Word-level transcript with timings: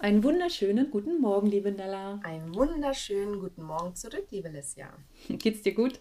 Einen 0.00 0.22
wunderschönen 0.22 0.92
guten 0.92 1.20
Morgen, 1.20 1.48
liebe 1.48 1.72
Nella. 1.72 2.20
Einen 2.22 2.54
wunderschönen 2.54 3.40
guten 3.40 3.64
Morgen 3.64 3.96
zurück, 3.96 4.26
liebe 4.30 4.48
Lissia. 4.48 4.92
Geht's 5.28 5.62
dir 5.62 5.74
gut? 5.74 5.98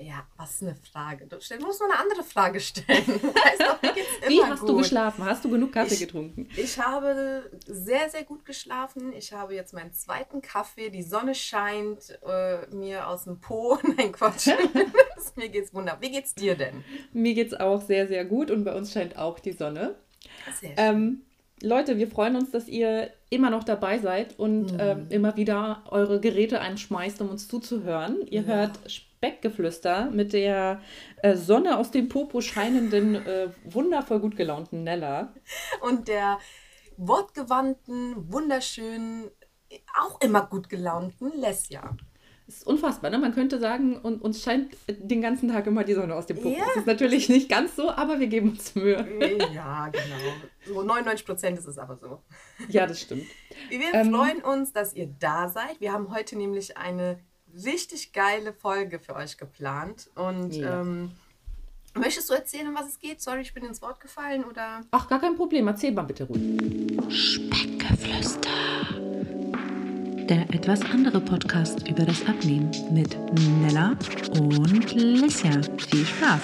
Ja, 0.00 0.26
was 0.36 0.60
eine 0.62 0.74
Frage. 0.74 1.26
Du 1.28 1.36
musst 1.36 1.80
noch 1.80 1.88
eine 1.88 1.98
andere 2.00 2.24
Frage 2.24 2.58
stellen. 2.58 3.04
Doch, 3.58 3.82
Wie 4.28 4.42
hast 4.42 4.60
gut. 4.60 4.68
du 4.68 4.76
geschlafen? 4.78 5.24
Hast 5.24 5.44
du 5.44 5.48
genug 5.48 5.72
Kaffee 5.72 5.94
ich, 5.94 6.00
getrunken? 6.00 6.48
Ich 6.56 6.76
habe 6.76 7.48
sehr, 7.66 8.10
sehr 8.10 8.24
gut 8.24 8.44
geschlafen. 8.44 9.12
Ich 9.12 9.32
habe 9.32 9.54
jetzt 9.54 9.72
meinen 9.72 9.92
zweiten 9.92 10.42
Kaffee. 10.42 10.90
Die 10.90 11.04
Sonne 11.04 11.36
scheint 11.36 12.18
äh, 12.26 12.66
mir 12.74 13.06
aus 13.06 13.24
dem 13.24 13.40
Po. 13.40 13.78
Nein, 13.96 14.10
Quatsch. 14.10 14.48
mir 15.36 15.48
geht's 15.50 15.72
wunderbar. 15.72 16.02
Wie 16.02 16.10
geht's 16.10 16.34
dir 16.34 16.56
denn? 16.56 16.82
Mir 17.12 17.34
geht's 17.34 17.54
auch 17.54 17.80
sehr, 17.80 18.08
sehr 18.08 18.24
gut 18.24 18.50
und 18.50 18.64
bei 18.64 18.74
uns 18.74 18.92
scheint 18.92 19.16
auch 19.16 19.38
die 19.38 19.52
Sonne. 19.52 19.94
Sehr 20.60 20.70
schön. 20.70 20.76
Ähm, 20.78 21.25
Leute, 21.62 21.96
wir 21.96 22.08
freuen 22.08 22.36
uns, 22.36 22.50
dass 22.50 22.68
ihr 22.68 23.10
immer 23.30 23.50
noch 23.50 23.64
dabei 23.64 23.98
seid 23.98 24.38
und 24.38 24.72
mhm. 24.72 24.78
ähm, 24.80 25.06
immer 25.08 25.36
wieder 25.36 25.82
eure 25.90 26.20
Geräte 26.20 26.60
einschmeißt, 26.60 27.20
um 27.22 27.30
uns 27.30 27.48
zuzuhören. 27.48 28.26
Ihr 28.26 28.42
ja. 28.42 28.46
hört 28.46 28.78
Speckgeflüster 28.90 30.10
mit 30.10 30.32
der 30.32 30.80
äh, 31.22 31.34
Sonne 31.34 31.78
aus 31.78 31.90
dem 31.90 32.08
Popo 32.08 32.40
scheinenden, 32.40 33.14
äh, 33.14 33.48
wundervoll 33.64 34.20
gut 34.20 34.36
gelaunten 34.36 34.84
Nella. 34.84 35.32
Und 35.80 36.08
der 36.08 36.38
wortgewandten, 36.98 38.32
wunderschönen, 38.32 39.30
auch 39.98 40.20
immer 40.20 40.46
gut 40.46 40.68
gelaunten 40.68 41.32
Lesja. 41.40 41.96
Das 42.46 42.58
ist 42.58 42.66
unfassbar, 42.66 43.10
ne? 43.10 43.18
Man 43.18 43.34
könnte 43.34 43.58
sagen, 43.58 43.96
und, 43.96 44.22
uns 44.22 44.42
scheint 44.42 44.76
den 44.88 45.20
ganzen 45.20 45.48
Tag 45.48 45.66
immer 45.66 45.82
die 45.82 45.94
Sonne 45.94 46.14
aus 46.14 46.26
dem 46.26 46.36
Popo. 46.36 46.56
Ja. 46.56 46.64
Das 46.66 46.76
ist 46.76 46.86
natürlich 46.86 47.28
nicht 47.28 47.48
ganz 47.48 47.74
so, 47.74 47.90
aber 47.90 48.20
wir 48.20 48.28
geben 48.28 48.50
uns 48.50 48.74
Mühe. 48.76 49.04
Ja, 49.52 49.88
genau. 49.88 50.34
So 50.64 50.82
99 50.82 51.26
Prozent 51.26 51.58
ist 51.58 51.66
es 51.66 51.76
aber 51.76 51.96
so. 51.96 52.22
Ja, 52.68 52.86
das 52.86 53.00
stimmt. 53.00 53.24
Wir 53.68 53.92
ähm, 53.92 54.12
freuen 54.12 54.42
uns, 54.42 54.72
dass 54.72 54.94
ihr 54.94 55.08
da 55.18 55.48
seid. 55.48 55.80
Wir 55.80 55.92
haben 55.92 56.14
heute 56.14 56.36
nämlich 56.36 56.76
eine 56.76 57.18
richtig 57.64 58.12
geile 58.12 58.52
Folge 58.52 59.00
für 59.00 59.16
euch 59.16 59.38
geplant. 59.38 60.08
Und 60.14 60.52
ja. 60.52 60.82
ähm, 60.82 61.10
möchtest 61.94 62.30
du 62.30 62.34
erzählen, 62.34 62.68
um 62.68 62.76
was 62.76 62.86
es 62.86 62.98
geht? 63.00 63.20
Sorry, 63.20 63.40
ich 63.40 63.54
bin 63.54 63.64
ins 63.64 63.82
Wort 63.82 63.98
gefallen 63.98 64.44
oder? 64.44 64.82
Ach, 64.92 65.08
gar 65.08 65.20
kein 65.20 65.34
Problem. 65.34 65.66
Erzähl 65.66 65.90
mal 65.92 66.02
bitte 66.02 66.24
ruhig. 66.24 66.42
Speckgeflüster 67.08 68.50
der 70.28 70.42
etwas 70.52 70.82
andere 70.82 71.20
Podcast 71.20 71.86
über 71.88 72.04
das 72.04 72.26
Abnehmen 72.26 72.70
mit 72.90 73.16
Nella 73.62 73.96
und 74.40 74.92
Lissia. 74.94 75.60
Viel 75.88 76.04
Spaß! 76.04 76.42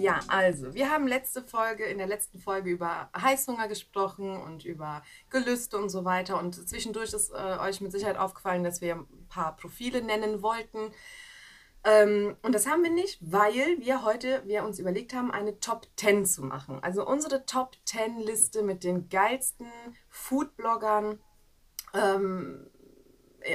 Ja, 0.00 0.20
also, 0.28 0.72
wir 0.72 0.90
haben 0.90 1.06
letzte 1.06 1.42
Folge, 1.42 1.84
in 1.84 1.98
der 1.98 2.06
letzten 2.06 2.38
Folge 2.38 2.70
über 2.70 3.10
Heißhunger 3.20 3.68
gesprochen 3.68 4.40
und 4.40 4.64
über 4.64 5.02
Gelüste 5.28 5.76
und 5.76 5.90
so 5.90 6.06
weiter. 6.06 6.38
Und 6.38 6.54
zwischendurch 6.54 7.12
ist 7.12 7.30
äh, 7.30 7.58
euch 7.60 7.82
mit 7.82 7.92
Sicherheit 7.92 8.16
aufgefallen, 8.16 8.64
dass 8.64 8.80
wir 8.80 8.94
ein 8.94 9.26
paar 9.28 9.56
Profile 9.56 10.00
nennen 10.00 10.40
wollten. 10.40 10.90
Ähm, 11.88 12.36
und 12.42 12.54
das 12.54 12.66
haben 12.66 12.82
wir 12.82 12.90
nicht, 12.90 13.18
weil 13.20 13.78
wir 13.78 14.04
heute, 14.04 14.42
wir 14.44 14.62
uns 14.64 14.78
überlegt 14.78 15.14
haben, 15.14 15.30
eine 15.30 15.58
Top 15.58 15.86
10 15.96 16.26
zu 16.26 16.42
machen. 16.42 16.78
Also 16.82 17.06
unsere 17.06 17.46
Top 17.46 17.76
10 17.86 18.18
Liste 18.18 18.62
mit 18.62 18.84
den 18.84 19.08
geilsten 19.08 19.66
Foodbloggern 20.10 21.18
ähm, 21.94 22.66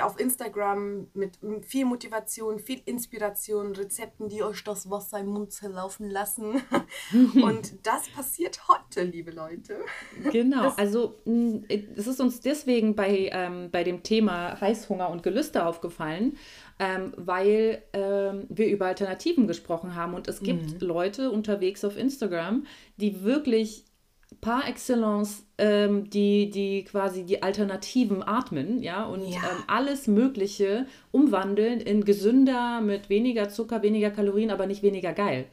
auf 0.06 0.20
Instagram 0.20 1.08
mit 1.14 1.40
viel 1.66 1.86
Motivation, 1.86 2.60
viel 2.60 2.82
Inspiration, 2.86 3.76
Rezepten, 3.76 4.30
die 4.30 4.44
euch 4.44 4.64
das 4.64 4.90
Wasser 4.90 5.20
im 5.20 5.28
Mund 5.28 5.52
zerlaufen 5.52 6.10
lassen. 6.10 6.62
Und 7.42 7.86
das 7.86 8.10
passiert 8.10 8.68
heute, 8.68 9.04
liebe 9.04 9.32
Leute. 9.32 9.80
Genau, 10.32 10.64
das 10.64 10.78
also 10.78 11.16
es 11.70 12.08
ist 12.08 12.20
uns 12.20 12.42
deswegen 12.42 12.96
bei, 12.96 13.30
ähm, 13.32 13.70
bei 13.72 13.84
dem 13.84 14.04
Thema 14.04 14.60
Heißhunger 14.60 15.10
und 15.10 15.24
Gelüste 15.24 15.66
aufgefallen, 15.66 16.38
ähm, 16.80 17.14
weil 17.18 17.84
ähm, 17.94 18.46
wir 18.50 18.68
über 18.68 18.88
Alternativen 18.88 19.48
gesprochen 19.48 19.96
haben. 19.96 20.14
Und 20.14 20.28
es 20.28 20.42
gibt 20.42 20.82
mhm. 20.82 20.88
Leute 20.88 21.32
unterwegs 21.32 21.84
auf 21.84 21.98
Instagram, 21.98 22.66
die 22.98 23.24
wirklich 23.24 23.86
par 24.42 24.68
excellence 24.68 25.46
ähm, 25.58 26.10
die, 26.10 26.50
die 26.50 26.84
quasi 26.84 27.24
die 27.24 27.44
Alternativen 27.44 28.24
atmen, 28.24 28.82
ja, 28.82 29.06
und 29.06 29.28
ja. 29.28 29.38
Ähm, 29.38 29.64
alles 29.68 30.08
Mögliche 30.08 30.86
umwandeln 31.12 31.80
in 31.80 32.04
gesünder, 32.04 32.82
mit 32.82 33.10
weniger 33.10 33.50
Zucker, 33.50 33.82
weniger 33.82 34.12
Kalorien, 34.12 34.52
aber 34.52 34.66
nicht 34.66 34.84
weniger 34.84 35.14
geil. 35.14 35.46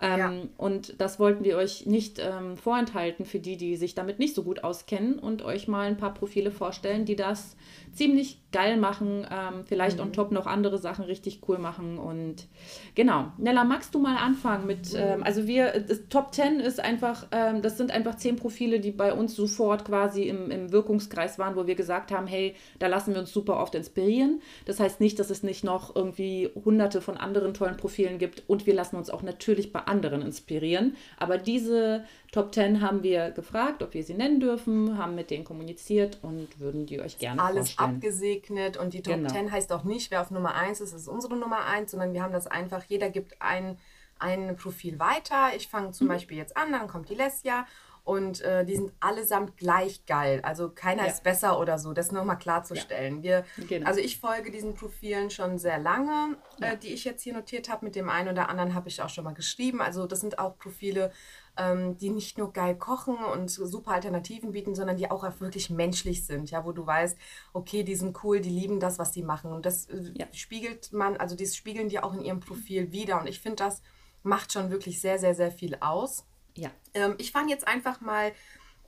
Ähm, 0.00 0.18
ja. 0.18 0.32
Und 0.56 1.00
das 1.00 1.18
wollten 1.18 1.44
wir 1.44 1.56
euch 1.56 1.86
nicht 1.86 2.20
ähm, 2.20 2.56
vorenthalten 2.56 3.24
für 3.24 3.40
die, 3.40 3.56
die 3.56 3.76
sich 3.76 3.94
damit 3.94 4.18
nicht 4.18 4.34
so 4.34 4.44
gut 4.44 4.62
auskennen 4.62 5.18
und 5.18 5.42
euch 5.42 5.66
mal 5.66 5.88
ein 5.88 5.96
paar 5.96 6.14
Profile 6.14 6.52
vorstellen, 6.52 7.04
die 7.04 7.16
das 7.16 7.56
ziemlich 7.92 8.40
geil 8.52 8.76
machen, 8.76 9.26
ähm, 9.30 9.64
vielleicht 9.66 9.98
mhm. 9.98 10.04
on 10.04 10.12
top 10.12 10.30
noch 10.30 10.46
andere 10.46 10.78
Sachen 10.78 11.04
richtig 11.04 11.40
cool 11.48 11.58
machen. 11.58 11.98
Und 11.98 12.46
genau, 12.94 13.32
Nella, 13.36 13.64
magst 13.64 13.94
du 13.94 13.98
mal 13.98 14.16
anfangen 14.16 14.66
mit, 14.66 14.92
mhm. 14.92 14.98
ähm, 14.98 15.22
also 15.22 15.46
wir, 15.46 15.80
das 15.80 16.08
Top 16.08 16.32
10 16.32 16.60
ist 16.60 16.80
einfach, 16.80 17.26
ähm, 17.32 17.60
das 17.60 17.76
sind 17.76 17.90
einfach 17.90 18.14
zehn 18.14 18.36
Profile, 18.36 18.80
die 18.80 18.92
bei 18.92 19.12
uns 19.12 19.34
sofort 19.34 19.84
quasi 19.84 20.22
im, 20.22 20.50
im 20.50 20.72
Wirkungskreis 20.72 21.38
waren, 21.38 21.56
wo 21.56 21.66
wir 21.66 21.74
gesagt 21.74 22.12
haben, 22.12 22.26
hey, 22.26 22.54
da 22.78 22.86
lassen 22.86 23.14
wir 23.14 23.20
uns 23.20 23.32
super 23.32 23.58
oft 23.58 23.74
inspirieren. 23.74 24.40
Das 24.64 24.80
heißt 24.80 25.00
nicht, 25.00 25.18
dass 25.18 25.30
es 25.30 25.42
nicht 25.42 25.64
noch 25.64 25.94
irgendwie 25.94 26.50
hunderte 26.64 27.00
von 27.00 27.16
anderen 27.16 27.52
tollen 27.52 27.76
Profilen 27.76 28.18
gibt 28.18 28.44
und 28.46 28.66
wir 28.66 28.74
lassen 28.74 28.96
uns 28.96 29.10
auch 29.10 29.22
natürlich 29.22 29.72
bei 29.72 29.87
anderen 29.88 30.22
inspirieren. 30.22 30.96
Aber 31.16 31.38
diese 31.38 32.04
Top 32.32 32.54
10 32.54 32.80
haben 32.80 33.02
wir 33.02 33.30
gefragt, 33.30 33.82
ob 33.82 33.94
wir 33.94 34.04
sie 34.04 34.14
nennen 34.14 34.40
dürfen, 34.40 34.98
haben 34.98 35.14
mit 35.14 35.30
denen 35.30 35.44
kommuniziert 35.44 36.18
und 36.22 36.60
würden 36.60 36.86
die 36.86 37.00
euch 37.00 37.18
gerne 37.18 37.42
Alles 37.42 37.72
vorstellen. 37.72 37.96
abgesegnet 37.96 38.76
und 38.76 38.94
die 38.94 39.02
Top 39.02 39.14
genau. 39.14 39.30
10 39.30 39.50
heißt 39.50 39.72
auch 39.72 39.84
nicht, 39.84 40.10
wer 40.10 40.20
auf 40.20 40.30
Nummer 40.30 40.54
1 40.54 40.80
ist, 40.80 40.92
ist 40.92 41.08
unsere 41.08 41.36
Nummer 41.36 41.64
1, 41.66 41.90
sondern 41.90 42.12
wir 42.12 42.22
haben 42.22 42.32
das 42.32 42.46
einfach, 42.46 42.84
jeder 42.84 43.10
gibt 43.10 43.40
ein, 43.40 43.78
ein 44.18 44.56
Profil 44.56 44.98
weiter. 44.98 45.56
Ich 45.56 45.68
fange 45.68 45.92
zum 45.92 46.06
mhm. 46.06 46.12
Beispiel 46.12 46.36
jetzt 46.36 46.56
an, 46.56 46.72
dann 46.72 46.88
kommt 46.88 47.08
die 47.08 47.14
Lesja 47.14 47.66
und 48.08 48.40
äh, 48.40 48.64
die 48.64 48.74
sind 48.74 48.90
allesamt 49.00 49.58
gleich 49.58 50.06
geil. 50.06 50.40
Also 50.42 50.70
keiner 50.70 51.04
ja. 51.04 51.10
ist 51.10 51.22
besser 51.22 51.60
oder 51.60 51.78
so, 51.78 51.92
das 51.92 52.10
nochmal 52.10 52.38
klarzustellen. 52.38 53.22
Ja. 53.22 53.44
Wir, 53.58 53.66
genau. 53.66 53.86
Also 53.86 54.00
ich 54.00 54.18
folge 54.18 54.50
diesen 54.50 54.72
Profilen 54.72 55.28
schon 55.28 55.58
sehr 55.58 55.78
lange, 55.78 56.38
äh, 56.58 56.64
ja. 56.64 56.72
äh, 56.72 56.78
die 56.78 56.88
ich 56.88 57.04
jetzt 57.04 57.22
hier 57.22 57.34
notiert 57.34 57.68
habe. 57.68 57.84
Mit 57.84 57.96
dem 57.96 58.08
einen 58.08 58.30
oder 58.30 58.48
anderen 58.48 58.72
habe 58.72 58.88
ich 58.88 59.02
auch 59.02 59.10
schon 59.10 59.24
mal 59.24 59.34
geschrieben. 59.34 59.82
Also 59.82 60.06
das 60.06 60.20
sind 60.20 60.38
auch 60.38 60.56
Profile, 60.56 61.12
ähm, 61.58 61.98
die 61.98 62.08
nicht 62.08 62.38
nur 62.38 62.50
geil 62.50 62.78
kochen 62.78 63.16
und 63.16 63.50
super 63.50 63.90
Alternativen 63.90 64.52
bieten, 64.52 64.74
sondern 64.74 64.96
die 64.96 65.10
auch 65.10 65.28
wirklich 65.38 65.68
menschlich 65.68 66.24
sind, 66.24 66.50
ja, 66.50 66.64
wo 66.64 66.72
du 66.72 66.86
weißt, 66.86 67.18
okay, 67.52 67.82
die 67.82 67.94
sind 67.94 68.24
cool, 68.24 68.40
die 68.40 68.48
lieben 68.48 68.80
das, 68.80 68.98
was 68.98 69.12
die 69.12 69.22
machen. 69.22 69.52
Und 69.52 69.66
das 69.66 69.84
äh, 69.90 70.26
spiegelt 70.32 70.94
man, 70.94 71.18
also 71.18 71.36
das 71.36 71.54
spiegeln 71.54 71.90
die 71.90 72.00
auch 72.00 72.14
in 72.14 72.22
ihrem 72.22 72.40
Profil 72.40 72.90
wieder. 72.90 73.20
Und 73.20 73.26
ich 73.26 73.40
finde, 73.40 73.56
das 73.56 73.82
macht 74.22 74.50
schon 74.50 74.70
wirklich 74.70 74.98
sehr, 74.98 75.18
sehr, 75.18 75.34
sehr 75.34 75.50
viel 75.50 75.76
aus. 75.80 76.24
Ja. 76.54 76.70
Ähm, 76.94 77.14
ich 77.18 77.32
fange 77.32 77.50
jetzt 77.50 77.66
einfach 77.66 78.00
mal 78.00 78.32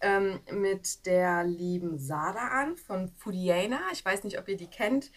ähm, 0.01 0.41
mit 0.51 1.07
der 1.07 1.45
lieben 1.45 1.99
Sarah 1.99 2.61
an 2.61 2.77
von 2.77 3.09
Foodiana. 3.17 3.81
Ich 3.93 4.05
weiß 4.05 4.25
nicht, 4.25 4.39
ob 4.39 4.49
ihr 4.49 4.57
die 4.57 4.71
kennt. 4.71 5.11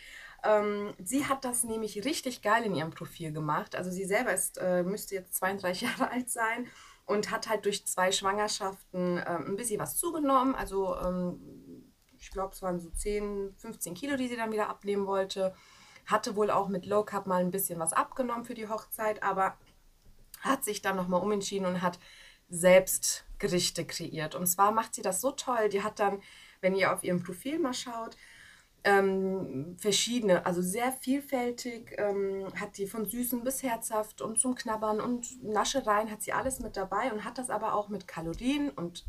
Ähm, 0.43 0.93
sie 1.01 1.25
hat 1.25 1.45
das 1.45 1.63
nämlich 1.63 2.03
richtig 2.03 2.41
geil 2.41 2.63
in 2.63 2.75
ihrem 2.75 2.91
Profil 2.91 3.31
gemacht. 3.31 3.75
Also 3.75 3.91
sie 3.91 4.05
selber 4.05 4.33
ist, 4.33 4.57
äh, 4.57 4.83
müsste 4.83 5.15
jetzt 5.15 5.35
32 5.35 5.81
Jahre 5.89 6.11
alt 6.11 6.29
sein 6.29 6.67
und 7.05 7.31
hat 7.31 7.49
halt 7.49 7.65
durch 7.65 7.85
zwei 7.85 8.11
Schwangerschaften 8.11 9.23
ähm, 9.25 9.45
ein 9.47 9.55
bisschen 9.55 9.79
was 9.79 9.95
zugenommen. 9.95 10.55
Also 10.55 10.97
ähm, 10.97 11.91
ich 12.19 12.31
glaube, 12.31 12.53
es 12.53 12.61
waren 12.61 12.79
so 12.79 12.89
10, 12.89 13.55
15 13.57 13.93
Kilo, 13.93 14.17
die 14.17 14.27
sie 14.27 14.35
dann 14.35 14.51
wieder 14.51 14.69
abnehmen 14.69 15.07
wollte. 15.07 15.55
Hatte 16.05 16.35
wohl 16.35 16.51
auch 16.51 16.67
mit 16.67 16.85
Low 16.85 17.03
Carb 17.03 17.27
mal 17.27 17.41
ein 17.41 17.51
bisschen 17.51 17.79
was 17.79 17.93
abgenommen 17.93 18.45
für 18.45 18.53
die 18.53 18.67
Hochzeit, 18.67 19.23
aber 19.23 19.57
hat 20.41 20.65
sich 20.65 20.81
dann 20.81 20.97
nochmal 20.97 21.21
umentschieden 21.21 21.65
und 21.65 21.81
hat 21.81 21.99
selbst 22.53 23.25
Gerichte 23.39 23.83
kreiert. 23.85 24.35
Und 24.35 24.45
zwar 24.45 24.71
macht 24.71 24.95
sie 24.95 25.01
das 25.01 25.21
so 25.21 25.31
toll. 25.31 25.69
Die 25.69 25.81
hat 25.81 25.99
dann, 25.99 26.21
wenn 26.61 26.75
ihr 26.75 26.93
auf 26.93 27.03
ihrem 27.03 27.23
Profil 27.23 27.59
mal 27.59 27.73
schaut, 27.73 28.15
ähm, 28.83 29.75
verschiedene, 29.79 30.45
also 30.45 30.61
sehr 30.61 30.91
vielfältig, 30.91 31.95
ähm, 31.97 32.47
hat 32.59 32.77
die 32.77 32.85
von 32.85 33.05
süßen 33.05 33.43
bis 33.43 33.63
herzhaft 33.63 34.21
und 34.21 34.39
zum 34.39 34.55
Knabbern 34.55 34.99
und 34.99 35.41
Naschereien 35.41 36.11
hat 36.11 36.21
sie 36.21 36.33
alles 36.33 36.59
mit 36.59 36.75
dabei 36.75 37.11
und 37.11 37.23
hat 37.23 37.37
das 37.37 37.49
aber 37.49 37.75
auch 37.75 37.87
mit 37.87 38.07
Kalorien 38.07 38.69
und 38.69 39.05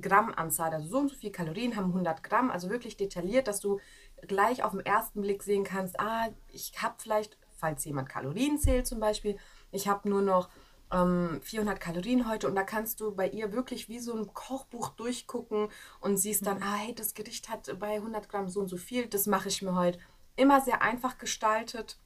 Grammanzahl, 0.00 0.74
also 0.74 0.88
so 0.88 0.98
und 0.98 1.08
so 1.08 1.16
viel 1.16 1.30
Kalorien 1.30 1.74
haben 1.74 1.86
100 1.86 2.22
Gramm, 2.22 2.50
also 2.50 2.68
wirklich 2.68 2.98
detailliert, 2.98 3.48
dass 3.48 3.60
du 3.60 3.80
gleich 4.26 4.62
auf 4.62 4.72
den 4.72 4.84
ersten 4.84 5.22
Blick 5.22 5.42
sehen 5.42 5.64
kannst, 5.64 5.98
ah, 5.98 6.28
ich 6.52 6.72
habe 6.82 6.96
vielleicht, 6.98 7.38
falls 7.56 7.84
jemand 7.86 8.10
Kalorien 8.10 8.58
zählt 8.58 8.86
zum 8.86 9.00
Beispiel, 9.00 9.38
ich 9.70 9.88
habe 9.88 10.08
nur 10.08 10.20
noch 10.20 10.50
ähm, 10.94 11.40
400 11.42 11.80
Kalorien 11.80 12.28
heute 12.28 12.46
und 12.46 12.54
da 12.54 12.62
kannst 12.62 13.00
du 13.00 13.14
bei 13.14 13.28
ihr 13.28 13.52
wirklich 13.52 13.88
wie 13.88 13.98
so 13.98 14.14
ein 14.14 14.32
Kochbuch 14.32 14.90
durchgucken 14.90 15.68
und 16.00 16.16
siehst 16.16 16.46
dann, 16.46 16.58
mhm. 16.58 16.62
ah, 16.62 16.76
hey, 16.76 16.94
das 16.94 17.14
Gericht 17.14 17.48
hat 17.48 17.78
bei 17.78 17.94
100 17.94 18.28
Gramm 18.28 18.48
so 18.48 18.60
und 18.60 18.68
so 18.68 18.76
viel, 18.76 19.06
das 19.06 19.26
mache 19.26 19.48
ich 19.48 19.60
mir 19.62 19.74
heute. 19.74 19.98
Immer 20.36 20.60
sehr 20.60 20.82
einfach 20.82 21.18
gestaltet, 21.18 21.98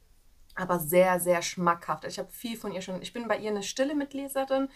aber 0.54 0.78
sehr, 0.78 1.20
sehr 1.20 1.42
schmackhaft. 1.42 2.04
Ich 2.04 2.18
habe 2.18 2.30
viel 2.30 2.56
von 2.56 2.72
ihr 2.72 2.82
schon, 2.82 3.02
ich 3.02 3.12
bin 3.12 3.28
bei 3.28 3.38
ihr 3.38 3.50
eine 3.50 3.62
stille 3.62 3.94
Mitleserin. 3.94 4.68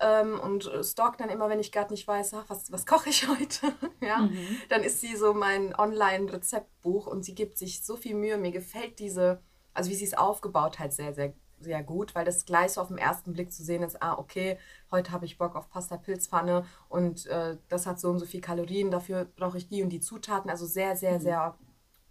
ähm, 0.00 0.40
und 0.40 0.70
stalkt 0.82 1.20
dann 1.20 1.28
immer, 1.28 1.48
wenn 1.48 1.60
ich 1.60 1.70
gerade 1.70 1.92
nicht 1.92 2.08
weiß, 2.08 2.34
ach, 2.34 2.44
was, 2.48 2.72
was 2.72 2.86
koche 2.86 3.10
ich 3.10 3.28
heute, 3.28 3.72
ja, 4.00 4.18
mhm. 4.18 4.56
dann 4.68 4.82
ist 4.82 5.00
sie 5.00 5.14
so 5.14 5.34
mein 5.34 5.74
Online-Rezeptbuch 5.78 7.06
und 7.06 7.24
sie 7.24 7.34
gibt 7.34 7.58
sich 7.58 7.84
so 7.84 7.96
viel 7.96 8.14
Mühe. 8.14 8.38
Mir 8.38 8.50
gefällt 8.50 8.98
diese, 8.98 9.42
also 9.74 9.90
wie 9.90 9.94
sie 9.94 10.06
es 10.06 10.14
aufgebaut 10.14 10.78
hat, 10.78 10.92
sehr, 10.92 11.14
sehr 11.14 11.34
sehr 11.62 11.82
gut, 11.82 12.14
weil 12.14 12.24
das 12.24 12.44
gleich 12.44 12.72
so 12.72 12.80
auf 12.80 12.88
den 12.88 12.98
ersten 12.98 13.32
Blick 13.32 13.52
zu 13.52 13.62
sehen 13.62 13.82
ist, 13.82 14.02
ah, 14.02 14.18
okay, 14.18 14.58
heute 14.90 15.12
habe 15.12 15.24
ich 15.24 15.38
Bock 15.38 15.56
auf 15.56 15.70
Pasta 15.70 15.96
Pilzpfanne 15.96 16.66
und 16.88 17.26
äh, 17.26 17.56
das 17.68 17.86
hat 17.86 18.00
so 18.00 18.10
und 18.10 18.18
so 18.18 18.26
viel 18.26 18.40
Kalorien, 18.40 18.90
dafür 18.90 19.24
brauche 19.24 19.58
ich 19.58 19.68
die 19.68 19.82
und 19.82 19.90
die 19.90 20.00
Zutaten. 20.00 20.50
Also 20.50 20.66
sehr, 20.66 20.96
sehr, 20.96 21.14
mhm. 21.14 21.22
sehr 21.22 21.58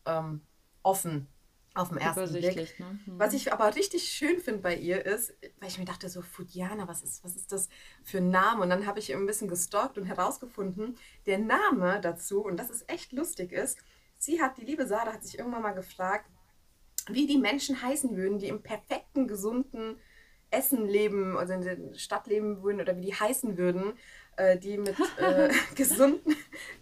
ähm, 0.06 0.42
offen 0.84 1.28
auf 1.74 1.90
den 1.90 2.00
ersten 2.00 2.34
Blick. 2.34 2.80
Ne? 2.80 3.00
Mhm. 3.06 3.20
Was 3.20 3.34
ich 3.34 3.54
aber 3.54 3.76
richtig 3.76 4.04
schön 4.04 4.40
finde 4.40 4.62
bei 4.62 4.76
ihr 4.76 5.06
ist, 5.06 5.34
weil 5.60 5.70
ich 5.70 5.80
mir 5.80 5.86
dachte, 5.86 6.10
so 6.10 6.22
Fudiana, 6.22 6.88
was 6.88 7.02
ist, 7.02 7.24
was 7.24 7.36
ist 7.36 7.52
das 7.52 7.70
für 8.04 8.18
ein 8.18 8.30
Name? 8.30 8.62
Und 8.62 8.70
dann 8.70 8.86
habe 8.86 9.00
ich 9.00 9.14
ein 9.14 9.26
bisschen 9.26 9.48
gestalkt 9.48 9.98
und 9.98 10.06
herausgefunden, 10.06 10.98
der 11.26 11.40
Name 11.40 12.02
dazu, 12.02 12.44
und 12.44 12.58
das 12.58 12.70
ist 12.70 12.90
echt 12.90 13.14
lustig 13.14 13.54
ist, 13.54 13.78
sie 14.18 14.42
hat, 14.42 14.58
die 14.58 14.66
liebe 14.66 14.86
Sarah 14.86 15.14
hat 15.14 15.24
sich 15.24 15.40
irgendwann 15.40 15.62
mal 15.62 15.72
gefragt, 15.72 16.30
wie 17.10 17.28
die 17.28 17.38
Menschen 17.38 17.82
heißen 17.82 18.16
würden, 18.16 18.40
die 18.40 18.48
im 18.48 18.62
perfekten, 18.62 19.28
gesunden 19.28 19.98
Essen 20.52 20.88
leben, 20.88 21.38
also 21.38 21.54
in 21.54 21.62
der 21.62 21.78
Stadt 21.98 22.28
leben 22.28 22.62
würden 22.62 22.82
oder 22.82 22.96
wie 22.98 23.02
die 23.02 23.16
heißen 23.16 23.58
würden, 23.58 23.94
äh, 24.36 24.58
die 24.58 24.78
mit 24.78 24.96
äh, 25.18 25.50
gesunden, 25.76 26.36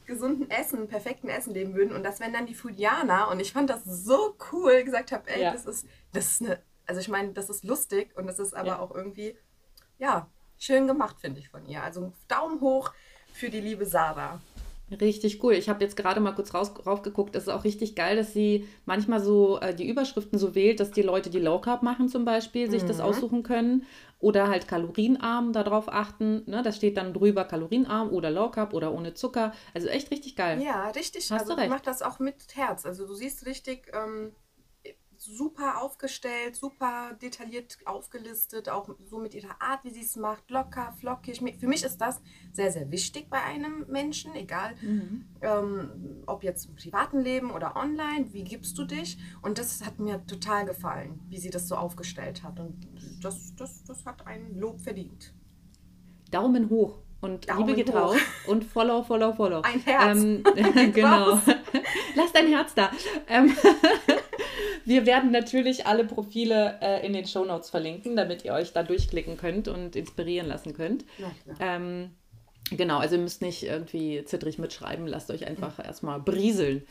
gesunden 0.06 0.50
Essen, 0.50 0.88
perfekten 0.88 1.30
Essen 1.30 1.54
leben 1.54 1.76
würden. 1.76 1.96
Und 1.96 2.04
das 2.04 2.20
wären 2.20 2.34
dann 2.34 2.48
die 2.48 2.56
Foodianer. 2.56 3.30
Und 3.30 3.40
ich 3.40 3.54
fand 3.54 3.70
das 3.70 3.84
so 3.86 4.36
cool, 4.52 4.84
gesagt 4.84 5.12
habe, 5.12 5.30
ey, 5.30 5.44
ja. 5.44 5.52
das 5.52 5.66
ist, 5.66 5.88
das 6.14 6.32
ist 6.32 6.42
eine, 6.42 6.60
also 6.86 7.00
ich 7.00 7.10
meine, 7.10 7.34
das 7.34 7.50
ist 7.50 7.64
lustig 7.64 8.16
und 8.18 8.28
das 8.28 8.40
ist 8.40 8.56
aber 8.56 8.68
ja. 8.68 8.80
auch 8.80 8.94
irgendwie, 8.94 9.38
ja, 10.00 10.28
schön 10.58 10.88
gemacht, 10.88 11.20
finde 11.20 11.40
ich 11.40 11.50
von 11.50 11.66
ihr. 11.68 11.84
Also 11.84 12.12
Daumen 12.28 12.62
hoch 12.62 12.92
für 13.34 13.50
die 13.50 13.62
liebe 13.62 13.86
Sarah. 13.86 14.42
Richtig 14.92 15.44
cool. 15.44 15.54
Ich 15.54 15.70
habe 15.70 15.84
jetzt 15.84 15.96
gerade 15.96 16.20
mal 16.20 16.32
kurz 16.32 16.54
raus, 16.54 16.74
raufgeguckt. 16.86 17.36
Es 17.36 17.44
ist 17.44 17.50
auch 17.50 17.64
richtig 17.64 17.96
geil, 17.96 18.16
dass 18.16 18.34
sie 18.34 18.68
manchmal 18.86 19.20
so 19.20 19.60
äh, 19.60 19.74
die 19.74 19.88
Überschriften 19.88 20.40
so 20.40 20.56
wählt, 20.56 20.80
dass 20.80 20.92
die 20.92 21.02
Leute, 21.02 21.30
die 21.30 21.40
Low 21.40 21.60
Carb 21.60 21.84
machen 21.84 22.10
zum 22.10 22.26
Beispiel, 22.26 22.70
sich 22.70 22.84
mhm. 22.84 22.88
das 22.88 23.00
aussuchen 23.00 23.44
können 23.44 23.86
oder 24.20 24.48
halt 24.48 24.68
kalorienarm 24.68 25.54
darauf 25.54 25.92
achten. 25.92 26.44
Ne? 26.46 26.62
Da 26.64 26.72
steht 26.72 26.98
dann 26.98 27.14
drüber 27.14 27.46
kalorienarm 27.46 28.10
oder 28.10 28.32
Low 28.32 28.50
Carb 28.50 28.74
oder 28.74 28.94
ohne 28.94 29.14
Zucker. 29.14 29.54
Also 29.74 29.88
echt 29.88 30.12
richtig 30.12 30.36
geil. 30.36 30.62
Ja, 30.62 30.90
richtig. 30.90 31.32
Hast 31.32 31.42
also 31.42 31.56
du 31.56 31.60
recht. 31.60 31.70
macht 31.70 31.88
das 31.88 32.02
auch 32.02 32.20
mit 32.20 32.36
Herz. 32.56 32.86
Also 32.86 33.08
du 33.08 33.14
siehst 33.14 33.46
richtig, 33.46 33.92
ähm, 33.94 34.34
super 35.20 35.82
aufgestellt, 35.82 36.56
super 36.56 37.14
detailliert 37.22 37.78
aufgelistet, 37.86 38.70
auch 38.70 38.90
so 39.10 39.20
mit 39.20 39.34
ihrer 39.34 39.62
Art, 39.62 39.84
wie 39.84 39.90
sie 39.90 40.02
es 40.02 40.16
macht, 40.16 40.50
locker, 40.50 40.94
flockig. 41.00 41.42
Für 41.60 41.68
mich 41.68 41.84
ist 41.84 42.00
das 42.00 42.22
sehr, 42.54 42.72
sehr 42.72 42.90
wichtig 42.92 43.30
bei 43.30 43.42
einem 43.42 43.86
Menschen, 43.90 44.34
egal 44.36 44.76
mhm. 44.82 45.26
ähm, 45.42 46.24
ob 46.26 46.44
jetzt 46.44 46.70
im 46.70 46.76
privaten 46.76 47.20
Leben 47.20 47.52
oder 47.52 47.76
online, 47.76 48.32
wie 48.32 48.44
gibst 48.44 48.78
du 48.78 48.86
dich? 48.86 49.18
Und 49.42 49.58
das 49.58 49.86
hat 49.86 50.00
mir 50.00 50.26
total 50.26 50.66
gefallen, 50.66 51.20
wie 51.28 51.38
sie 51.38 51.50
das 51.50 51.68
so 51.68 51.76
aufgestellt 51.76 52.44
hat. 52.44 52.60
Und 52.60 52.88
das, 53.22 53.56
das, 53.56 53.84
das 53.84 54.06
hat 54.06 54.26
ein 54.26 54.58
Lob 54.58 54.80
verdient. 54.80 55.34
Daumen 56.32 56.70
hoch 56.70 57.00
und 57.22 57.50
Daumen 57.50 57.68
Liebe 57.68 57.76
geht 57.76 57.90
hoch. 57.90 58.14
raus 58.14 58.18
und 58.48 58.64
Follow, 58.64 59.04
Follow, 59.04 59.34
Follow. 59.34 59.62
Ein 59.62 59.80
Herz. 59.82 60.24
Ähm, 60.24 60.44
genau. 60.94 61.40
Lass 62.16 62.32
dein 62.34 62.48
Herz 62.48 62.74
da. 62.74 62.92
Ähm, 63.28 63.54
wir 64.90 65.06
werden 65.06 65.32
natürlich 65.32 65.86
alle 65.86 66.04
Profile 66.04 66.80
äh, 66.82 67.06
in 67.06 67.14
den 67.14 67.26
Show 67.26 67.46
Notes 67.46 67.70
verlinken, 67.70 68.16
damit 68.16 68.44
ihr 68.44 68.54
euch 68.54 68.74
da 68.74 68.82
durchklicken 68.82 69.38
könnt 69.38 69.68
und 69.68 69.96
inspirieren 69.96 70.48
lassen 70.48 70.74
könnt. 70.74 71.06
Ähm, 71.60 72.10
genau, 72.72 72.98
also 72.98 73.16
ihr 73.16 73.22
müsst 73.22 73.44
nicht 73.44 73.64
irgendwie 73.64 74.26
zittrig 74.26 74.58
mitschreiben, 74.58 75.06
lasst 75.06 75.30
euch 75.30 75.46
einfach 75.46 75.78
mhm. 75.78 75.86
erstmal 75.86 76.20
brieseln. 76.20 76.88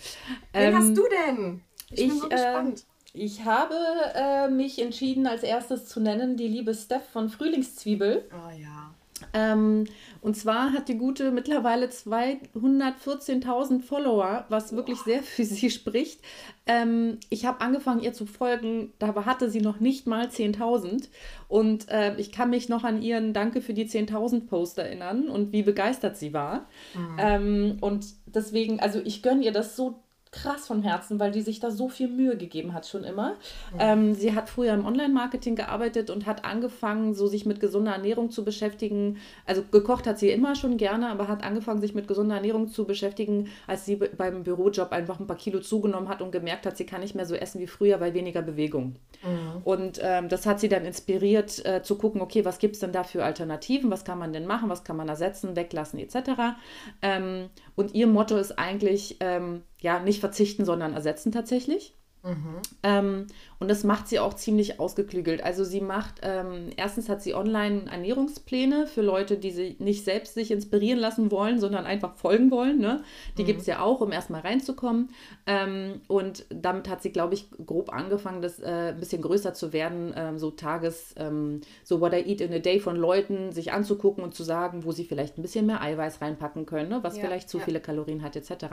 Wen 0.52 0.76
hast 0.76 0.88
ähm, 0.88 0.94
du 0.94 1.02
denn? 1.08 1.60
Ich, 1.90 2.00
ich 2.00 2.08
bin 2.08 2.18
so 2.20 2.26
äh, 2.26 2.30
gespannt. 2.30 2.78
Äh, 2.78 3.18
ich 3.20 3.44
habe 3.44 3.74
äh, 4.14 4.48
mich 4.48 4.80
entschieden, 4.80 5.26
als 5.26 5.42
erstes 5.42 5.86
zu 5.86 5.98
nennen 5.98 6.36
die 6.36 6.46
liebe 6.46 6.74
Steph 6.74 7.08
von 7.08 7.28
Frühlingszwiebel. 7.28 8.28
Oh 8.30 8.56
ja. 8.56 8.94
Ähm, 9.32 9.86
und 10.20 10.36
zwar 10.36 10.72
hat 10.72 10.88
die 10.88 10.98
gute 10.98 11.30
mittlerweile 11.30 11.86
214.000 11.86 13.80
Follower, 13.80 14.44
was 14.48 14.74
wirklich 14.74 14.98
sehr 14.98 15.22
für 15.22 15.44
sie 15.44 15.70
spricht. 15.70 16.20
Ähm, 16.66 17.18
ich 17.30 17.46
habe 17.46 17.60
angefangen, 17.60 18.02
ihr 18.02 18.12
zu 18.12 18.26
folgen, 18.26 18.92
da 18.98 19.14
hatte 19.24 19.50
sie 19.50 19.60
noch 19.60 19.80
nicht 19.80 20.06
mal 20.06 20.26
10.000. 20.26 21.08
Und 21.48 21.88
äh, 21.88 22.16
ich 22.16 22.32
kann 22.32 22.50
mich 22.50 22.68
noch 22.68 22.84
an 22.84 23.00
ihren 23.02 23.32
Danke 23.32 23.60
für 23.62 23.74
die 23.74 23.86
10.000 23.86 24.46
Post 24.46 24.78
erinnern 24.78 25.28
und 25.28 25.52
wie 25.52 25.62
begeistert 25.62 26.16
sie 26.16 26.32
war. 26.32 26.66
Mhm. 26.94 27.16
Ähm, 27.18 27.78
und 27.80 28.06
deswegen, 28.26 28.80
also 28.80 29.00
ich 29.04 29.22
gönne 29.22 29.44
ihr 29.44 29.52
das 29.52 29.76
so 29.76 30.02
krass 30.30 30.66
von 30.66 30.82
Herzen, 30.82 31.18
weil 31.18 31.30
die 31.30 31.40
sich 31.40 31.60
da 31.60 31.70
so 31.70 31.88
viel 31.88 32.08
Mühe 32.08 32.36
gegeben 32.36 32.74
hat 32.74 32.86
schon 32.86 33.04
immer. 33.04 33.36
Ja. 33.78 33.92
Ähm, 33.92 34.14
sie 34.14 34.34
hat 34.34 34.48
früher 34.48 34.74
im 34.74 34.84
Online-Marketing 34.84 35.56
gearbeitet 35.56 36.10
und 36.10 36.26
hat 36.26 36.44
angefangen, 36.44 37.14
so 37.14 37.26
sich 37.26 37.46
mit 37.46 37.60
gesunder 37.60 37.92
Ernährung 37.92 38.30
zu 38.30 38.44
beschäftigen. 38.44 39.18
Also 39.46 39.62
gekocht 39.70 40.06
hat 40.06 40.18
sie 40.18 40.30
immer 40.30 40.54
schon 40.54 40.76
gerne, 40.76 41.08
aber 41.08 41.28
hat 41.28 41.42
angefangen, 41.42 41.80
sich 41.80 41.94
mit 41.94 42.08
gesunder 42.08 42.36
Ernährung 42.36 42.68
zu 42.68 42.84
beschäftigen, 42.84 43.48
als 43.66 43.86
sie 43.86 43.96
beim 43.96 44.42
Bürojob 44.42 44.92
einfach 44.92 45.18
ein 45.20 45.26
paar 45.26 45.36
Kilo 45.36 45.60
zugenommen 45.60 46.08
hat 46.08 46.22
und 46.22 46.32
gemerkt 46.32 46.66
hat, 46.66 46.76
sie 46.76 46.86
kann 46.86 47.00
nicht 47.00 47.14
mehr 47.14 47.26
so 47.26 47.34
essen 47.34 47.60
wie 47.60 47.66
früher, 47.66 48.00
weil 48.00 48.14
weniger 48.14 48.42
Bewegung. 48.42 48.96
Mhm. 49.22 49.62
Und 49.64 50.00
ähm, 50.02 50.28
das 50.28 50.46
hat 50.46 50.60
sie 50.60 50.68
dann 50.68 50.84
inspiriert 50.84 51.64
äh, 51.64 51.82
zu 51.82 51.96
gucken, 51.96 52.20
okay, 52.20 52.44
was 52.44 52.58
gibt 52.58 52.74
es 52.74 52.80
denn 52.80 52.92
da 52.92 53.04
für 53.04 53.24
Alternativen, 53.24 53.90
was 53.90 54.04
kann 54.04 54.18
man 54.18 54.32
denn 54.32 54.46
machen, 54.46 54.68
was 54.68 54.84
kann 54.84 54.96
man 54.96 55.08
ersetzen, 55.08 55.56
weglassen 55.56 55.98
etc. 55.98 56.56
Ähm, 57.02 57.48
und 57.76 57.94
ihr 57.94 58.06
Motto 58.06 58.36
ist 58.36 58.58
eigentlich, 58.58 59.16
ähm, 59.20 59.62
ja, 59.80 60.00
nicht 60.00 60.20
verzichten, 60.20 60.64
sondern 60.64 60.94
ersetzen 60.94 61.32
tatsächlich. 61.32 61.97
Mhm. 62.22 62.60
Ähm, 62.82 63.26
und 63.60 63.68
das 63.68 63.84
macht 63.84 64.08
sie 64.08 64.18
auch 64.18 64.34
ziemlich 64.34 64.80
ausgeklügelt. 64.80 65.42
Also 65.42 65.64
sie 65.64 65.80
macht, 65.80 66.20
ähm, 66.22 66.70
erstens 66.76 67.08
hat 67.08 67.22
sie 67.22 67.34
online 67.34 67.90
Ernährungspläne 67.90 68.86
für 68.86 69.02
Leute, 69.02 69.36
die 69.36 69.50
sie 69.50 69.76
nicht 69.78 70.04
selbst 70.04 70.34
sich 70.34 70.50
inspirieren 70.50 70.98
lassen 70.98 71.30
wollen, 71.30 71.60
sondern 71.60 71.86
einfach 71.86 72.16
folgen 72.16 72.50
wollen. 72.50 72.78
Ne? 72.78 73.02
Die 73.36 73.42
mhm. 73.42 73.46
gibt 73.46 73.60
es 73.60 73.66
ja 73.66 73.80
auch, 73.80 74.00
um 74.00 74.12
erstmal 74.12 74.40
reinzukommen. 74.40 75.10
Ähm, 75.46 76.00
und 76.08 76.44
damit 76.50 76.88
hat 76.88 77.02
sie, 77.02 77.12
glaube 77.12 77.34
ich, 77.34 77.50
grob 77.64 77.92
angefangen, 77.92 78.42
das 78.42 78.58
äh, 78.58 78.92
ein 78.92 79.00
bisschen 79.00 79.22
größer 79.22 79.54
zu 79.54 79.72
werden, 79.72 80.12
ähm, 80.16 80.38
so 80.38 80.50
Tages, 80.50 81.14
ähm, 81.16 81.60
so 81.84 82.00
What 82.00 82.12
I 82.12 82.28
Eat 82.28 82.40
in 82.40 82.52
a 82.52 82.58
Day 82.58 82.80
von 82.80 82.96
Leuten 82.96 83.52
sich 83.52 83.72
anzugucken 83.72 84.24
und 84.24 84.34
zu 84.34 84.42
sagen, 84.42 84.84
wo 84.84 84.92
sie 84.92 85.04
vielleicht 85.04 85.38
ein 85.38 85.42
bisschen 85.42 85.66
mehr 85.66 85.80
Eiweiß 85.80 86.20
reinpacken 86.20 86.66
können, 86.66 86.88
ne? 86.88 86.98
was 87.02 87.16
ja, 87.16 87.24
vielleicht 87.24 87.48
zu 87.48 87.58
ja. 87.58 87.64
viele 87.64 87.80
Kalorien 87.80 88.22
hat, 88.22 88.36
etc. 88.36 88.66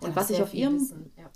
Und 0.00 0.16
was 0.16 0.30
ich 0.30 0.42
auf 0.42 0.54
ihrem... 0.54 0.78
Ja 1.16 1.30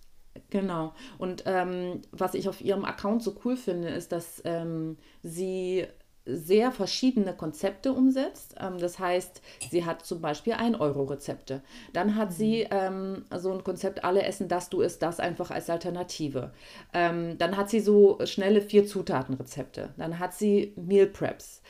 Genau. 0.50 0.92
Und 1.18 1.44
ähm, 1.46 2.02
was 2.12 2.34
ich 2.34 2.48
auf 2.48 2.60
ihrem 2.60 2.84
Account 2.84 3.22
so 3.22 3.36
cool 3.44 3.56
finde, 3.56 3.88
ist, 3.88 4.12
dass 4.12 4.42
ähm, 4.44 4.96
sie 5.22 5.86
sehr 6.26 6.72
verschiedene 6.72 7.34
Konzepte 7.34 7.92
umsetzt. 7.92 8.54
Ähm, 8.58 8.78
das 8.78 8.98
heißt, 8.98 9.42
sie 9.70 9.84
hat 9.84 10.04
zum 10.04 10.20
Beispiel 10.20 10.54
1-Euro-Rezepte. 10.54 11.62
Dann 11.92 12.16
hat 12.16 12.30
mhm. 12.30 12.34
sie 12.34 12.66
ähm, 12.70 13.24
so 13.36 13.52
ein 13.52 13.62
Konzept, 13.62 14.04
alle 14.04 14.22
essen 14.22 14.48
das, 14.48 14.70
du 14.70 14.80
isst 14.80 15.02
das 15.02 15.20
einfach 15.20 15.50
als 15.50 15.68
Alternative. 15.68 16.52
Ähm, 16.92 17.36
dann 17.38 17.56
hat 17.56 17.68
sie 17.68 17.80
so 17.80 18.18
schnelle 18.24 18.62
Vier-Zutaten-Rezepte. 18.62 19.90
Dann 19.96 20.18
hat 20.18 20.34
sie 20.34 20.72
Meal 20.76 21.06
Preps. 21.06 21.62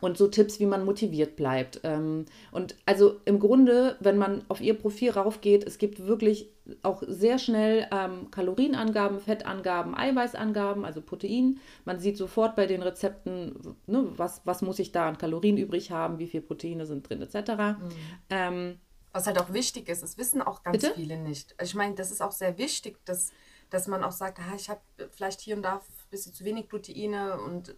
Und 0.00 0.18
so 0.18 0.28
Tipps, 0.28 0.60
wie 0.60 0.66
man 0.66 0.84
motiviert 0.84 1.36
bleibt. 1.36 1.80
Ähm, 1.84 2.26
und 2.52 2.76
also 2.86 3.20
im 3.24 3.38
Grunde, 3.38 3.96
wenn 4.00 4.18
man 4.18 4.44
auf 4.48 4.60
ihr 4.60 4.74
Profil 4.74 5.10
raufgeht, 5.10 5.64
es 5.64 5.78
gibt 5.78 6.06
wirklich 6.06 6.50
auch 6.82 7.02
sehr 7.06 7.38
schnell 7.38 7.86
ähm, 7.92 8.30
Kalorienangaben, 8.30 9.20
Fettangaben, 9.20 9.94
Eiweißangaben, 9.96 10.84
also 10.84 11.00
Protein. 11.00 11.60
Man 11.84 12.00
sieht 12.00 12.16
sofort 12.16 12.56
bei 12.56 12.66
den 12.66 12.82
Rezepten, 12.82 13.76
ne, 13.86 14.06
was, 14.16 14.42
was 14.44 14.62
muss 14.62 14.78
ich 14.78 14.92
da 14.92 15.08
an 15.08 15.18
Kalorien 15.18 15.58
übrig 15.58 15.90
haben, 15.90 16.18
wie 16.18 16.26
viele 16.26 16.42
Proteine 16.42 16.86
sind 16.86 17.08
drin, 17.08 17.22
etc. 17.22 17.50
Mhm. 17.50 17.90
Ähm, 18.30 18.80
was 19.12 19.26
halt 19.26 19.38
auch 19.38 19.52
wichtig 19.52 19.88
ist, 19.88 20.02
das 20.02 20.18
wissen 20.18 20.42
auch 20.42 20.62
ganz 20.62 20.78
bitte? 20.78 20.94
viele 20.94 21.16
nicht. 21.16 21.54
Ich 21.62 21.74
meine, 21.74 21.94
das 21.94 22.10
ist 22.10 22.20
auch 22.20 22.32
sehr 22.32 22.58
wichtig, 22.58 22.98
dass, 23.06 23.30
dass 23.70 23.86
man 23.86 24.04
auch 24.04 24.12
sagt, 24.12 24.38
ah, 24.40 24.54
ich 24.54 24.68
habe 24.68 24.80
vielleicht 25.10 25.40
hier 25.40 25.56
und 25.56 25.62
da 25.62 25.80
bisschen 26.10 26.32
zu 26.32 26.44
wenig 26.44 26.68
Proteine 26.68 27.38
und 27.40 27.76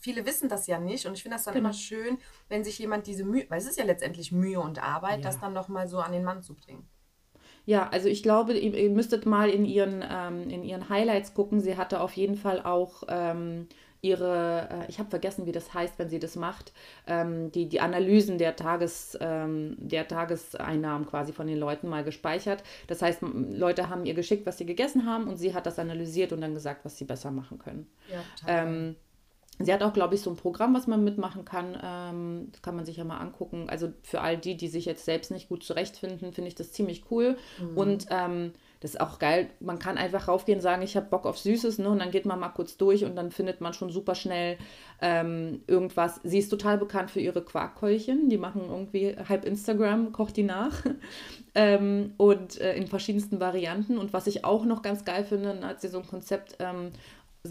viele 0.00 0.26
wissen 0.26 0.48
das 0.48 0.66
ja 0.66 0.78
nicht 0.78 1.06
und 1.06 1.14
ich 1.14 1.22
finde 1.22 1.36
das 1.36 1.44
dann 1.44 1.54
genau. 1.54 1.68
immer 1.68 1.74
schön, 1.74 2.18
wenn 2.48 2.64
sich 2.64 2.78
jemand 2.78 3.06
diese 3.06 3.24
Mühe, 3.24 3.46
weil 3.48 3.58
es 3.58 3.66
ist 3.66 3.78
ja 3.78 3.84
letztendlich 3.84 4.32
Mühe 4.32 4.60
und 4.60 4.82
Arbeit, 4.82 5.18
ja. 5.18 5.24
das 5.24 5.40
dann 5.40 5.52
nochmal 5.52 5.88
so 5.88 5.98
an 5.98 6.12
den 6.12 6.24
Mann 6.24 6.42
zu 6.42 6.54
bringen. 6.54 6.88
Ja, 7.66 7.88
also 7.88 8.08
ich 8.08 8.22
glaube, 8.22 8.52
ihr, 8.52 8.90
müsstet 8.90 9.24
mal 9.24 9.48
in 9.48 9.64
ihren, 9.64 10.04
ähm, 10.08 10.50
in 10.50 10.62
ihren 10.62 10.90
Highlights 10.90 11.32
gucken. 11.32 11.60
Sie 11.60 11.78
hatte 11.78 12.00
auf 12.00 12.12
jeden 12.12 12.36
Fall 12.36 12.62
auch 12.62 13.04
ähm, 13.08 13.68
ihre, 14.04 14.68
äh, 14.70 14.90
ich 14.90 14.98
habe 14.98 15.08
vergessen, 15.10 15.46
wie 15.46 15.52
das 15.52 15.72
heißt, 15.72 15.98
wenn 15.98 16.08
sie 16.08 16.18
das 16.18 16.36
macht, 16.36 16.72
ähm, 17.06 17.50
die, 17.50 17.68
die 17.68 17.80
Analysen 17.80 18.38
der, 18.38 18.54
Tages, 18.54 19.18
ähm, 19.20 19.76
der 19.78 20.06
Tageseinnahmen 20.06 21.08
quasi 21.08 21.32
von 21.32 21.46
den 21.46 21.58
Leuten 21.58 21.88
mal 21.88 22.04
gespeichert. 22.04 22.62
Das 22.86 23.02
heißt, 23.02 23.22
Leute 23.22 23.88
haben 23.88 24.04
ihr 24.04 24.14
geschickt, 24.14 24.46
was 24.46 24.58
sie 24.58 24.66
gegessen 24.66 25.06
haben 25.06 25.26
und 25.26 25.38
sie 25.38 25.54
hat 25.54 25.66
das 25.66 25.78
analysiert 25.78 26.32
und 26.32 26.42
dann 26.42 26.54
gesagt, 26.54 26.84
was 26.84 26.98
sie 26.98 27.04
besser 27.04 27.30
machen 27.30 27.58
können. 27.58 27.86
Ja, 28.12 28.22
ähm, 28.46 28.96
Sie 29.60 29.72
hat 29.72 29.84
auch, 29.84 29.92
glaube 29.92 30.16
ich, 30.16 30.20
so 30.20 30.30
ein 30.30 30.36
Programm, 30.36 30.74
was 30.74 30.88
man 30.88 31.04
mitmachen 31.04 31.44
kann. 31.44 31.78
Ähm, 31.80 32.48
das 32.50 32.60
kann 32.60 32.74
man 32.74 32.84
sich 32.84 32.96
ja 32.96 33.04
mal 33.04 33.18
angucken. 33.18 33.66
Also 33.68 33.92
für 34.02 34.20
all 34.20 34.36
die, 34.36 34.56
die 34.56 34.66
sich 34.66 34.84
jetzt 34.84 35.04
selbst 35.04 35.30
nicht 35.30 35.48
gut 35.48 35.62
zurechtfinden, 35.62 36.32
finde 36.32 36.48
ich 36.48 36.56
das 36.56 36.72
ziemlich 36.72 37.04
cool. 37.10 37.36
Mhm. 37.60 37.76
Und 37.76 38.06
ähm, 38.10 38.52
das 38.84 38.96
ist 38.96 39.00
auch 39.00 39.18
geil. 39.18 39.48
Man 39.60 39.78
kann 39.78 39.96
einfach 39.96 40.28
raufgehen 40.28 40.58
und 40.58 40.62
sagen, 40.62 40.82
ich 40.82 40.94
habe 40.94 41.06
Bock 41.06 41.24
auf 41.24 41.38
Süßes, 41.38 41.78
ne? 41.78 41.88
Und 41.88 42.00
dann 42.00 42.10
geht 42.10 42.26
man 42.26 42.38
mal 42.38 42.50
kurz 42.50 42.76
durch 42.76 43.02
und 43.06 43.16
dann 43.16 43.30
findet 43.30 43.62
man 43.62 43.72
schon 43.72 43.88
super 43.88 44.14
schnell 44.14 44.58
ähm, 45.00 45.62
irgendwas. 45.66 46.20
Sie 46.22 46.38
ist 46.38 46.50
total 46.50 46.76
bekannt 46.76 47.10
für 47.10 47.20
ihre 47.20 47.42
Quarkkeulchen. 47.42 48.28
Die 48.28 48.36
machen 48.36 48.60
irgendwie 48.68 49.16
halb 49.26 49.46
Instagram, 49.46 50.12
kocht 50.12 50.36
die 50.36 50.42
nach. 50.42 50.84
ähm, 51.54 52.12
und 52.18 52.60
äh, 52.60 52.76
in 52.76 52.86
verschiedensten 52.86 53.40
Varianten. 53.40 53.96
Und 53.96 54.12
was 54.12 54.26
ich 54.26 54.44
auch 54.44 54.66
noch 54.66 54.82
ganz 54.82 55.06
geil 55.06 55.24
finde, 55.24 55.66
hat 55.66 55.80
sie 55.80 55.88
so 55.88 56.00
ein 56.00 56.06
Konzept, 56.06 56.56
ähm, 56.58 56.90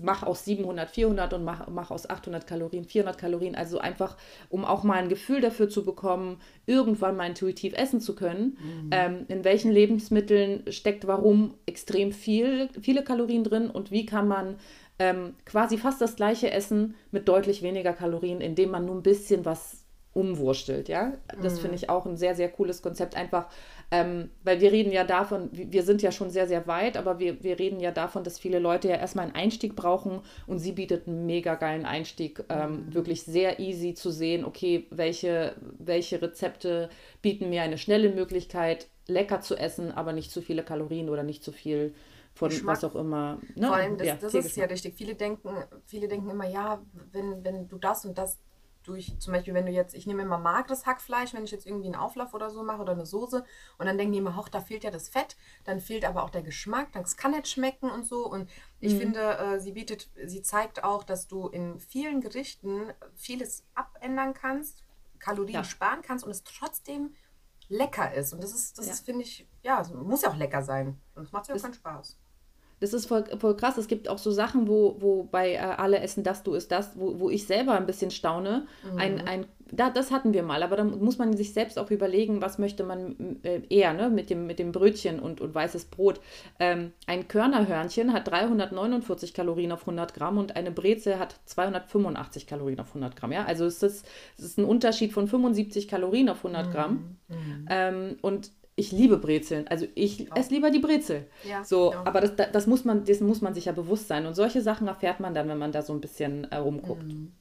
mach 0.02 0.24
aus 0.24 0.46
700 0.46 0.90
400 0.90 1.34
und 1.34 1.44
mach, 1.44 1.68
mach 1.68 1.92
aus 1.92 2.10
800 2.10 2.48
Kalorien 2.48 2.86
400 2.86 3.18
Kalorien. 3.18 3.56
Also 3.56 3.78
einfach, 3.78 4.18
um 4.50 4.66
auch 4.66 4.84
mal 4.84 4.98
ein 4.98 5.10
Gefühl 5.10 5.42
dafür 5.42 5.70
zu 5.70 5.86
bekommen, 5.86 6.42
irgendwann 6.66 7.16
mal 7.16 7.28
intuitiv 7.28 7.74
essen 7.76 8.02
zu 8.02 8.16
können. 8.16 8.58
Mhm. 8.60 8.90
Ähm, 8.92 9.26
in 9.28 9.44
welchen 9.44 9.72
Lebensmitteln 9.72 10.72
steckt 10.72 11.06
warum 11.06 11.56
extrem 11.66 12.12
viel, 12.12 12.70
viele 12.82 13.04
Kalorien 13.04 13.44
drin 13.44 13.70
und 13.70 13.92
wie 13.92 14.06
kann 14.06 14.28
man 14.28 14.56
ähm, 15.00 15.36
quasi 15.46 15.78
fast 15.78 16.02
das 16.02 16.16
gleiche 16.16 16.52
essen 16.52 16.96
mit 17.12 17.28
deutlich 17.28 17.62
weniger 17.62 17.94
Kalorien, 17.94 18.42
indem 18.42 18.72
man 18.72 18.86
nur 18.86 18.96
ein 18.96 19.04
bisschen 19.04 19.46
was 19.46 19.84
umwurstelt, 20.14 20.90
ja. 20.90 21.14
Das 21.42 21.56
mhm. 21.56 21.60
finde 21.60 21.76
ich 21.76 21.90
auch 21.90 22.06
ein 22.06 22.18
sehr, 22.18 22.36
sehr 22.36 22.50
cooles 22.50 22.82
Konzept, 22.82 23.16
einfach 23.16 23.48
ähm, 23.92 24.30
weil 24.44 24.60
wir 24.60 24.72
reden 24.72 24.92
ja 24.92 25.04
davon, 25.04 25.50
wir 25.52 25.84
sind 25.84 26.02
ja 26.02 26.12
schon 26.12 26.30
sehr, 26.30 26.48
sehr 26.48 26.68
weit, 26.68 26.98
aber 26.98 27.20
wir, 27.20 27.44
wir 27.44 27.60
reden 27.60 27.80
ja 27.80 27.92
davon, 27.92 28.24
dass 28.24 28.40
viele 28.40 28.60
Leute 28.60 28.88
ja 28.90 28.96
erstmal 28.96 29.26
einen 29.26 29.36
Einstieg 29.36 29.76
brauchen 29.76 30.22
und 30.48 30.60
sie 30.60 30.72
bietet 30.72 31.08
einen 31.08 31.26
mega 31.26 31.56
geilen 31.56 31.86
Einstieg, 31.86 32.44
ähm, 32.50 32.88
mhm. 32.88 32.94
wirklich 32.94 33.24
sehr 33.24 33.60
easy 33.60 33.94
zu 33.94 34.10
sehen, 34.10 34.46
okay, 34.46 34.88
welche, 34.90 35.56
welche 35.80 36.22
Rezepte 36.22 36.90
bieten 37.22 37.50
mir 37.50 37.62
eine 37.62 37.78
schnelle 37.78 38.10
Möglichkeit, 38.10 38.88
lecker 39.08 39.42
zu 39.42 39.56
essen, 39.56 39.92
aber 39.92 40.14
nicht 40.14 40.32
zu 40.32 40.42
viele 40.42 40.64
Kalorien 40.64 41.10
oder 41.10 41.24
nicht 41.24 41.44
zu 41.44 41.52
viel 41.52 41.94
von 42.34 42.50
Geschmack. 42.50 42.78
was 42.78 42.84
auch 42.84 42.96
immer. 42.96 43.40
Ne? 43.56 43.68
Vor 43.68 43.76
allem, 43.76 43.98
das, 43.98 44.08
ja, 44.08 44.16
das 44.16 44.34
ist 44.34 44.58
ja 44.58 44.66
richtig. 44.66 44.96
Viele 44.96 45.16
denken, 45.16 45.50
viele 45.86 46.08
denken 46.08 46.30
immer, 46.30 46.48
ja, 46.48 46.82
wenn, 47.12 47.44
wenn 47.44 47.68
du 47.68 47.78
das 47.78 48.06
und 48.06 48.18
das 48.18 48.40
durch, 48.84 49.20
zum 49.20 49.34
Beispiel, 49.34 49.54
wenn 49.54 49.66
du 49.66 49.72
jetzt, 49.72 49.94
ich 49.94 50.08
nehme 50.08 50.24
immer 50.24 50.38
mageres 50.38 50.86
Hackfleisch, 50.86 51.34
wenn 51.34 51.44
ich 51.44 51.52
jetzt 51.52 51.66
irgendwie 51.66 51.88
einen 51.88 51.96
Auflauf 51.96 52.34
oder 52.34 52.50
so 52.50 52.64
mache 52.64 52.82
oder 52.82 52.94
eine 52.94 53.06
Soße 53.06 53.44
und 53.78 53.86
dann 53.86 53.98
denken 53.98 54.14
die 54.14 54.20
immer, 54.20 54.36
hoch, 54.36 54.50
da 54.50 54.62
fehlt 54.62 54.84
ja 54.84 54.92
das 54.92 55.10
Fett, 55.10 55.36
dann 55.64 55.80
fehlt 55.80 56.06
aber 56.06 56.24
auch 56.24 56.30
der 56.30 56.44
Geschmack, 56.44 56.92
das 56.94 57.18
kann 57.18 57.32
nicht 57.32 57.48
schmecken 57.48 57.90
und 57.90 58.06
so. 58.06 58.30
Und 58.30 58.50
ich 58.80 58.94
mhm. 58.94 59.00
finde, 59.00 59.38
äh, 59.38 59.60
sie 59.60 59.72
bietet, 59.72 60.10
sie 60.26 60.42
zeigt 60.42 60.84
auch, 60.84 61.04
dass 61.04 61.28
du 61.28 61.48
in 61.48 61.80
vielen 61.80 62.22
Gerichten 62.22 62.94
vieles 63.16 63.66
abändern 63.74 64.34
kannst, 64.34 64.84
Kalorien 65.20 65.56
ja. 65.56 65.64
sparen 65.64 66.02
kannst 66.02 66.26
und 66.26 66.32
es 66.32 66.44
trotzdem 66.44 67.16
lecker 67.70 68.14
ist. 68.14 68.34
Und 68.34 68.44
das 68.44 68.54
ist, 68.54 68.78
das 68.78 68.88
ja. 68.88 68.94
ist, 68.94 69.06
finde 69.06 69.24
ich, 69.24 69.48
ja, 69.62 69.84
muss 69.94 70.22
ja 70.22 70.30
auch 70.30 70.38
lecker 70.38 70.62
sein. 70.62 71.00
Macht 71.32 71.44
es 71.44 71.48
ja 71.50 71.56
auch 71.56 71.62
keinen 71.62 71.74
Spaß. 71.74 72.18
Das 72.84 72.92
ist 72.92 73.06
voll, 73.06 73.24
voll 73.40 73.56
krass. 73.56 73.78
Es 73.78 73.88
gibt 73.88 74.10
auch 74.10 74.18
so 74.18 74.30
Sachen, 74.30 74.68
wo, 74.68 74.98
wo 75.00 75.24
bei 75.24 75.54
äh, 75.54 75.58
alle 75.58 76.02
essen 76.02 76.22
das, 76.22 76.44
du 76.44 76.54
isst 76.54 76.70
das, 76.70 77.00
wo, 77.00 77.18
wo 77.18 77.30
ich 77.30 77.48
selber 77.48 77.76
ein 77.76 77.86
bisschen 77.86 78.12
staune. 78.12 78.68
Mhm. 78.84 79.00
Ein, 79.00 79.22
ein, 79.26 79.46
da, 79.72 79.90
das 79.90 80.12
hatten 80.12 80.34
wir 80.34 80.44
mal, 80.44 80.62
aber 80.64 80.76
da 80.76 80.84
muss 80.84 81.18
man 81.18 81.38
sich 81.38 81.54
selbst 81.54 81.80
auch 81.80 81.92
überlegen, 81.92 82.42
was 82.42 82.58
möchte 82.58 82.84
man 82.84 83.40
äh, 83.44 83.62
eher 83.70 83.94
ne? 83.94 84.10
mit, 84.10 84.30
dem, 84.30 84.48
mit 84.48 84.60
dem 84.60 84.74
Brötchen 84.74 85.22
und, 85.22 85.40
und 85.40 85.56
weißes 85.56 85.86
Brot. 85.86 86.20
Ähm, 86.60 86.92
ein 87.08 87.30
Körnerhörnchen 87.30 88.12
hat 88.12 88.28
349 88.28 89.34
Kalorien 89.34 89.72
auf 89.72 89.84
100 89.84 90.14
Gramm 90.14 90.38
und 90.38 90.58
eine 90.58 90.72
Brezel 90.72 91.20
hat 91.20 91.40
285 91.46 92.48
Kalorien 92.48 92.82
auf 92.82 92.90
100 92.90 93.16
Gramm. 93.16 93.32
Ja? 93.32 93.46
Also 93.46 93.66
es 93.66 93.82
ist, 93.82 94.06
es 94.38 94.44
ist 94.44 94.58
ein 94.58 94.66
Unterschied 94.66 95.14
von 95.14 95.30
75 95.30 95.88
Kalorien 95.88 96.28
auf 96.28 96.44
100 96.44 96.70
Gramm. 96.70 97.16
Mhm. 97.30 97.68
Ähm, 97.70 98.18
und 98.22 98.52
ich 98.76 98.92
liebe 98.92 99.18
Brezeln. 99.18 99.68
Also 99.68 99.88
ich 99.96 100.32
esse 100.36 100.54
lieber 100.54 100.72
die 100.72 100.80
Brezel. 100.80 101.28
Ja, 101.44 101.64
so, 101.64 101.92
ja. 101.92 102.04
aber 102.06 102.22
das, 102.22 102.36
das, 102.52 102.68
muss 102.68 102.86
man, 102.86 103.06
das 103.06 103.20
muss 103.20 103.42
man 103.42 103.54
sich 103.54 103.66
ja 103.66 103.72
bewusst 103.72 104.08
sein. 104.08 104.26
Und 104.26 104.34
solche 104.34 104.62
Sachen 104.62 104.88
erfährt 104.88 105.20
man 105.20 105.34
dann, 105.34 105.48
wenn 105.48 105.58
man 105.58 105.72
da 105.72 105.82
so 105.82 105.94
ein 105.94 106.02
bisschen 106.02 106.46
äh, 106.52 106.58
rumguckt. 106.58 107.04
Mhm. 107.04 107.34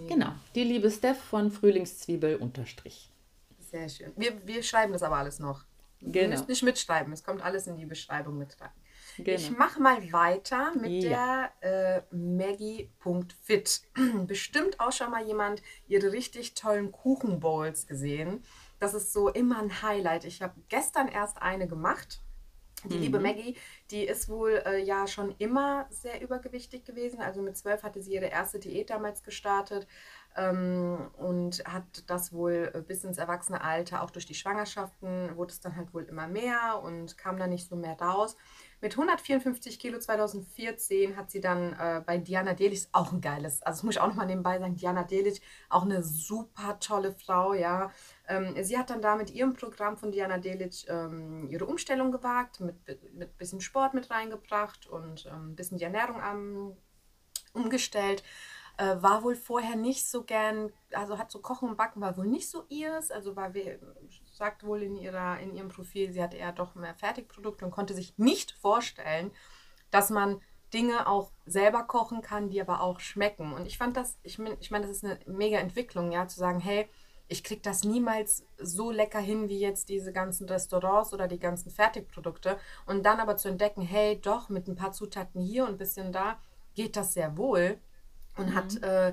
Ja. 0.00 0.14
Genau. 0.14 0.32
Die 0.54 0.64
liebe 0.64 0.90
Steph 0.90 1.20
von 1.20 1.50
Frühlingszwiebel 1.50 2.36
unterstrich. 2.36 3.10
Sehr 3.58 3.88
schön. 3.88 4.12
Wir, 4.16 4.46
wir 4.46 4.62
schreiben 4.62 4.92
das 4.92 5.02
aber 5.02 5.16
alles 5.16 5.38
noch. 5.38 5.64
Genau. 6.00 6.18
Ihr 6.18 6.28
müsst 6.28 6.48
nicht 6.48 6.62
mitschreiben. 6.62 7.12
Es 7.12 7.22
kommt 7.22 7.44
alles 7.44 7.66
in 7.66 7.76
die 7.76 7.86
Beschreibung 7.86 8.38
mit 8.38 8.60
rein. 8.60 8.70
Genau. 9.18 9.36
Ich 9.36 9.50
mache 9.50 9.80
mal 9.80 10.12
weiter 10.12 10.72
mit 10.74 11.04
ja. 11.04 11.50
der 11.60 12.02
äh, 12.10 12.14
Maggie.fit. 12.14 13.82
Bestimmt 14.26 14.80
auch 14.80 14.92
schon 14.92 15.10
mal 15.10 15.24
jemand 15.24 15.62
ihre 15.86 16.12
richtig 16.12 16.54
tollen 16.54 16.92
Kuchenbowls 16.92 17.86
gesehen. 17.86 18.42
Das 18.82 18.94
ist 18.94 19.12
so 19.12 19.28
immer 19.28 19.60
ein 19.60 19.80
Highlight. 19.80 20.24
Ich 20.24 20.42
habe 20.42 20.54
gestern 20.68 21.06
erst 21.06 21.40
eine 21.40 21.68
gemacht. 21.68 22.20
Die 22.82 22.96
mhm. 22.96 23.00
liebe 23.00 23.20
Maggie, 23.20 23.56
die 23.92 24.02
ist 24.02 24.28
wohl 24.28 24.60
äh, 24.66 24.82
ja 24.82 25.06
schon 25.06 25.36
immer 25.38 25.86
sehr 25.90 26.20
übergewichtig 26.20 26.84
gewesen. 26.84 27.20
Also 27.20 27.42
mit 27.42 27.56
zwölf 27.56 27.84
hatte 27.84 28.02
sie 28.02 28.14
ihre 28.14 28.26
erste 28.26 28.58
Diät 28.58 28.90
damals 28.90 29.22
gestartet 29.22 29.86
ähm, 30.34 31.12
und 31.16 31.62
hat 31.64 32.10
das 32.10 32.32
wohl 32.32 32.84
bis 32.88 33.04
ins 33.04 33.18
Erwachsene-Alter, 33.18 34.02
auch 34.02 34.10
durch 34.10 34.26
die 34.26 34.34
Schwangerschaften, 34.34 35.36
wurde 35.36 35.52
es 35.52 35.60
dann 35.60 35.76
halt 35.76 35.94
wohl 35.94 36.02
immer 36.02 36.26
mehr 36.26 36.80
und 36.82 37.16
kam 37.16 37.38
da 37.38 37.46
nicht 37.46 37.68
so 37.68 37.76
mehr 37.76 37.96
raus. 38.00 38.36
Mit 38.82 38.94
154 38.94 39.78
Kilo 39.78 40.00
2014 40.00 41.16
hat 41.16 41.30
sie 41.30 41.40
dann 41.40 41.72
äh, 41.74 42.02
bei 42.04 42.18
Diana 42.18 42.52
Delic, 42.52 42.88
auch 42.90 43.12
ein 43.12 43.20
geiles, 43.20 43.62
also 43.62 43.78
das 43.78 43.82
muss 43.84 43.94
ich 43.94 44.00
auch 44.00 44.08
nochmal 44.08 44.26
nebenbei 44.26 44.58
sagen, 44.58 44.74
Diana 44.74 45.04
Delic, 45.04 45.40
auch 45.68 45.84
eine 45.84 46.02
super 46.02 46.80
tolle 46.80 47.12
Frau, 47.12 47.54
ja. 47.54 47.92
Ähm, 48.26 48.56
sie 48.64 48.76
hat 48.76 48.90
dann 48.90 49.00
da 49.00 49.14
mit 49.14 49.30
ihrem 49.30 49.54
Programm 49.54 49.96
von 49.96 50.10
Diana 50.10 50.38
Delic 50.38 50.88
ähm, 50.88 51.46
ihre 51.48 51.64
Umstellung 51.64 52.10
gewagt, 52.10 52.58
mit 52.58 52.74
ein 52.88 53.28
bisschen 53.38 53.60
Sport 53.60 53.94
mit 53.94 54.10
reingebracht 54.10 54.88
und 54.88 55.26
ein 55.26 55.32
ähm, 55.32 55.54
bisschen 55.54 55.78
die 55.78 55.84
Ernährung 55.84 56.20
am, 56.20 56.76
umgestellt. 57.52 58.24
Äh, 58.78 59.00
war 59.00 59.22
wohl 59.22 59.36
vorher 59.36 59.76
nicht 59.76 60.08
so 60.08 60.24
gern, 60.24 60.72
also 60.92 61.18
hat 61.18 61.30
so 61.30 61.40
Kochen 61.40 61.68
und 61.68 61.76
Backen 61.76 62.00
war 62.00 62.16
wohl 62.16 62.26
nicht 62.26 62.48
so 62.48 62.64
ihres, 62.68 63.12
also 63.12 63.36
war 63.36 63.54
sagt 64.42 64.64
wohl 64.64 64.82
in, 64.82 64.96
ihrer, 64.96 65.38
in 65.38 65.54
ihrem 65.54 65.68
Profil, 65.68 66.12
sie 66.12 66.20
hatte 66.20 66.36
eher 66.36 66.50
doch 66.50 66.74
mehr 66.74 66.96
Fertigprodukte 66.96 67.64
und 67.64 67.70
konnte 67.70 67.94
sich 67.94 68.18
nicht 68.18 68.50
vorstellen, 68.60 69.30
dass 69.92 70.10
man 70.10 70.40
Dinge 70.74 71.06
auch 71.06 71.30
selber 71.46 71.84
kochen 71.84 72.22
kann, 72.22 72.48
die 72.48 72.60
aber 72.60 72.80
auch 72.80 72.98
schmecken. 72.98 73.52
Und 73.52 73.66
ich 73.66 73.78
fand 73.78 73.96
das, 73.96 74.18
ich 74.24 74.40
meine, 74.40 74.56
ich 74.58 74.72
mein, 74.72 74.82
das 74.82 74.90
ist 74.90 75.04
eine 75.04 75.20
mega 75.26 75.58
Entwicklung, 75.58 76.10
ja, 76.10 76.26
zu 76.26 76.40
sagen, 76.40 76.58
hey, 76.58 76.88
ich 77.28 77.44
kriege 77.44 77.60
das 77.62 77.84
niemals 77.84 78.44
so 78.58 78.90
lecker 78.90 79.20
hin 79.20 79.48
wie 79.48 79.60
jetzt 79.60 79.88
diese 79.88 80.12
ganzen 80.12 80.48
Restaurants 80.48 81.14
oder 81.14 81.28
die 81.28 81.38
ganzen 81.38 81.70
Fertigprodukte. 81.70 82.58
Und 82.86 83.06
dann 83.06 83.20
aber 83.20 83.36
zu 83.36 83.48
entdecken, 83.48 83.82
hey, 83.82 84.20
doch, 84.20 84.48
mit 84.48 84.66
ein 84.66 84.74
paar 84.74 84.90
Zutaten 84.90 85.40
hier 85.40 85.62
und 85.66 85.74
ein 85.74 85.78
bisschen 85.78 86.10
da 86.10 86.36
geht 86.74 86.96
das 86.96 87.14
sehr 87.14 87.36
wohl. 87.36 87.78
Und 88.36 88.48
mhm. 88.50 88.54
hat 88.56 88.82
äh, 88.82 89.12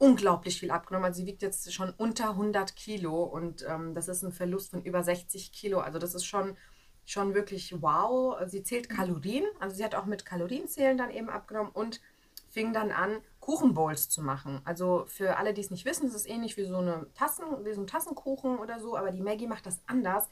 unglaublich 0.00 0.58
viel 0.58 0.70
abgenommen. 0.70 1.04
Also 1.04 1.20
sie 1.20 1.26
wiegt 1.26 1.42
jetzt 1.42 1.72
schon 1.72 1.92
unter 1.98 2.30
100 2.30 2.74
Kilo 2.74 3.22
und 3.22 3.64
ähm, 3.68 3.94
das 3.94 4.08
ist 4.08 4.22
ein 4.22 4.32
Verlust 4.32 4.70
von 4.70 4.82
über 4.82 5.04
60 5.04 5.52
Kilo. 5.52 5.80
Also 5.80 5.98
das 5.98 6.14
ist 6.14 6.24
schon, 6.24 6.56
schon 7.04 7.34
wirklich 7.34 7.82
wow. 7.82 8.38
Sie 8.46 8.62
zählt 8.62 8.88
Kalorien, 8.88 9.44
also 9.60 9.76
sie 9.76 9.84
hat 9.84 9.94
auch 9.94 10.06
mit 10.06 10.24
Kalorienzählen 10.24 10.96
dann 10.96 11.10
eben 11.10 11.28
abgenommen 11.28 11.70
und 11.72 12.00
fing 12.48 12.72
dann 12.72 12.90
an, 12.92 13.20
Kuchenbowls 13.40 14.08
zu 14.08 14.22
machen. 14.22 14.62
Also 14.64 15.04
für 15.06 15.36
alle, 15.36 15.52
die 15.52 15.60
es 15.60 15.70
nicht 15.70 15.84
wissen, 15.84 16.08
es 16.08 16.14
ist 16.14 16.28
ähnlich 16.28 16.56
wie 16.56 16.64
so 16.64 16.78
eine 16.78 17.06
Tassen, 17.14 17.44
wie 17.64 17.74
so 17.74 17.82
ein 17.82 17.86
Tassenkuchen 17.86 18.58
oder 18.58 18.80
so, 18.80 18.96
aber 18.96 19.10
die 19.10 19.20
Maggie 19.20 19.46
macht 19.46 19.66
das 19.66 19.80
anders. 19.86 20.28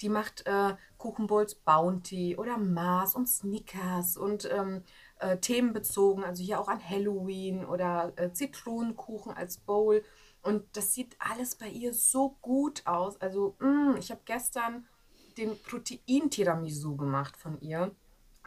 Die 0.00 0.08
macht 0.08 0.46
äh, 0.46 0.76
Kuchenbowls 0.96 1.56
Bounty 1.56 2.36
oder 2.36 2.56
Mars 2.56 3.16
und 3.16 3.28
Snickers 3.28 4.16
und 4.16 4.48
ähm, 4.50 4.84
äh, 5.20 5.38
themenbezogen, 5.38 6.24
also 6.24 6.42
hier 6.42 6.60
auch 6.60 6.68
an 6.68 6.80
Halloween 6.82 7.64
oder 7.64 8.12
äh, 8.16 8.32
Zitronenkuchen 8.32 9.32
als 9.32 9.58
Bowl. 9.58 10.02
Und 10.42 10.64
das 10.76 10.94
sieht 10.94 11.16
alles 11.18 11.56
bei 11.56 11.68
ihr 11.68 11.92
so 11.92 12.36
gut 12.40 12.86
aus. 12.86 13.20
Also, 13.20 13.56
mh, 13.58 13.92
mm, 13.92 13.96
ich 13.98 14.10
habe 14.10 14.20
gestern 14.24 14.86
den 15.36 15.60
Protein-Tiramisu 15.62 16.96
gemacht 16.96 17.36
von 17.36 17.60
ihr. 17.60 17.94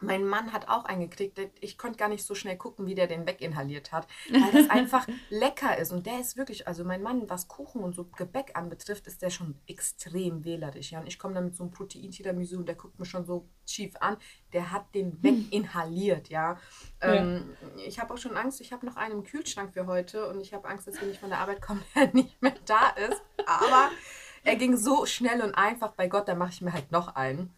Mein 0.01 0.25
Mann 0.25 0.51
hat 0.51 0.67
auch 0.67 0.85
eingekriegt. 0.85 1.39
Ich 1.59 1.77
konnte 1.77 1.97
gar 1.97 2.09
nicht 2.09 2.25
so 2.25 2.35
schnell 2.35 2.57
gucken, 2.57 2.87
wie 2.87 2.95
der 2.95 3.07
den 3.07 3.25
weginhaliert 3.27 3.91
hat, 3.91 4.07
weil 4.29 4.51
das 4.51 4.69
einfach 4.69 5.07
lecker 5.29 5.77
ist. 5.77 5.91
Und 5.91 6.05
der 6.05 6.19
ist 6.19 6.37
wirklich, 6.37 6.67
also 6.67 6.83
mein 6.83 7.01
Mann, 7.01 7.29
was 7.29 7.47
Kuchen 7.47 7.83
und 7.83 7.93
so 7.93 8.05
Gebäck 8.05 8.51
anbetrifft, 8.55 9.07
ist 9.07 9.21
der 9.21 9.29
schon 9.29 9.55
extrem 9.67 10.43
wählerisch. 10.43 10.91
Ja? 10.91 10.99
Und 10.99 11.07
ich 11.07 11.19
komme 11.19 11.35
dann 11.35 11.45
mit 11.45 11.55
so 11.55 11.63
einem 11.63 11.71
Protein-Tiramisu 11.71 12.57
und 12.57 12.67
der 12.67 12.75
guckt 12.75 12.99
mich 12.99 13.09
schon 13.09 13.25
so 13.25 13.47
schief 13.67 13.93
an. 13.99 14.17
Der 14.53 14.71
hat 14.71 14.93
den 14.95 15.11
hm. 15.11 15.23
weginhaliert, 15.23 16.29
ja. 16.29 16.57
ja. 17.01 17.13
Ähm, 17.13 17.55
ich 17.85 17.99
habe 17.99 18.13
auch 18.13 18.17
schon 18.17 18.35
Angst, 18.35 18.59
ich 18.61 18.73
habe 18.73 18.85
noch 18.85 18.95
einen 18.95 19.19
im 19.19 19.23
Kühlschrank 19.23 19.73
für 19.73 19.85
heute 19.85 20.27
und 20.27 20.41
ich 20.41 20.53
habe 20.53 20.67
Angst, 20.67 20.87
dass 20.87 20.99
wenn 21.01 21.11
ich 21.11 21.19
von 21.19 21.29
der 21.29 21.39
Arbeit 21.39 21.61
komme, 21.61 21.81
der 21.95 22.07
nicht 22.13 22.41
mehr 22.41 22.55
da 22.65 22.89
ist. 22.89 23.21
Aber 23.45 23.89
er 24.43 24.55
ging 24.55 24.75
so 24.75 25.05
schnell 25.05 25.41
und 25.41 25.53
einfach, 25.53 25.91
bei 25.91 26.07
Gott, 26.07 26.27
da 26.27 26.35
mache 26.35 26.51
ich 26.51 26.61
mir 26.61 26.73
halt 26.73 26.91
noch 26.91 27.15
einen. 27.15 27.53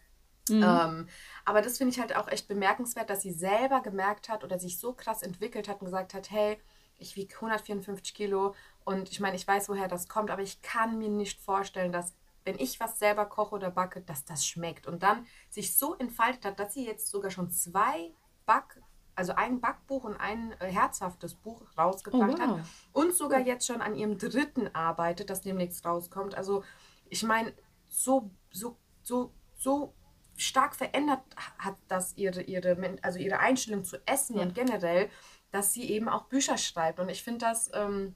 Mhm. 0.49 0.63
Ähm, 0.63 1.07
aber 1.45 1.61
das 1.61 1.77
finde 1.77 1.91
ich 1.93 1.99
halt 1.99 2.15
auch 2.15 2.27
echt 2.27 2.47
bemerkenswert, 2.47 3.09
dass 3.09 3.21
sie 3.21 3.31
selber 3.31 3.81
gemerkt 3.81 4.29
hat 4.29 4.43
oder 4.43 4.59
sich 4.59 4.79
so 4.79 4.93
krass 4.93 5.23
entwickelt 5.23 5.67
hat 5.67 5.81
und 5.81 5.85
gesagt 5.85 6.13
hat, 6.13 6.31
hey, 6.31 6.57
ich 6.97 7.15
wiege 7.15 7.35
154 7.35 8.13
Kilo 8.13 8.55
und 8.85 9.09
ich 9.09 9.19
meine, 9.19 9.35
ich 9.35 9.47
weiß, 9.47 9.69
woher 9.69 9.87
das 9.87 10.07
kommt, 10.07 10.31
aber 10.31 10.41
ich 10.41 10.61
kann 10.61 10.97
mir 10.97 11.09
nicht 11.09 11.41
vorstellen, 11.41 11.91
dass 11.91 12.13
wenn 12.45 12.59
ich 12.59 12.79
was 12.79 12.99
selber 12.99 13.25
koche 13.25 13.55
oder 13.55 13.71
backe, 13.71 14.01
dass 14.01 14.25
das 14.25 14.45
schmeckt. 14.45 14.87
Und 14.87 15.03
dann 15.03 15.25
sich 15.49 15.77
so 15.77 15.95
entfaltet 15.95 16.45
hat, 16.45 16.59
dass 16.59 16.73
sie 16.73 16.85
jetzt 16.85 17.07
sogar 17.07 17.31
schon 17.31 17.49
zwei 17.51 18.13
Back, 18.45 18.81
also 19.15 19.33
ein 19.33 19.61
Backbuch 19.61 20.03
und 20.03 20.17
ein 20.17 20.53
äh, 20.59 20.67
herzhaftes 20.67 21.35
Buch 21.35 21.63
rausgebracht 21.77 22.35
oh, 22.35 22.41
wow. 22.41 22.59
hat 22.59 22.65
und 22.91 23.13
sogar 23.13 23.39
jetzt 23.39 23.65
schon 23.65 23.81
an 23.81 23.95
ihrem 23.95 24.17
dritten 24.17 24.73
arbeitet, 24.75 25.29
das 25.29 25.41
demnächst 25.41 25.85
rauskommt. 25.85 26.35
Also 26.35 26.63
ich 27.09 27.23
meine, 27.23 27.53
so, 27.87 28.31
so, 28.51 28.77
so, 29.03 29.31
so 29.55 29.93
stark 30.35 30.75
verändert 30.75 31.21
hat 31.57 31.75
das 31.87 32.17
ihre, 32.17 32.41
ihre, 32.41 32.97
also 33.01 33.19
ihre 33.19 33.39
Einstellung 33.39 33.83
zu 33.83 33.97
Essen 34.05 34.37
ja. 34.37 34.43
und 34.43 34.55
generell, 34.55 35.09
dass 35.51 35.73
sie 35.73 35.89
eben 35.89 36.09
auch 36.09 36.25
Bücher 36.25 36.57
schreibt. 36.57 36.99
Und 36.99 37.09
ich 37.09 37.23
finde 37.23 37.45
das 37.45 37.69
ähm, 37.73 38.15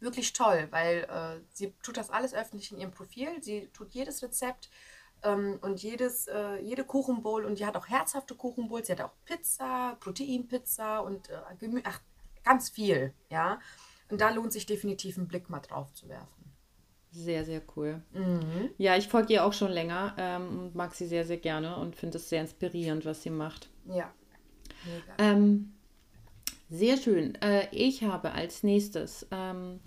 wirklich 0.00 0.32
toll, 0.32 0.68
weil 0.70 1.04
äh, 1.04 1.40
sie 1.52 1.74
tut 1.82 1.96
das 1.96 2.10
alles 2.10 2.34
öffentlich 2.34 2.72
in 2.72 2.78
ihrem 2.78 2.92
Profil. 2.92 3.42
Sie 3.42 3.68
tut 3.72 3.92
jedes 3.92 4.22
Rezept 4.22 4.70
ähm, 5.22 5.58
und 5.60 5.82
jedes, 5.82 6.26
äh, 6.28 6.56
jede 6.60 6.84
Kuchenbowl 6.84 7.44
und 7.44 7.58
die 7.58 7.66
hat 7.66 7.76
auch 7.76 7.88
herzhafte 7.88 8.34
Kuchenbowls. 8.34 8.86
Sie 8.86 8.92
hat 8.92 9.00
auch 9.00 9.12
Pizza, 9.24 9.96
Proteinpizza 10.00 11.00
und 11.00 11.28
äh, 11.28 11.40
Gemü 11.58 11.82
ach, 11.84 12.00
ganz 12.44 12.70
viel, 12.70 13.12
ja. 13.28 13.60
Und 14.10 14.20
da 14.20 14.30
lohnt 14.30 14.52
sich 14.52 14.64
definitiv 14.64 15.18
einen 15.18 15.28
Blick 15.28 15.50
mal 15.50 15.60
drauf 15.60 15.92
zu 15.92 16.08
werfen. 16.08 16.37
Sehr, 17.10 17.44
sehr 17.44 17.62
cool. 17.76 18.02
Mhm. 18.12 18.70
Ja, 18.76 18.96
ich 18.96 19.08
folge 19.08 19.32
ihr 19.34 19.44
auch 19.44 19.52
schon 19.52 19.72
länger 19.72 20.14
ähm, 20.18 20.60
und 20.60 20.74
mag 20.74 20.94
sie 20.94 21.06
sehr, 21.06 21.24
sehr 21.24 21.38
gerne 21.38 21.76
und 21.76 21.96
finde 21.96 22.18
es 22.18 22.28
sehr 22.28 22.40
inspirierend, 22.40 23.04
was 23.06 23.22
sie 23.22 23.30
macht. 23.30 23.68
Ja. 23.86 24.12
Ähm, 25.18 25.72
sehr 26.70 26.96
schön. 26.96 27.34
Äh, 27.36 27.66
ich 27.72 28.04
habe 28.04 28.32
als 28.32 28.62
nächstes 28.62 29.26
ähm, 29.30 29.80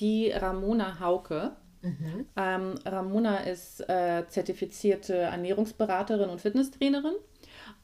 die 0.00 0.30
Ramona 0.30 0.98
Hauke. 1.00 1.56
Mhm. 1.82 2.26
Ähm, 2.36 2.74
Ramona 2.84 3.38
ist 3.38 3.88
äh, 3.88 4.24
zertifizierte 4.28 5.14
Ernährungsberaterin 5.14 6.28
und 6.28 6.40
Fitnesstrainerin. 6.40 7.14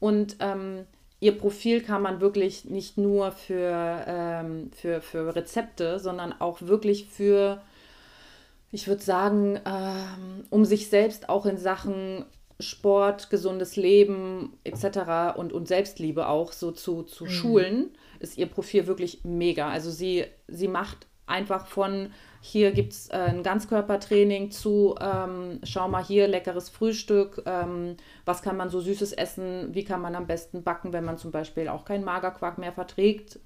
Und 0.00 0.36
ähm, 0.40 0.86
ihr 1.20 1.36
Profil 1.36 1.82
kann 1.82 2.02
man 2.02 2.20
wirklich 2.20 2.64
nicht 2.64 2.98
nur 2.98 3.30
für, 3.30 4.04
ähm, 4.06 4.70
für, 4.72 5.00
für 5.00 5.36
Rezepte, 5.36 5.98
sondern 5.98 6.32
auch 6.32 6.62
wirklich 6.62 7.06
für, 7.06 7.62
ich 8.70 8.86
würde 8.86 9.02
sagen, 9.02 9.58
ähm, 9.64 10.44
um 10.50 10.64
sich 10.64 10.88
selbst 10.88 11.28
auch 11.28 11.46
in 11.46 11.56
Sachen 11.56 12.24
Sport, 12.60 13.30
gesundes 13.30 13.76
Leben 13.76 14.58
etc. 14.64 15.36
und, 15.36 15.52
und 15.52 15.66
Selbstliebe 15.66 16.28
auch 16.28 16.52
so 16.52 16.72
zu, 16.72 17.02
zu 17.02 17.24
mhm. 17.24 17.28
schulen 17.28 17.90
ist 18.18 18.36
ihr 18.36 18.46
Profil 18.46 18.86
wirklich 18.86 19.24
mega. 19.24 19.70
Also 19.70 19.90
sie, 19.90 20.26
sie 20.46 20.68
macht 20.68 21.06
einfach 21.26 21.66
von 21.66 22.12
hier 22.42 22.72
gibt 22.72 22.92
es 22.92 23.08
äh, 23.08 23.16
ein 23.16 23.42
Ganzkörpertraining 23.42 24.50
zu, 24.50 24.94
ähm, 25.00 25.60
schau 25.62 25.88
mal 25.88 26.04
hier, 26.04 26.26
leckeres 26.26 26.70
Frühstück, 26.70 27.42
ähm, 27.46 27.96
was 28.24 28.42
kann 28.42 28.56
man 28.56 28.70
so 28.70 28.80
süßes 28.80 29.12
essen, 29.12 29.74
wie 29.74 29.84
kann 29.84 30.00
man 30.00 30.14
am 30.14 30.26
besten 30.26 30.62
backen, 30.62 30.92
wenn 30.92 31.04
man 31.04 31.18
zum 31.18 31.32
Beispiel 31.32 31.68
auch 31.68 31.84
keinen 31.84 32.04
Magerquark 32.04 32.56
mehr 32.56 32.72
verträgt, 32.72 33.38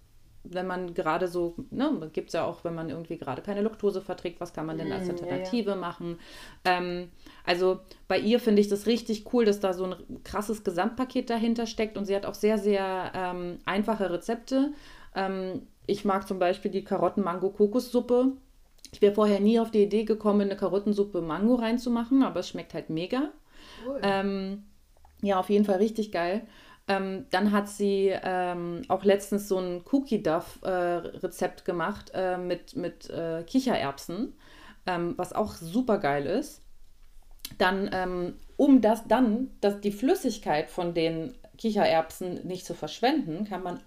wenn 0.45 0.67
man 0.67 0.95
gerade 0.95 1.27
so, 1.27 1.55
ne, 1.71 2.11
gibt 2.13 2.29
es 2.29 2.35
ja 2.35 2.45
auch, 2.45 2.65
wenn 2.65 2.75
man 2.75 2.91
irgendwie 2.91 3.17
gerade 3.17 3.43
keine 3.43 3.63
Laktose 3.63 4.01
verträgt, 4.01 4.41
was 4.41 4.53
kann 4.53 4.67
man 4.67 4.79
denn 4.79 4.93
als 4.93 5.09
mm, 5.09 5.11
Alternative 5.11 5.71
ja, 5.71 5.75
ja. 5.75 5.81
machen? 5.81 6.19
Ähm, 6.65 7.09
also 7.45 7.81
bei 8.07 8.19
ihr 8.19 8.39
finde 8.39 8.61
ich 8.61 8.69
das 8.69 8.87
richtig 8.87 9.33
cool, 9.33 9.45
dass 9.45 9.61
da 9.61 9.73
so 9.73 9.85
ein 9.85 10.23
krasses 10.23 10.63
Gesamtpaket 10.63 11.31
dahinter 11.31 11.67
steckt 11.67 11.97
und 11.97 12.05
sie 12.05 12.15
hat 12.15 12.27
auch 12.27 12.35
sehr, 12.35 12.59
sehr 12.59 13.11
ähm, 13.15 13.59
einfache 13.65 14.11
Rezepte. 14.11 14.73
Ähm, 15.15 15.63
ich 15.87 16.05
mag 16.05 16.29
zum 16.29 16.39
Beispiel 16.39 16.71
die 16.71 16.85
Karotten-Mango-Kokossuppe. 16.85 18.33
Ich 18.93 19.03
wäre 19.03 19.15
vorher 19.15 19.41
nie 19.41 19.59
auf 19.59 19.71
die 19.71 19.83
Idee 19.83 20.05
gekommen, 20.05 20.43
eine 20.43 20.57
Karottensuppe 20.57 21.21
Mango 21.21 21.55
reinzumachen, 21.57 22.23
aber 22.23 22.41
es 22.41 22.49
schmeckt 22.49 22.75
halt 22.75 22.91
mega. 22.91 23.31
Cool. 23.87 24.01
Ähm, 24.03 24.63
ja, 25.23 25.41
auf 25.41 25.51
jeden 25.51 25.65
Fall 25.65 25.79
richtig 25.79 26.13
geil. 26.13 26.47
Ähm, 26.87 27.27
dann 27.31 27.53
hat 27.53 27.69
sie 27.69 28.13
ähm, 28.13 28.83
auch 28.89 29.05
letztens 29.05 29.49
so 29.49 29.59
ein 29.59 29.83
Cookie 29.91 30.23
Duff 30.23 30.61
äh, 30.63 30.69
Rezept 30.69 31.65
gemacht 31.65 32.11
äh, 32.15 32.37
mit, 32.37 32.77
mit 32.77 33.09
äh, 33.09 33.43
Kichererbsen, 33.45 34.35
ähm, 34.87 35.15
was 35.17 35.33
auch 35.33 35.55
super 35.55 35.99
geil 35.99 36.27
ist. 36.27 36.61
Dann, 37.57 37.91
ähm, 37.93 38.35
um 38.57 38.83
das 38.83 39.07
dann, 39.09 39.51
dass 39.61 39.81
die 39.81 39.93
Flüssigkeit 39.93 40.71
von 40.71 40.93
den 40.93 41.35
Kichererbsen 41.57 42.47
nicht 42.47 42.67
zu 42.67 42.75
verschwenden, 42.75 43.45
kann 43.45 43.63
man, 43.63 43.81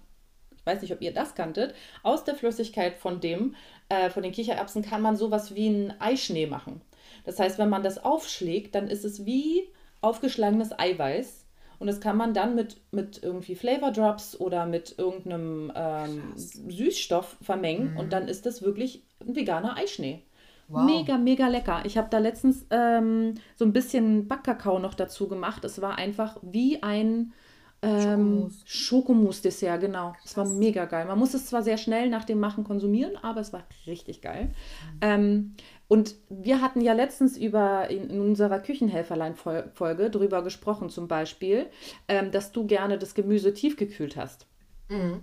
ich 0.56 0.66
weiß 0.66 0.82
nicht, 0.82 0.92
ob 0.92 1.00
ihr 1.00 1.14
das 1.14 1.36
kanntet, 1.36 1.74
aus 2.02 2.24
der 2.24 2.34
Flüssigkeit 2.34 2.96
von 2.96 3.20
dem, 3.20 3.54
äh, 3.88 4.10
von 4.10 4.24
den 4.24 4.32
Kichererbsen 4.32 4.82
kann 4.82 5.02
man 5.02 5.16
sowas 5.16 5.54
wie 5.54 5.68
einen 5.68 6.00
Eischnee 6.00 6.46
machen. 6.46 6.80
Das 7.24 7.38
heißt, 7.38 7.58
wenn 7.58 7.68
man 7.68 7.82
das 7.84 8.02
aufschlägt, 8.04 8.74
dann 8.74 8.88
ist 8.88 9.04
es 9.04 9.24
wie 9.24 9.68
aufgeschlagenes 10.00 10.76
Eiweiß 10.76 11.47
und 11.78 11.86
das 11.86 12.00
kann 12.00 12.16
man 12.16 12.34
dann 12.34 12.54
mit, 12.54 12.76
mit 12.90 13.22
irgendwie 13.22 13.54
Flavor 13.54 13.92
Drops 13.92 14.38
oder 14.40 14.66
mit 14.66 14.98
irgendeinem 14.98 15.72
ähm, 15.74 16.32
Süßstoff 16.34 17.36
vermengen. 17.40 17.92
Mhm. 17.92 17.98
Und 17.98 18.12
dann 18.12 18.28
ist 18.28 18.46
das 18.46 18.62
wirklich 18.62 19.04
ein 19.20 19.36
veganer 19.36 19.76
Eischnee. 19.76 20.22
Wow. 20.68 20.84
Mega, 20.84 21.16
mega 21.16 21.46
lecker. 21.48 21.82
Ich 21.84 21.96
habe 21.96 22.08
da 22.10 22.18
letztens 22.18 22.66
ähm, 22.70 23.34
so 23.56 23.64
ein 23.64 23.72
bisschen 23.72 24.28
Backkakao 24.28 24.78
noch 24.78 24.94
dazu 24.94 25.28
gemacht. 25.28 25.64
Es 25.64 25.80
war 25.80 25.96
einfach 25.96 26.36
wie 26.42 26.82
ein 26.82 27.32
ähm, 27.80 28.50
Schokomousse-Dessert, 28.64 29.80
genau. 29.80 30.12
Es 30.24 30.36
war 30.36 30.44
mega 30.44 30.84
geil. 30.84 31.06
Man 31.06 31.18
muss 31.18 31.32
es 31.32 31.46
zwar 31.46 31.62
sehr 31.62 31.78
schnell 31.78 32.10
nach 32.10 32.24
dem 32.24 32.40
Machen 32.40 32.64
konsumieren, 32.64 33.16
aber 33.22 33.40
es 33.40 33.52
war 33.52 33.62
richtig 33.86 34.20
geil. 34.20 34.46
Mhm. 34.46 34.98
Ähm, 35.00 35.54
und 35.88 36.14
wir 36.28 36.60
hatten 36.60 36.82
ja 36.82 36.92
letztens 36.92 37.36
über 37.36 37.88
in, 37.88 38.10
in 38.10 38.20
unserer 38.20 38.60
Küchenhelferlein-Folge 38.60 40.10
darüber 40.10 40.42
gesprochen, 40.42 40.90
zum 40.90 41.08
Beispiel, 41.08 41.66
ähm, 42.06 42.30
dass 42.30 42.52
du 42.52 42.66
gerne 42.66 42.98
das 42.98 43.14
Gemüse 43.14 43.54
tiefgekühlt 43.54 44.16
hast. 44.16 44.46
Mhm. 44.88 45.22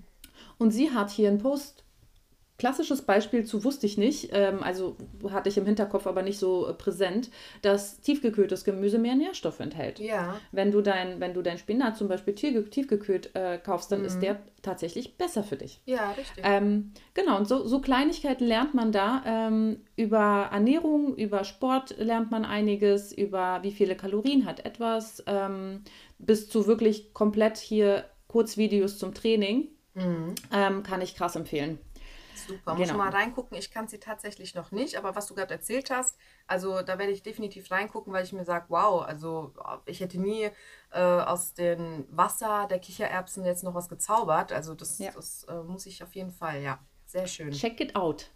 Und 0.57 0.71
sie 0.71 0.91
hat 0.91 1.11
hier 1.11 1.29
einen 1.29 1.37
Post 1.37 1.84
Klassisches 2.57 3.01
Beispiel 3.01 3.43
zu 3.43 3.65
wusste 3.65 3.85
ich 3.85 3.97
nicht, 3.97 4.29
ähm, 4.31 4.63
also 4.63 4.95
hatte 5.29 5.49
ich 5.49 5.57
im 5.57 5.65
Hinterkopf 5.65 6.07
aber 6.07 6.21
nicht 6.21 6.39
so 6.39 6.69
äh, 6.69 6.73
präsent, 6.73 7.29
dass 7.61 7.99
tiefgekühltes 7.99 8.63
Gemüse 8.63 8.97
mehr 8.97 9.15
Nährstoffe 9.15 9.59
enthält. 9.59 9.99
Ja. 9.99 10.39
Wenn 10.53 10.71
du 10.71 10.79
dein, 10.79 11.19
wenn 11.19 11.33
du 11.33 11.41
dein 11.41 11.57
Spinat 11.57 11.97
zum 11.97 12.07
Beispiel 12.07 12.33
tiefgekühlt 12.33 13.35
äh, 13.35 13.57
kaufst, 13.57 13.91
dann 13.91 13.99
mhm. 13.99 14.05
ist 14.05 14.19
der 14.19 14.39
tatsächlich 14.61 15.17
besser 15.17 15.43
für 15.43 15.57
dich. 15.57 15.81
Ja, 15.85 16.11
richtig. 16.11 16.45
Ähm, 16.47 16.93
genau, 17.13 17.37
und 17.37 17.45
so, 17.45 17.67
so 17.67 17.81
Kleinigkeiten 17.81 18.45
lernt 18.45 18.73
man 18.73 18.93
da. 18.93 19.21
Ähm, 19.25 19.81
über 19.97 20.49
Ernährung, 20.49 21.15
über 21.17 21.43
Sport 21.43 21.97
lernt 21.97 22.31
man 22.31 22.45
einiges, 22.45 23.11
über 23.11 23.59
wie 23.63 23.71
viele 23.71 23.95
Kalorien 23.95 24.45
hat 24.45 24.65
etwas, 24.65 25.21
ähm, 25.27 25.81
bis 26.19 26.49
zu 26.49 26.67
wirklich 26.67 27.13
komplett 27.13 27.57
hier 27.57 28.05
Kurzvideos 28.29 28.97
zum 28.97 29.13
Training. 29.13 29.67
Mhm. 29.93 30.35
Ähm, 30.53 30.83
kann 30.83 31.01
ich 31.01 31.15
krass 31.15 31.35
empfehlen. 31.35 31.79
Super, 32.47 32.59
genau. 32.65 32.77
muss 32.77 32.87
schon 32.89 32.97
mal 32.97 33.09
reingucken. 33.09 33.57
Ich 33.57 33.71
kann 33.71 33.87
sie 33.87 33.99
tatsächlich 33.99 34.55
noch 34.55 34.71
nicht, 34.71 34.97
aber 34.97 35.15
was 35.15 35.27
du 35.27 35.35
gerade 35.35 35.53
erzählt 35.53 35.89
hast, 35.89 36.17
also 36.47 36.81
da 36.81 36.97
werde 36.97 37.11
ich 37.11 37.23
definitiv 37.23 37.71
reingucken, 37.71 38.13
weil 38.13 38.23
ich 38.23 38.33
mir 38.33 38.45
sage, 38.45 38.65
wow, 38.69 39.03
also 39.03 39.53
ich 39.85 39.99
hätte 39.99 40.19
nie 40.19 40.49
äh, 40.91 40.99
aus 40.99 41.53
dem 41.53 42.05
Wasser 42.09 42.67
der 42.69 42.79
Kichererbsen 42.79 43.45
jetzt 43.45 43.63
noch 43.63 43.73
was 43.73 43.89
gezaubert. 43.89 44.51
Also 44.51 44.75
das, 44.75 44.99
ja. 44.99 45.11
das 45.11 45.43
äh, 45.45 45.63
muss 45.63 45.85
ich 45.85 46.03
auf 46.03 46.13
jeden 46.15 46.31
Fall, 46.31 46.61
ja. 46.61 46.79
Sehr 47.05 47.27
schön. 47.27 47.51
Check 47.51 47.79
it 47.79 47.95
out. 47.95 48.31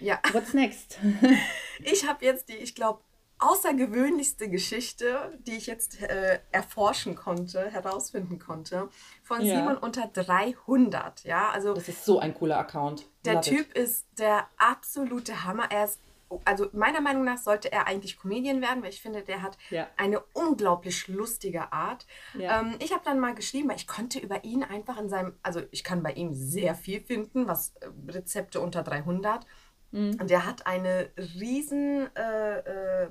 Ja. 0.00 0.20
What's 0.32 0.54
next? 0.54 0.98
ich 1.84 2.06
habe 2.06 2.24
jetzt 2.24 2.48
die, 2.48 2.56
ich 2.56 2.74
glaube, 2.74 3.02
außergewöhnlichste 3.42 4.48
Geschichte, 4.48 5.38
die 5.46 5.56
ich 5.56 5.66
jetzt 5.66 6.00
äh, 6.00 6.40
erforschen 6.50 7.14
konnte, 7.14 7.70
herausfinden 7.70 8.38
konnte, 8.38 8.88
von 9.22 9.42
ja. 9.42 9.56
Simon 9.56 9.76
unter 9.76 10.06
300. 10.06 11.24
Ja, 11.24 11.50
also 11.50 11.74
das 11.74 11.88
ist 11.88 12.04
so 12.04 12.18
ein 12.18 12.34
cooler 12.34 12.58
Account. 12.58 13.08
Der 13.24 13.34
Love 13.34 13.44
Typ 13.48 13.70
it. 13.70 13.78
ist 13.78 14.06
der 14.18 14.46
absolute 14.56 15.44
Hammer. 15.44 15.70
Er 15.70 15.84
ist 15.84 16.00
also 16.44 16.68
meiner 16.72 17.00
Meinung 17.00 17.24
nach 17.24 17.38
sollte 17.38 17.70
er 17.70 17.86
eigentlich 17.86 18.18
Comedian 18.18 18.60
werden, 18.62 18.82
weil 18.82 18.90
ich 18.90 19.02
finde, 19.02 19.22
der 19.22 19.42
hat 19.42 19.58
ja. 19.70 19.86
eine 19.96 20.20
unglaublich 20.32 21.08
lustige 21.08 21.72
Art. 21.72 22.06
Ja. 22.34 22.60
Ähm, 22.60 22.76
ich 22.78 22.92
habe 22.92 23.02
dann 23.04 23.20
mal 23.20 23.34
geschrieben, 23.34 23.68
weil 23.68 23.76
ich 23.76 23.86
konnte 23.86 24.18
über 24.18 24.44
ihn 24.44 24.62
einfach 24.62 24.98
in 24.98 25.08
seinem, 25.08 25.34
also 25.42 25.60
ich 25.70 25.84
kann 25.84 26.02
bei 26.02 26.12
ihm 26.12 26.32
sehr 26.32 26.74
viel 26.74 27.00
finden, 27.00 27.46
was 27.48 27.74
äh, 27.80 27.88
Rezepte 28.10 28.60
unter 28.60 28.82
300. 28.82 29.46
Mhm. 29.90 30.18
Und 30.20 30.30
er 30.30 30.46
hat 30.46 30.66
eine 30.66 31.10
riesen 31.16 32.08
äh, 32.16 32.58
äh, 32.58 33.08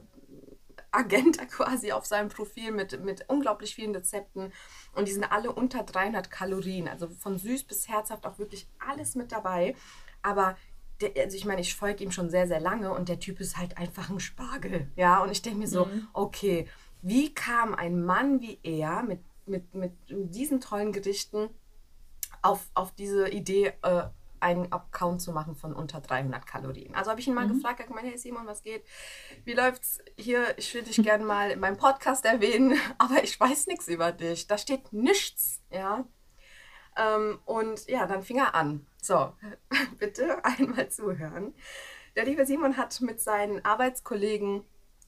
Agenda 0.91 1.45
quasi 1.49 1.91
auf 1.91 2.05
seinem 2.05 2.29
Profil 2.29 2.71
mit, 2.71 3.03
mit 3.03 3.25
unglaublich 3.29 3.75
vielen 3.75 3.95
Rezepten. 3.95 4.51
Und 4.93 5.07
die 5.07 5.13
sind 5.13 5.23
alle 5.23 5.51
unter 5.51 5.83
300 5.83 6.29
Kalorien. 6.29 6.87
Also 6.87 7.09
von 7.09 7.37
süß 7.37 7.63
bis 7.63 7.87
herzhaft 7.87 8.25
auch 8.25 8.37
wirklich 8.39 8.67
alles 8.79 9.15
mit 9.15 9.31
dabei. 9.31 9.75
Aber 10.21 10.57
der, 11.01 11.11
also 11.23 11.35
ich 11.35 11.45
meine, 11.45 11.61
ich 11.61 11.75
folge 11.75 12.03
ihm 12.03 12.11
schon 12.11 12.29
sehr, 12.29 12.47
sehr 12.47 12.59
lange 12.59 12.93
und 12.93 13.09
der 13.09 13.19
Typ 13.19 13.39
ist 13.39 13.57
halt 13.57 13.77
einfach 13.77 14.09
ein 14.09 14.19
Spargel. 14.19 14.91
Ja, 14.95 15.23
und 15.23 15.31
ich 15.31 15.41
denke 15.41 15.59
mir 15.59 15.67
so, 15.67 15.85
mhm. 15.85 16.07
okay, 16.13 16.67
wie 17.01 17.33
kam 17.33 17.73
ein 17.73 18.03
Mann 18.03 18.41
wie 18.41 18.59
er 18.63 19.01
mit, 19.03 19.21
mit, 19.45 19.73
mit 19.73 19.93
diesen 20.07 20.61
tollen 20.61 20.91
Gedichten 20.91 21.49
auf, 22.41 22.69
auf 22.73 22.93
diese 22.93 23.29
Idee, 23.29 23.73
äh, 23.81 24.03
einen 24.41 24.71
Account 24.71 25.21
zu 25.21 25.31
machen 25.31 25.55
von 25.55 25.73
unter 25.73 26.01
300 26.01 26.45
Kalorien. 26.45 26.95
Also 26.95 27.11
habe 27.11 27.19
ich 27.19 27.27
ihn 27.27 27.33
mal 27.33 27.47
mhm. 27.47 27.53
gefragt, 27.53 27.79
er 27.79 27.87
gemeint, 27.87 28.07
hey 28.07 28.17
Simon, 28.17 28.47
was 28.47 28.63
geht? 28.63 28.83
Wie 29.45 29.53
läuft's 29.53 29.99
hier? 30.17 30.57
Ich 30.57 30.73
würde 30.73 30.87
dich 30.87 30.97
gerne 31.03 31.23
mal 31.23 31.51
in 31.51 31.59
meinem 31.59 31.77
Podcast 31.77 32.25
erwähnen, 32.25 32.77
aber 32.97 33.23
ich 33.23 33.39
weiß 33.39 33.67
nichts 33.67 33.87
über 33.87 34.11
dich. 34.11 34.47
Da 34.47 34.57
steht 34.57 34.91
nichts, 34.91 35.61
ja. 35.69 36.05
Ähm, 36.97 37.39
und 37.45 37.87
ja, 37.87 38.05
dann 38.05 38.23
fing 38.23 38.37
er 38.37 38.55
an. 38.55 38.85
So, 39.01 39.33
bitte 39.99 40.43
einmal 40.43 40.89
zuhören. 40.89 41.53
Der 42.15 42.25
liebe 42.25 42.45
Simon 42.45 42.75
hat 42.75 42.99
mit 43.01 43.21
seinen 43.21 43.63
Arbeitskollegen 43.63 44.65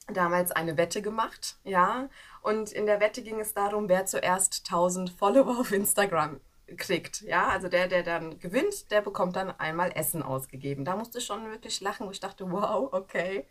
damals 0.08 0.52
eine 0.52 0.76
Wette 0.76 1.02
gemacht, 1.02 1.56
ja. 1.64 2.08
Und 2.42 2.72
in 2.72 2.86
der 2.86 3.00
Wette 3.00 3.22
ging 3.22 3.40
es 3.40 3.54
darum, 3.54 3.88
wer 3.88 4.06
zuerst 4.06 4.64
1000 4.66 5.10
Follower 5.10 5.58
auf 5.58 5.72
Instagram 5.72 6.40
kriegt. 6.76 7.20
Ja, 7.22 7.48
also 7.48 7.68
der, 7.68 7.88
der 7.88 8.02
dann 8.02 8.38
gewinnt, 8.38 8.90
der 8.90 9.02
bekommt 9.02 9.36
dann 9.36 9.50
einmal 9.50 9.92
Essen 9.94 10.22
ausgegeben. 10.22 10.84
Da 10.84 10.96
musste 10.96 11.18
ich 11.18 11.26
schon 11.26 11.48
wirklich 11.50 11.80
lachen, 11.80 12.06
wo 12.06 12.10
ich 12.10 12.20
dachte, 12.20 12.50
wow, 12.50 12.92
okay. 12.92 13.46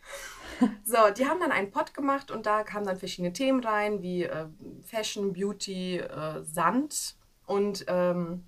So, 0.84 0.98
die 1.16 1.28
haben 1.28 1.40
dann 1.40 1.52
einen 1.52 1.72
Pod 1.72 1.94
gemacht 1.94 2.32
und 2.32 2.46
da 2.46 2.64
kamen 2.64 2.86
dann 2.86 2.98
verschiedene 2.98 3.34
Themen 3.34 3.64
rein, 3.64 4.02
wie 4.02 4.24
äh, 4.24 4.48
Fashion, 4.84 5.34
Beauty, 5.34 5.98
äh, 5.98 6.44
Sand 6.44 7.16
und, 7.46 7.86
ähm, 7.88 8.46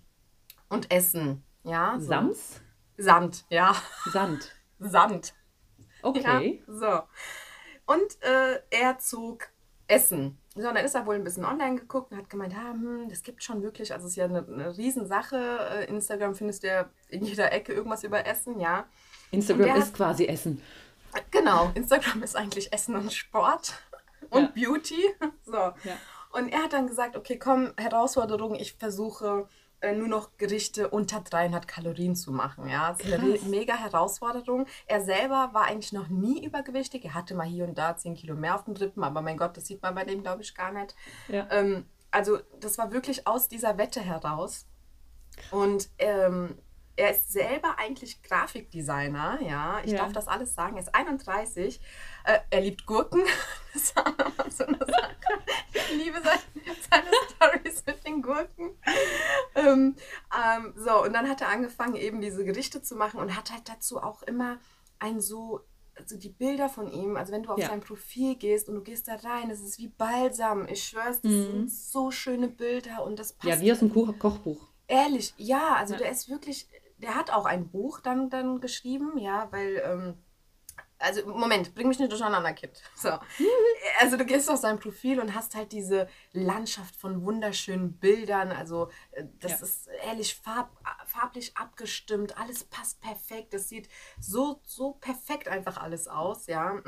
und 0.70 0.92
Essen. 0.92 1.44
Ja, 1.64 1.98
so. 2.00 2.08
Sams? 2.08 2.62
Sand, 2.98 3.46
ja. 3.50 3.76
Sand. 4.12 4.56
Sand. 4.80 5.34
Okay. 6.02 6.64
Ja, 6.68 6.74
so. 6.74 7.94
Und 7.94 8.22
äh, 8.22 8.62
er 8.70 9.00
zog 9.00 9.50
Essen. 9.88 10.38
So, 10.58 10.62
dann 10.62 10.78
ist 10.78 10.96
er 10.96 11.06
wohl 11.06 11.16
ein 11.16 11.24
bisschen 11.26 11.44
online 11.44 11.76
geguckt 11.76 12.12
und 12.12 12.18
hat 12.18 12.30
gemeint, 12.30 12.54
ah, 12.56 12.72
hm, 12.72 13.10
das 13.10 13.24
gibt 13.24 13.44
schon 13.44 13.62
wirklich, 13.62 13.92
also 13.92 14.06
es 14.06 14.12
ist 14.12 14.16
ja 14.16 14.26
eine, 14.26 14.46
eine 14.48 14.78
Riesensache. 14.78 15.36
Äh, 15.36 15.86
Instagram 15.90 16.34
findest 16.34 16.64
du 16.64 16.68
ja 16.68 16.90
in 17.10 17.26
jeder 17.26 17.52
Ecke 17.52 17.74
irgendwas 17.74 18.06
über 18.06 18.26
Essen, 18.26 18.62
ja. 18.62 18.86
Instagram 19.32 19.76
ist 19.76 19.88
hat, 19.88 19.94
quasi 19.94 20.26
Essen. 20.26 20.62
Genau, 21.30 21.72
Instagram 21.76 22.24
ist 22.24 22.38
eigentlich 22.38 22.72
Essen 22.72 22.96
und 22.96 23.12
Sport 23.12 23.74
und 24.30 24.56
ja. 24.56 24.70
Beauty. 24.70 25.04
So. 25.46 25.54
Ja. 25.54 25.98
Und 26.32 26.50
er 26.50 26.64
hat 26.64 26.74
dann 26.74 26.88
gesagt, 26.88 27.16
okay, 27.16 27.38
komm, 27.38 27.72
Herausforderung, 27.78 28.56
ich 28.56 28.74
versuche 28.74 29.48
nur 29.96 30.08
noch 30.08 30.38
Gerichte 30.38 30.90
unter 30.90 31.22
300 31.22 31.68
Kalorien 31.68 32.16
zu 32.16 32.32
machen. 32.32 32.68
Ja, 32.68 32.94
das 32.94 33.06
ist 33.06 33.14
eine 33.14 33.40
mega 33.50 33.76
Herausforderung. 33.76 34.66
Er 34.88 35.02
selber 35.02 35.50
war 35.54 35.66
eigentlich 35.66 35.94
noch 35.94 36.08
nie 36.08 36.46
übergewichtig. 36.46 37.06
Er 37.06 37.14
hatte 37.14 37.36
mal 37.36 37.46
hier 37.46 37.66
und 37.66 37.78
da 37.78 37.96
10 37.96 38.16
Kilo 38.16 38.36
mehr 38.36 38.56
auf 38.56 38.64
den 38.66 38.78
Rippen, 38.78 39.04
aber 39.04 39.22
mein 39.22 39.38
Gott, 39.38 39.58
das 39.58 39.68
sieht 39.68 39.82
man 39.82 39.96
bei 39.96 40.04
dem, 40.04 40.24
glaube 40.24 40.42
ich, 40.42 40.56
gar 40.56 40.72
nicht. 40.72 40.96
Ja. 41.28 41.48
Ähm, 41.52 41.86
also, 42.12 42.40
das 42.60 42.78
war 42.78 42.92
wirklich 42.92 43.28
aus 43.28 43.48
dieser 43.48 43.78
Wette 43.78 44.02
heraus. 44.02 44.66
Und 45.52 45.90
ähm, 45.98 46.58
er 46.96 47.12
ist 47.12 47.32
selber 47.32 47.78
eigentlich 47.78 48.22
Grafikdesigner, 48.24 49.40
ja. 49.42 49.82
Ich 49.84 49.92
ja. 49.92 50.00
darf 50.00 50.14
das 50.14 50.28
alles 50.28 50.56
sagen. 50.56 50.78
Er 50.78 50.84
ist 50.84 50.96
31. 50.96 51.80
Äh, 52.24 52.40
er 52.50 52.62
liebt 52.62 52.86
Gurken. 52.86 53.24
Das 53.74 53.94
war 53.94 54.10
nochmal 54.12 54.50
so 54.50 54.66
eine 54.66 54.78
Sache. 54.78 55.18
Ich 55.74 55.92
liebe 55.98 56.22
seine, 56.24 56.40
seine 56.90 57.10
Stories 57.36 57.86
mit 57.86 58.08
den 58.08 58.22
Gurken. 58.22 58.72
Ähm, 59.54 59.98
ähm, 60.34 60.74
so, 60.78 61.04
und 61.04 61.12
dann 61.12 61.28
hat 61.28 61.42
er 61.42 61.50
angefangen, 61.50 61.96
eben 61.96 62.22
diese 62.22 62.46
Gerichte 62.46 62.82
zu 62.82 62.96
machen 62.96 63.20
und 63.20 63.36
hat 63.36 63.52
halt 63.52 63.68
dazu 63.68 64.02
auch 64.02 64.24
immer 64.24 64.60
ein 65.00 65.20
so 65.20 65.66
also 65.98 66.18
die 66.18 66.30
Bilder 66.30 66.70
von 66.70 66.92
ihm, 66.92 67.16
also 67.16 67.32
wenn 67.32 67.44
du 67.44 67.52
auf 67.52 67.60
ja. 67.60 67.68
sein 67.68 67.80
Profil 67.80 68.36
gehst 68.36 68.70
und 68.70 68.76
du 68.76 68.82
gehst 68.82 69.08
da 69.08 69.16
rein, 69.16 69.50
es 69.50 69.62
ist 69.62 69.80
wie 69.80 69.88
Balsam. 69.88 70.68
Ich 70.68 70.84
schwör's, 70.84 71.22
das 71.22 71.32
mhm. 71.32 71.44
sind 71.44 71.72
so 71.72 72.12
schöne 72.12 72.48
Bilder 72.48 73.04
und 73.06 73.18
das 73.18 73.34
passt. 73.34 73.50
Ja, 73.50 73.62
wie 73.62 73.72
aus 73.72 73.80
dem 73.80 73.94
Kochbuch. 73.94 74.68
Ehrlich, 74.88 75.34
ja, 75.38 75.76
also 75.76 75.94
ja. 75.94 76.00
der 76.00 76.12
ist 76.12 76.30
wirklich, 76.30 76.68
der 76.98 77.16
hat 77.16 77.32
auch 77.32 77.46
ein 77.46 77.70
Buch 77.70 78.00
dann, 78.00 78.30
dann 78.30 78.62
geschrieben, 78.62 79.18
ja, 79.18 79.52
weil, 79.52 79.82
ähm, 79.86 80.18
also 80.98 81.28
Moment, 81.28 81.76
bring 81.76 81.88
mich 81.88 82.00
nicht 82.00 82.12
durcheinander, 82.12 82.54
Kind. 82.54 82.82
So. 82.96 83.10
Also 84.02 84.18
du 84.18 84.26
gehst 84.26 84.50
auf 84.50 84.58
sein 84.58 84.80
Profil 84.80 85.20
und 85.22 85.34
hast 85.36 85.56
halt 85.56 85.72
diese 85.72 86.10
Landschaft 86.34 86.96
von 86.96 87.24
wunderschönen 87.24 87.94
Bildern. 87.94 88.52
Also 88.52 88.90
äh, 89.12 89.26
das 89.40 89.52
ja. 89.52 89.58
ist 89.66 89.88
ehrlich 90.06 90.36
farb, 90.36 90.70
farblich 91.06 91.56
abgestimmt, 91.56 92.38
alles 92.38 92.64
passt 92.66 93.00
perfekt. 93.00 93.54
Das 93.54 93.70
sieht 93.70 93.88
so, 94.20 94.60
so 94.66 94.94
perfekt 94.94 95.48
einfach 95.48 95.78
alles 95.78 96.08
aus, 96.08 96.48
ja. 96.48 96.82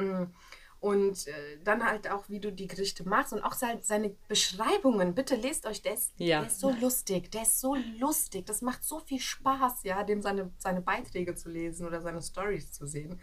Und 0.80 1.28
äh, 1.28 1.58
dann 1.63 1.84
halt 1.84 2.10
auch, 2.10 2.30
wie 2.30 2.40
du 2.40 2.52
die 2.52 2.68
Gerichte 2.68 3.08
machst 3.08 3.34
und 3.34 3.42
auch 3.42 3.54
seine, 3.54 3.82
seine 3.82 4.16
Beschreibungen. 4.28 5.16
Bitte 5.16 5.36
lest 5.36 5.66
euch, 5.66 5.82
ist, 5.86 6.13
ja. 6.18 6.40
der 6.40 6.48
ist 6.48 6.60
so 6.60 6.70
lustig, 6.70 7.32
der 7.32 7.42
ist 7.42 7.60
so 7.60 7.76
lustig. 8.00 8.46
Das 8.46 8.62
macht 8.62 8.84
so 8.84 9.00
viel 9.00 9.20
Spaß, 9.20 9.84
ja, 9.84 10.04
dem 10.04 10.22
seine, 10.22 10.52
seine 10.60 10.82
Beiträge 10.82 11.34
zu 11.34 11.50
lesen 11.50 11.88
oder 11.88 12.02
seine 12.02 12.22
Stories 12.22 12.72
zu 12.72 12.86
sehen. 12.86 13.20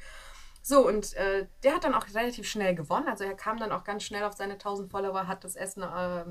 So, 0.63 0.87
und 0.89 1.13
äh, 1.15 1.47
der 1.63 1.75
hat 1.75 1.85
dann 1.85 1.95
auch 1.95 2.07
relativ 2.15 2.49
schnell 2.49 2.75
gewonnen. 2.75 3.07
Also 3.07 3.25
er 3.25 3.35
kam 3.35 3.59
dann 3.59 3.71
auch 3.71 3.85
ganz 3.85 4.03
schnell 4.03 4.25
auf 4.25 4.33
seine 4.33 4.55
1000 4.55 4.91
Follower, 4.91 5.29
hat 5.29 5.45
das 5.45 5.57
Essen 5.57 5.83
äh, 5.83 6.25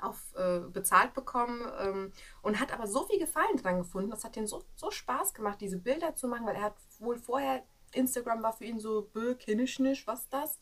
auf, 0.00 0.34
äh, 0.36 0.60
bezahlt 0.60 1.14
bekommen 1.14 1.70
ähm, 1.80 2.12
und 2.42 2.58
hat 2.58 2.72
aber 2.72 2.86
so 2.86 3.04
viel 3.04 3.18
Gefallen 3.18 3.56
dran 3.56 3.78
gefunden. 3.78 4.10
Das 4.10 4.24
hat 4.24 4.36
ihm 4.36 4.46
so, 4.46 4.64
so 4.74 4.90
Spaß 4.90 5.32
gemacht, 5.32 5.60
diese 5.60 5.78
Bilder 5.78 6.16
zu 6.16 6.28
machen, 6.28 6.44
weil 6.44 6.56
er 6.56 6.62
hat 6.62 6.76
wohl 6.98 7.16
vorher 7.16 7.62
Instagram 7.94 8.42
war 8.42 8.52
für 8.52 8.64
ihn 8.64 8.80
so, 8.80 9.02
bö, 9.12 9.34
nicht, 9.46 10.06
was 10.06 10.28
das? 10.28 10.58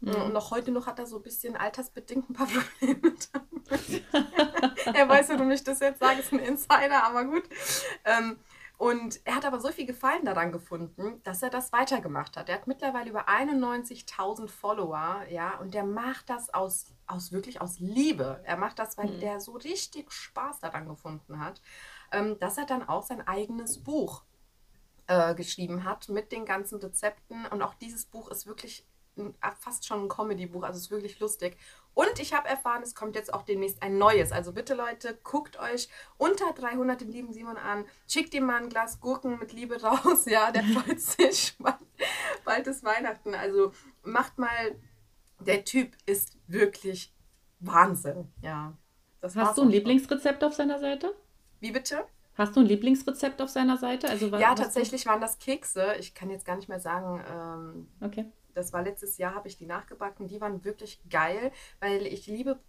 Mhm. 0.00 0.14
Und 0.14 0.32
noch 0.32 0.50
heute 0.50 0.70
noch 0.70 0.86
hat 0.86 0.98
er 0.98 1.06
so 1.06 1.16
ein 1.16 1.22
bisschen 1.22 1.56
altersbedingt 1.56 2.30
ein 2.30 2.34
paar 2.34 2.46
Probleme 2.80 3.14
damit. 3.32 4.04
er 4.86 5.08
weiß, 5.08 5.30
warum 5.30 5.50
ich 5.50 5.64
das 5.64 5.80
jetzt 5.80 6.00
sage, 6.00 6.20
ist 6.20 6.32
ein 6.32 6.38
Insider, 6.38 7.04
aber 7.04 7.24
gut. 7.24 7.44
Ähm, 8.04 8.38
und 8.78 9.18
er 9.26 9.34
hat 9.34 9.44
aber 9.44 9.58
so 9.58 9.72
viel 9.72 9.86
Gefallen 9.86 10.24
daran 10.24 10.52
gefunden, 10.52 11.20
dass 11.24 11.42
er 11.42 11.50
das 11.50 11.72
weitergemacht 11.72 12.36
hat. 12.36 12.48
Er 12.48 12.54
hat 12.54 12.68
mittlerweile 12.68 13.10
über 13.10 13.28
91.000 13.28 14.48
Follower, 14.48 15.24
ja, 15.28 15.58
und 15.58 15.74
der 15.74 15.82
macht 15.82 16.30
das 16.30 16.54
aus, 16.54 16.94
aus 17.08 17.32
wirklich 17.32 17.60
aus 17.60 17.80
Liebe. 17.80 18.40
Er 18.44 18.56
macht 18.56 18.78
das, 18.78 18.96
weil 18.96 19.08
mhm. 19.08 19.18
der 19.20 19.40
so 19.40 19.52
richtig 19.52 20.12
Spaß 20.12 20.60
daran 20.60 20.88
gefunden 20.88 21.40
hat, 21.40 21.60
ähm, 22.12 22.38
dass 22.38 22.56
er 22.56 22.66
dann 22.66 22.88
auch 22.88 23.02
sein 23.02 23.26
eigenes 23.26 23.82
Buch 23.82 24.22
äh, 25.08 25.34
geschrieben 25.34 25.84
hat 25.84 26.08
mit 26.08 26.30
den 26.32 26.44
ganzen 26.44 26.78
Rezepten. 26.78 27.46
Und 27.46 27.62
auch 27.62 27.74
dieses 27.74 28.04
Buch 28.04 28.30
ist 28.30 28.46
wirklich 28.46 28.86
ein, 29.16 29.34
fast 29.58 29.86
schon 29.86 30.04
ein 30.04 30.08
Comedy-Buch, 30.08 30.62
also 30.62 30.76
es 30.76 30.84
ist 30.84 30.90
wirklich 30.90 31.18
lustig. 31.18 31.56
Und 31.94 32.20
ich 32.20 32.32
habe 32.32 32.48
erfahren, 32.48 32.82
es 32.82 32.94
kommt 32.94 33.16
jetzt 33.16 33.34
auch 33.34 33.42
demnächst 33.42 33.82
ein 33.82 33.98
neues. 33.98 34.30
Also 34.30 34.52
bitte 34.52 34.74
Leute, 34.74 35.18
guckt 35.24 35.58
euch 35.58 35.88
unter 36.16 36.52
300 36.52 37.00
den 37.00 37.10
lieben 37.10 37.32
Simon 37.32 37.56
an. 37.56 37.84
Schickt 38.06 38.34
ihm 38.34 38.44
mal 38.44 38.62
ein 38.62 38.68
Glas 38.68 39.00
Gurken 39.00 39.38
mit 39.38 39.52
Liebe 39.52 39.82
raus. 39.82 40.26
Ja, 40.26 40.52
der 40.52 40.62
freut 40.62 41.00
sich. 41.00 41.56
Bald 42.44 42.66
ist 42.66 42.84
Weihnachten. 42.84 43.34
Also 43.34 43.72
macht 44.04 44.38
mal, 44.38 44.76
der 45.40 45.64
Typ 45.64 45.96
ist 46.06 46.36
wirklich 46.46 47.12
Wahnsinn. 47.58 48.30
Ja. 48.42 48.76
Das 49.20 49.34
Hast 49.34 49.58
du 49.58 49.62
ein 49.62 49.70
Lieblingsrezept 49.70 50.44
auf 50.44 50.54
seiner 50.54 50.78
Seite? 50.78 51.12
Wie 51.58 51.72
bitte? 51.72 52.06
Hast 52.38 52.54
du 52.54 52.60
ein 52.60 52.66
Lieblingsrezept 52.66 53.42
auf 53.42 53.48
seiner 53.48 53.76
Seite? 53.76 54.08
Also, 54.08 54.28
ja, 54.28 54.54
tatsächlich 54.54 55.04
waren 55.06 55.20
das 55.20 55.40
Kekse. 55.40 55.96
Ich 55.98 56.14
kann 56.14 56.30
jetzt 56.30 56.46
gar 56.46 56.54
nicht 56.54 56.68
mehr 56.68 56.78
sagen. 56.78 57.20
Ähm, 57.28 57.88
okay. 58.00 58.26
Das 58.54 58.72
war 58.72 58.82
letztes 58.82 59.18
Jahr, 59.18 59.34
habe 59.34 59.48
ich 59.48 59.56
die 59.56 59.66
nachgebacken. 59.66 60.28
Die 60.28 60.40
waren 60.40 60.64
wirklich 60.64 61.00
geil, 61.10 61.50
weil 61.80 62.06
ich 62.06 62.28
liebe 62.28 62.60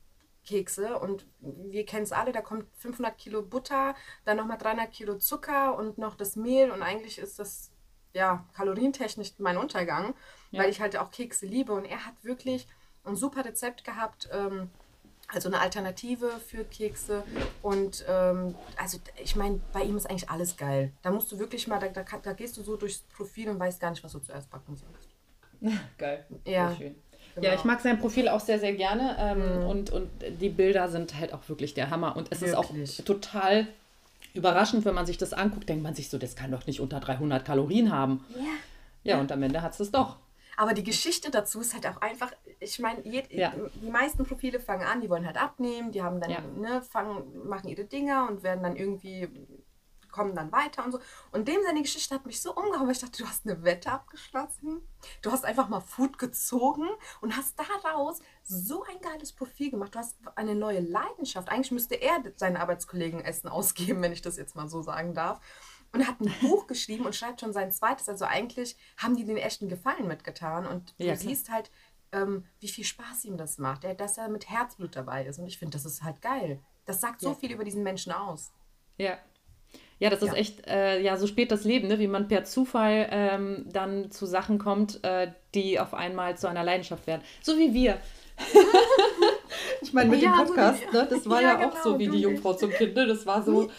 Kekse 0.44 0.98
und 0.98 1.28
wir 1.40 1.86
kennen 1.86 2.04
es 2.04 2.12
alle, 2.12 2.32
da 2.32 2.42
kommt 2.42 2.66
500 2.78 3.16
Kilo 3.18 3.44
Butter, 3.44 3.94
dann 4.26 4.38
nochmal 4.38 4.58
300 4.58 4.92
Kilo 4.92 5.18
Zucker 5.18 5.78
und 5.78 5.98
noch 5.98 6.16
das 6.16 6.36
Mehl 6.36 6.72
und 6.72 6.82
eigentlich 6.82 7.20
ist 7.20 7.38
das 7.38 7.72
ja 8.14 8.48
kalorientechnisch 8.54 9.34
mein 9.38 9.58
Untergang, 9.58 10.16
ja. 10.50 10.64
weil 10.64 10.70
ich 10.70 10.82
halt 10.82 10.98
auch 10.98 11.12
Kekse 11.12 11.46
liebe 11.46 11.74
und 11.74 11.86
er 11.86 12.06
hat 12.06 12.24
wirklich 12.24 12.68
ein 13.04 13.16
super 13.16 13.46
Rezept 13.46 13.84
gehabt. 13.84 14.30
Ähm, 14.32 14.72
also 15.34 15.50
eine 15.50 15.60
Alternative 15.60 16.32
für 16.46 16.64
Kekse. 16.64 17.24
Und 17.62 18.04
ähm, 18.08 18.56
also 18.78 19.00
ich 19.22 19.36
meine, 19.36 19.60
bei 19.74 19.84
ihm 19.84 19.98
ist 19.98 20.10
eigentlich 20.10 20.30
alles 20.30 20.58
geil. 20.58 20.92
Da 21.02 21.12
musst 21.12 21.32
du 21.32 21.40
wirklich 21.40 21.68
mal, 21.68 21.80
da, 21.80 21.88
da, 21.88 22.04
da, 22.22 22.34
gehst 22.34 22.58
du 22.58 22.64
so 22.64 22.76
durchs 22.76 23.00
Profil 23.16 23.50
und 23.50 23.60
weißt 23.60 23.80
gar 23.80 23.92
nicht, 23.92 24.04
was 24.04 24.12
du 24.12 24.20
zuerst 24.20 24.50
backen 24.50 24.76
sollst. 24.76 25.10
Geil. 25.98 26.26
Ja. 26.46 26.74
schön. 26.76 26.96
Genau. 27.36 27.48
Ja, 27.48 27.54
ich 27.54 27.64
mag 27.64 27.80
sein 27.82 28.00
Profil 28.00 28.28
auch 28.28 28.40
sehr, 28.40 28.60
sehr 28.60 28.74
gerne. 28.74 29.16
Ähm, 29.20 29.60
mhm. 29.60 29.68
und, 29.68 29.90
und 29.92 30.10
die 30.40 30.50
Bilder 30.50 30.90
sind 30.90 31.18
halt 31.20 31.34
auch 31.34 31.48
wirklich 31.48 31.74
der 31.74 31.90
Hammer. 31.90 32.16
Und 32.16 32.32
es 32.32 32.42
wirklich? 32.42 32.84
ist 32.84 33.02
auch 33.02 33.06
total 33.06 33.68
überraschend, 34.34 34.86
wenn 34.86 34.96
man 34.96 35.06
sich 35.06 35.18
das 35.18 35.34
anguckt, 35.34 35.70
denkt 35.70 35.84
man 35.84 35.94
sich 35.94 36.10
so, 36.10 36.18
das 36.18 36.36
kann 36.36 36.52
doch 36.52 36.66
nicht 36.66 36.80
unter 36.80 37.00
300 37.00 37.46
Kalorien 37.46 37.92
haben. 37.92 38.26
Ja. 38.36 38.42
Ja, 39.04 39.16
ja. 39.16 39.22
und 39.22 39.32
am 39.32 39.42
Ende 39.44 39.62
hat 39.62 39.74
es 39.74 39.80
es 39.80 39.92
doch. 39.92 40.18
Aber 40.60 40.74
die 40.74 40.84
Geschichte 40.84 41.32
dazu 41.32 41.62
ist 41.62 41.74
halt 41.74 41.88
auch 41.88 42.02
einfach, 42.02 42.34
ich 42.60 42.80
meine, 42.80 43.02
ja. 43.08 43.54
die 43.76 43.90
meisten 43.90 44.26
Profile 44.26 44.60
fangen 44.60 44.86
an, 44.86 45.00
die 45.00 45.10
wollen 45.10 45.26
halt 45.26 45.38
abnehmen, 45.38 45.94
die 45.94 46.04
haben 46.04 46.20
dann, 46.20 46.30
ja. 46.30 46.42
ne, 46.42 46.82
fangen, 46.82 47.48
machen 47.48 47.70
ihre 47.70 47.86
Dinger 47.86 48.28
und 48.30 48.44
werden 48.44 48.62
dann 48.62 48.76
irgendwie, 48.76 49.30
kommen 50.12 50.36
dann 50.36 50.52
weiter 50.52 50.84
und 50.84 50.92
so. 50.92 51.00
Und 51.32 51.48
dem 51.48 51.62
seine 51.66 51.82
Geschichte 51.82 52.14
hat 52.14 52.26
mich 52.26 52.42
so 52.42 52.54
umgehauen, 52.54 52.88
weil 52.88 52.92
ich 52.92 53.00
dachte, 53.00 53.24
du 53.24 53.30
hast 53.30 53.48
eine 53.48 53.64
Wette 53.64 53.90
abgeschlossen, 53.90 54.82
du 55.22 55.32
hast 55.32 55.46
einfach 55.46 55.70
mal 55.70 55.80
Food 55.80 56.18
gezogen 56.18 56.90
und 57.22 57.38
hast 57.38 57.58
daraus 57.58 58.20
so 58.44 58.84
ein 58.84 59.00
geiles 59.00 59.32
Profil 59.32 59.72
gemacht. 59.72 59.96
Du 59.96 60.00
hast 60.00 60.18
eine 60.36 60.56
neue 60.56 60.82
Leidenschaft. 60.82 61.48
Eigentlich 61.48 61.72
müsste 61.72 61.96
er 61.96 62.22
seinen 62.36 62.58
Arbeitskollegen 62.58 63.22
Essen 63.22 63.48
ausgeben, 63.48 64.02
wenn 64.02 64.12
ich 64.12 64.22
das 64.22 64.36
jetzt 64.36 64.58
mal 64.58 64.68
so 64.68 64.82
sagen 64.82 65.14
darf. 65.14 65.40
Und 65.92 66.08
hat 66.08 66.20
ein 66.22 66.34
Buch 66.42 66.68
geschrieben 66.68 67.06
und 67.06 67.16
schreibt 67.16 67.42
schon 67.42 67.54
sein 67.54 67.72
zweites. 67.72 68.10
Also 68.10 68.26
eigentlich 68.26 68.76
haben 68.98 69.16
die 69.16 69.26
den 69.26 69.38
echten 69.38 69.70
Gefallen 69.70 70.08
mitgetan. 70.08 70.66
Und 70.68 70.94
du 71.00 71.06
ja, 71.06 71.16
siehst 71.16 71.50
halt, 71.50 71.72
ähm, 72.12 72.46
wie 72.60 72.68
viel 72.68 72.84
Spaß 72.84 73.26
ihm 73.26 73.38
das 73.38 73.58
macht, 73.58 73.84
dass 74.00 74.18
er 74.18 74.30
mit 74.30 74.50
Herzblut 74.50 74.96
dabei 74.96 75.26
ist. 75.26 75.40
Und 75.40 75.48
ich 75.48 75.58
finde, 75.58 75.74
das 75.74 75.86
ist 75.86 76.04
halt 76.04 76.22
geil. 76.22 76.60
Das 76.86 77.02
sagt 77.02 77.22
so 77.22 77.34
viel 77.34 77.52
über 77.52 77.64
diesen 77.64 77.84
Menschen 77.84 78.12
aus. 78.12 78.52
Ja. 78.98 79.18
Ja, 80.00 80.10
das 80.10 80.22
ist 80.22 80.30
ja. 80.30 80.36
echt, 80.36 80.66
äh, 80.68 81.02
ja, 81.02 81.18
so 81.18 81.28
spät 81.28 81.52
das 81.52 81.66
Leben, 81.66 81.90
ne? 81.90 82.00
wie 82.00 82.08
man 82.08 82.28
per 82.30 82.46
Zufall 82.46 83.08
ähm, 83.12 83.66
dann 83.68 84.12
zu 84.12 84.26
Sachen 84.26 84.58
kommt, 84.58 85.04
äh, 85.04 85.34
die 85.54 85.80
auf 85.80 85.94
einmal 85.94 86.38
zu 86.38 86.48
einer 86.48 86.64
Leidenschaft 86.64 87.06
werden. 87.06 87.22
So 87.42 87.58
wie 87.58 87.74
wir. 87.74 88.00
ich 89.82 89.92
meine, 89.92 90.10
mit 90.10 90.22
ja, 90.22 90.38
dem 90.38 90.48
Podcast, 90.48 90.84
so 90.92 90.98
ne? 90.98 91.08
das 91.10 91.30
war 91.30 91.42
ja, 91.42 91.60
ja 91.60 91.68
auch 91.68 91.72
genau, 91.72 91.84
so 91.84 92.00
wie 92.00 92.08
die 92.08 92.22
Jungfrau 92.22 92.54
zum 92.54 92.72
Kind. 92.72 92.96
Ne? 92.96 93.08
Das 93.08 93.26
war 93.26 93.44
so 93.44 93.70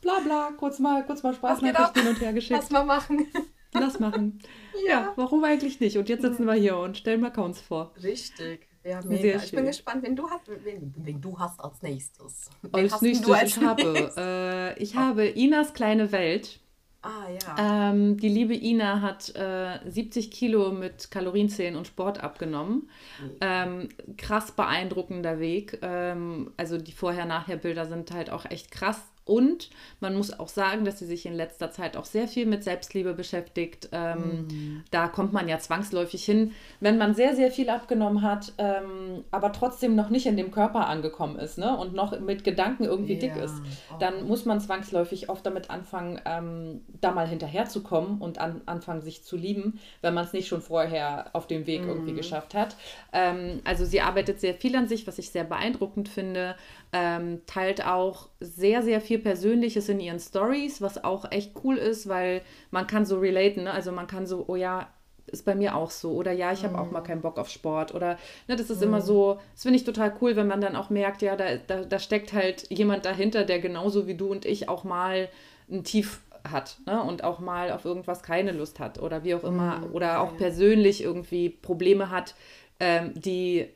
bla 0.00 0.20
bla, 0.20 0.50
kurz 0.56 0.78
mal, 0.78 1.04
kurz 1.04 1.22
mal 1.22 1.34
Spaß, 1.34 1.60
hin 1.60 1.74
und 2.08 2.20
her 2.20 2.32
geschickt. 2.32 2.60
Lass 2.60 2.70
mal 2.70 2.84
machen. 2.84 3.26
Lass 3.72 4.00
machen. 4.00 4.40
Ja. 4.86 4.90
ja. 4.90 5.12
warum 5.16 5.44
eigentlich 5.44 5.78
nicht? 5.80 5.96
Und 5.96 6.08
jetzt 6.08 6.22
sitzen 6.22 6.44
wir 6.44 6.54
hier 6.54 6.76
und 6.76 6.96
stellen 6.96 7.20
mal 7.20 7.28
Accounts 7.28 7.60
vor. 7.60 7.92
Richtig. 8.02 8.66
Ja, 8.82 9.00
mega. 9.04 9.20
Sehr 9.20 9.36
ich 9.44 9.52
bin 9.52 9.66
gespannt, 9.66 10.02
wen 10.02 10.16
du 10.16 10.28
hast, 10.28 10.48
wen, 10.48 10.94
wen 10.96 11.20
du 11.20 11.38
hast 11.38 11.60
als 11.60 11.82
nächstes. 11.82 12.50
Wen 12.62 12.90
als 12.90 13.02
nächstes, 13.02 13.30
als 13.30 13.56
ich 13.56 13.62
habe, 13.62 14.12
äh, 14.16 14.82
ich 14.82 14.96
habe 14.96 15.26
Inas 15.26 15.74
kleine 15.74 16.12
Welt. 16.12 16.60
Ah 17.02 17.28
ja. 17.30 17.90
Ähm, 17.90 18.18
die 18.18 18.28
liebe 18.28 18.54
Ina 18.54 19.00
hat 19.00 19.34
äh, 19.34 19.78
70 19.88 20.30
Kilo 20.30 20.70
mit 20.70 21.10
Kalorienzählen 21.10 21.76
und 21.76 21.86
Sport 21.86 22.22
abgenommen. 22.22 22.90
Mhm. 23.22 23.36
Ähm, 23.40 23.88
krass 24.18 24.52
beeindruckender 24.52 25.38
Weg. 25.38 25.78
Ähm, 25.80 26.52
also 26.58 26.76
die 26.76 26.92
Vorher-Nachher-Bilder 26.92 27.86
sind 27.86 28.10
halt 28.12 28.28
auch 28.28 28.44
echt 28.44 28.70
krass. 28.70 29.00
Und 29.30 29.70
man 30.00 30.16
muss 30.16 30.36
auch 30.40 30.48
sagen, 30.48 30.84
dass 30.84 30.98
sie 30.98 31.06
sich 31.06 31.24
in 31.24 31.34
letzter 31.34 31.70
Zeit 31.70 31.96
auch 31.96 32.04
sehr 32.04 32.26
viel 32.26 32.46
mit 32.46 32.64
Selbstliebe 32.64 33.14
beschäftigt. 33.14 33.88
Ähm, 33.92 34.48
mhm. 34.50 34.84
Da 34.90 35.06
kommt 35.06 35.32
man 35.32 35.48
ja 35.48 35.60
zwangsläufig 35.60 36.24
hin, 36.24 36.50
wenn 36.80 36.98
man 36.98 37.14
sehr, 37.14 37.36
sehr 37.36 37.52
viel 37.52 37.70
abgenommen 37.70 38.22
hat, 38.22 38.52
ähm, 38.58 39.22
aber 39.30 39.52
trotzdem 39.52 39.94
noch 39.94 40.10
nicht 40.10 40.26
in 40.26 40.36
dem 40.36 40.50
Körper 40.50 40.88
angekommen 40.88 41.38
ist 41.38 41.58
ne? 41.58 41.78
und 41.78 41.94
noch 41.94 42.18
mit 42.18 42.42
Gedanken 42.42 42.82
irgendwie 42.82 43.14
ja. 43.14 43.20
dick 43.20 43.36
ist. 43.36 43.54
Dann 44.00 44.14
oh. 44.22 44.26
muss 44.26 44.46
man 44.46 44.58
zwangsläufig 44.60 45.28
oft 45.28 45.46
damit 45.46 45.70
anfangen, 45.70 46.20
ähm, 46.24 46.80
da 47.00 47.12
mal 47.12 47.28
hinterherzukommen 47.28 48.18
und 48.18 48.38
an, 48.38 48.62
anfangen, 48.66 49.00
sich 49.00 49.22
zu 49.22 49.36
lieben, 49.36 49.78
wenn 50.00 50.12
man 50.12 50.24
es 50.24 50.32
nicht 50.32 50.48
schon 50.48 50.60
vorher 50.60 51.30
auf 51.34 51.46
dem 51.46 51.68
Weg 51.68 51.82
mhm. 51.82 51.88
irgendwie 51.88 52.14
geschafft 52.14 52.54
hat. 52.54 52.74
Ähm, 53.12 53.60
also 53.62 53.84
sie 53.84 54.00
arbeitet 54.00 54.40
sehr 54.40 54.54
viel 54.54 54.74
an 54.74 54.88
sich, 54.88 55.06
was 55.06 55.20
ich 55.20 55.30
sehr 55.30 55.44
beeindruckend 55.44 56.08
finde 56.08 56.56
ähm, 56.92 57.42
teilt 57.46 57.86
auch 57.86 58.28
sehr, 58.40 58.82
sehr 58.82 59.00
viel 59.00 59.18
Persönliches 59.18 59.88
in 59.88 60.00
ihren 60.00 60.18
Stories, 60.18 60.82
was 60.82 61.04
auch 61.04 61.30
echt 61.30 61.52
cool 61.62 61.76
ist, 61.76 62.08
weil 62.08 62.42
man 62.70 62.86
kann 62.86 63.04
so 63.04 63.18
relaten, 63.18 63.64
ne? 63.64 63.72
also 63.72 63.92
man 63.92 64.06
kann 64.06 64.26
so, 64.26 64.44
oh 64.48 64.56
ja, 64.56 64.88
ist 65.26 65.44
bei 65.44 65.54
mir 65.54 65.76
auch 65.76 65.90
so. 65.90 66.12
Oder 66.12 66.32
ja, 66.32 66.52
ich 66.52 66.64
habe 66.64 66.74
mm. 66.74 66.78
auch 66.78 66.90
mal 66.90 67.00
mhm. 67.00 67.04
keinen 67.04 67.20
Bock 67.20 67.38
auf 67.38 67.48
Sport. 67.48 67.94
Oder 67.94 68.18
ne, 68.48 68.56
das 68.56 68.70
ist 68.70 68.80
mm. 68.80 68.84
immer 68.84 68.98
mhm. 68.98 69.04
so, 69.04 69.38
das 69.52 69.62
finde 69.62 69.76
ich 69.76 69.84
total 69.84 70.12
cool, 70.20 70.36
wenn 70.36 70.46
man 70.46 70.60
dann 70.60 70.76
auch 70.76 70.90
merkt, 70.90 71.22
ja, 71.22 71.36
da, 71.36 71.56
da, 71.56 71.84
da 71.84 71.98
steckt 71.98 72.32
halt 72.32 72.68
jemand 72.70 73.04
dahinter, 73.04 73.44
der 73.44 73.60
genauso 73.60 74.06
wie 74.06 74.14
du 74.14 74.28
und 74.30 74.44
ich 74.44 74.68
auch 74.68 74.84
mal 74.84 75.28
ein 75.70 75.84
Tief 75.84 76.20
hat 76.42 76.78
ne? 76.86 77.02
und 77.02 77.22
auch 77.22 77.38
mal 77.38 77.70
auf 77.70 77.84
irgendwas 77.84 78.22
keine 78.22 78.52
Lust 78.52 78.80
hat 78.80 79.00
oder 79.00 79.24
wie 79.24 79.34
auch 79.34 79.44
immer. 79.44 79.78
Mm. 79.78 79.94
Oder 79.94 80.20
auch 80.20 80.36
persönlich 80.36 81.02
irgendwie 81.02 81.48
Probleme 81.50 82.10
hat, 82.10 82.34
ähm, 82.80 83.12
die 83.14 83.68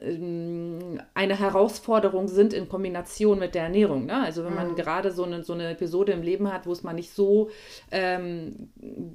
eine 0.00 1.38
Herausforderung 1.38 2.28
sind 2.28 2.52
in 2.52 2.68
Kombination 2.68 3.38
mit 3.38 3.54
der 3.54 3.64
Ernährung. 3.64 4.06
Ne? 4.06 4.22
Also 4.22 4.44
wenn 4.44 4.54
man 4.54 4.72
mhm. 4.72 4.76
gerade 4.76 5.12
so 5.12 5.24
eine, 5.24 5.42
so 5.44 5.52
eine 5.52 5.70
Episode 5.70 6.12
im 6.12 6.22
Leben 6.22 6.52
hat, 6.52 6.66
wo 6.66 6.72
es 6.72 6.82
mal 6.82 6.92
nicht 6.92 7.12
so 7.12 7.50
ähm, 7.90 8.70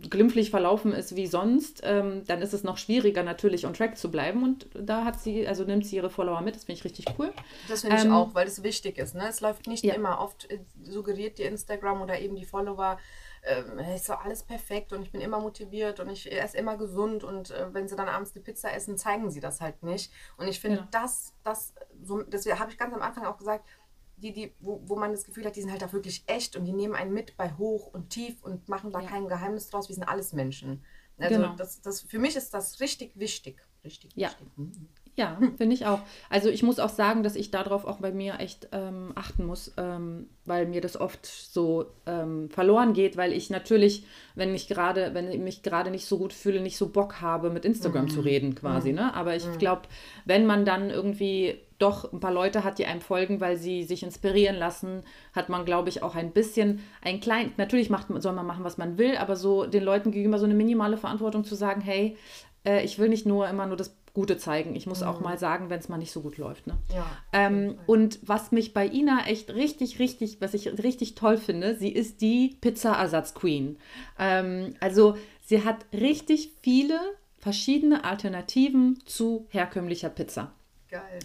glimpflich 0.10 0.50
verlaufen 0.50 0.94
ist 0.94 1.16
wie 1.16 1.28
sonst, 1.28 1.82
ähm, 1.84 2.24
dann 2.28 2.42
ist 2.42 2.54
es 2.54 2.64
noch 2.64 2.78
schwieriger 2.78 3.24
natürlich 3.24 3.66
on 3.66 3.74
track 3.74 3.98
zu 3.98 4.10
bleiben. 4.10 4.44
Und 4.44 4.68
da 4.74 5.06
hat 5.06 5.20
sie, 5.20 5.48
also 5.48 5.64
nimmt 5.64 5.86
sie 5.86 5.98
ihre 5.98 6.10
Follower 6.10 6.42
mit, 6.42 6.56
das 6.56 6.64
finde 6.64 6.80
ich 6.80 6.86
richtig 6.86 7.06
cool. 7.18 7.32
Das 7.68 7.82
finde 7.82 7.98
ich 7.98 8.06
ähm, 8.06 8.14
auch, 8.14 8.34
weil 8.34 8.48
es 8.48 8.64
wichtig 8.64 8.98
ist. 8.98 9.16
Ne? 9.16 9.28
Es 9.28 9.42
läuft 9.42 9.68
nicht 9.68 9.84
ja. 9.84 9.94
immer. 9.94 10.20
Oft 10.20 10.50
äh, 10.52 10.60
suggeriert 10.84 11.38
dir 11.38 11.48
Instagram 11.48 12.02
oder 12.02 12.20
eben 12.20 12.36
die 12.36 12.46
Follower, 12.46 12.98
äh, 13.50 13.96
ist 13.96 14.06
so 14.06 14.14
alles 14.14 14.44
perfekt 14.44 14.94
und 14.94 15.02
ich 15.02 15.12
bin 15.12 15.22
immer 15.22 15.40
motiviert 15.40 16.00
und 16.00 16.10
ich 16.10 16.32
esse 16.32 16.58
immer 16.58 16.78
gesund 16.78 17.24
und 17.24 17.52
äh, 17.52 17.74
wenn 17.74 17.88
sie 17.88 17.96
dann 17.96 18.08
abends 18.08 18.34
die 18.34 18.40
Pizza 18.40 18.74
essen, 18.74 18.98
zeigen 18.98 19.32
sie 19.32 19.40
das 19.40 19.62
halt 19.62 19.82
nicht. 19.84 20.12
Und 20.38 20.48
ich 20.48 20.60
finde, 20.60 20.80
ja. 20.80 20.88
das, 20.92 21.34
das, 21.44 21.74
so, 22.04 22.22
das 22.22 22.46
habe 22.46 22.72
ich 22.72 22.78
ganz 22.78 22.94
am 22.94 23.02
Anfang 23.02 23.26
auch 23.26 23.38
gesagt, 23.38 23.68
die, 24.18 24.34
die, 24.34 24.54
wo, 24.60 24.82
wo 24.86 24.96
man 24.96 25.12
das 25.12 25.24
Gefühl 25.24 25.46
hat, 25.46 25.56
die 25.56 25.62
sind 25.62 25.72
halt 25.72 25.82
da 25.82 25.92
wirklich 25.94 26.24
echt 26.28 26.56
und 26.56 26.66
die 26.66 26.74
nehmen 26.74 26.96
einen 26.96 27.14
mit 27.14 27.38
bei 27.38 27.52
hoch 27.54 27.88
und 27.88 28.10
tief 28.10 28.44
und 28.44 28.68
machen 28.68 28.92
da 28.92 29.00
ja. 29.00 29.08
kein 29.08 29.28
Geheimnis 29.28 29.70
draus. 29.70 29.88
Wir 29.88 29.96
sind 29.96 30.04
alles 30.04 30.34
Menschen. 30.34 30.84
Also 31.18 31.36
genau. 31.36 31.56
das, 31.56 31.82
das, 31.82 32.02
für 32.02 32.20
mich 32.20 32.36
ist 32.36 32.54
das 32.54 32.80
richtig 32.80 33.18
wichtig. 33.18 33.62
Richtig 33.84 34.12
ja. 34.16 34.30
wichtig. 34.30 34.58
Mhm. 34.58 34.90
Ja, 35.16 35.38
finde 35.58 35.76
ich 35.76 35.86
auch. 35.86 36.00
Also 36.30 36.50
ich 36.50 36.64
muss 36.64 36.80
auch 36.80 36.90
sagen, 36.90 37.24
dass 37.24 37.36
ich 37.36 37.52
darauf 37.52 37.86
auch 37.86 37.98
bei 37.98 38.12
mir 38.12 38.40
echt 38.40 38.70
ähm, 38.72 39.12
achten 39.16 39.46
muss, 39.46 39.74
ähm, 39.78 40.28
weil 40.46 40.66
mir 40.66 40.82
das 40.82 41.00
oft 41.00 41.26
so 41.26 41.88
ähm, 42.06 42.50
verloren 42.50 42.94
geht, 42.94 43.18
weil 43.18 43.34
ich 43.34 43.50
natürlich, 43.50 44.06
wenn 44.36 44.52
mich 44.52 44.68
gerade, 44.68 45.14
wenn 45.14 45.32
ich 45.32 45.40
mich 45.40 45.62
gerade 45.62 45.92
nicht 45.92 46.06
so 46.06 46.18
gut 46.18 46.34
fühle, 46.34 46.62
nicht 46.62 46.78
so 46.78 46.90
Bock 46.90 47.22
habe, 47.22 47.50
mit 47.50 47.66
Instagram 47.66 48.06
mhm. 48.06 48.10
zu 48.10 48.22
reden 48.22 48.56
quasi. 48.56 48.90
Mhm. 48.90 48.96
Ne? 48.96 49.14
Aber 49.14 49.36
ich 49.36 49.46
mhm. 49.46 49.58
glaube, 49.58 49.84
wenn 50.26 50.46
man 50.46 50.64
dann 50.64 50.90
irgendwie 50.90 51.60
doch 51.80 52.12
ein 52.12 52.20
paar 52.20 52.34
Leute 52.34 52.64
hat, 52.64 52.78
die 52.78 52.86
einem 52.86 53.02
folgen, 53.02 53.40
weil 53.40 53.56
sie 53.56 53.84
sich 53.84 54.04
inspirieren 54.04 54.58
lassen, 54.58 55.04
hat 55.34 55.50
man, 55.50 55.66
glaube 55.66 55.90
ich, 55.90 56.04
auch 56.04 56.16
ein 56.16 56.32
bisschen, 56.32 56.82
ein 57.02 57.22
klein, 57.22 57.54
natürlich 57.58 57.90
macht, 57.90 58.08
soll 58.22 58.34
man 58.34 58.46
machen, 58.46 58.66
was 58.66 58.78
man 58.78 58.98
will, 58.98 59.16
aber 59.16 59.38
so 59.38 59.66
den 59.66 59.84
Leuten 59.84 60.12
gegenüber 60.12 60.40
so 60.40 60.46
eine 60.46 60.54
minimale 60.54 60.98
Verantwortung 60.98 61.46
zu 61.46 61.56
sagen, 61.56 61.80
hey, 61.80 62.18
äh, 62.66 62.84
ich 62.84 63.00
will 63.00 63.10
nicht 63.10 63.26
nur 63.26 63.48
immer 63.48 63.66
nur 63.66 63.78
das 63.78 63.90
Gute 64.14 64.38
zeigen. 64.38 64.76
Ich 64.76 64.88
muss 64.88 65.02
mhm. 65.02 65.08
auch 65.08 65.20
mal 65.20 65.38
sagen, 65.38 65.70
wenn 65.70 65.80
es 65.80 65.90
mal 65.90 65.98
nicht 65.98 66.12
so 66.12 66.22
gut 66.22 66.38
läuft. 66.38 66.68
Ne? 66.68 66.78
Ja, 66.94 67.06
ähm, 67.34 67.78
und 67.88 68.20
was 68.24 68.52
mich 68.52 68.74
bei 68.74 68.88
Ina 68.88 69.28
echt 69.28 69.52
richtig, 69.52 70.00
richtig, 70.00 70.42
was 70.42 70.54
ich 70.54 70.84
richtig 70.84 71.16
toll 71.16 71.38
finde, 71.38 71.76
sie 71.76 71.90
ist 71.90 72.22
die 72.22 72.58
Pizza-Ersatz-Queen. 72.62 73.78
Ähm, 74.18 74.74
also 74.80 75.18
sie 75.46 75.64
hat 75.64 75.86
richtig 75.94 76.52
viele 76.62 77.00
verschiedene 77.38 78.04
Alternativen 78.04 79.00
zu 79.06 79.48
herkömmlicher 79.50 80.10
Pizza. 80.10 80.52
Geil. 80.90 81.20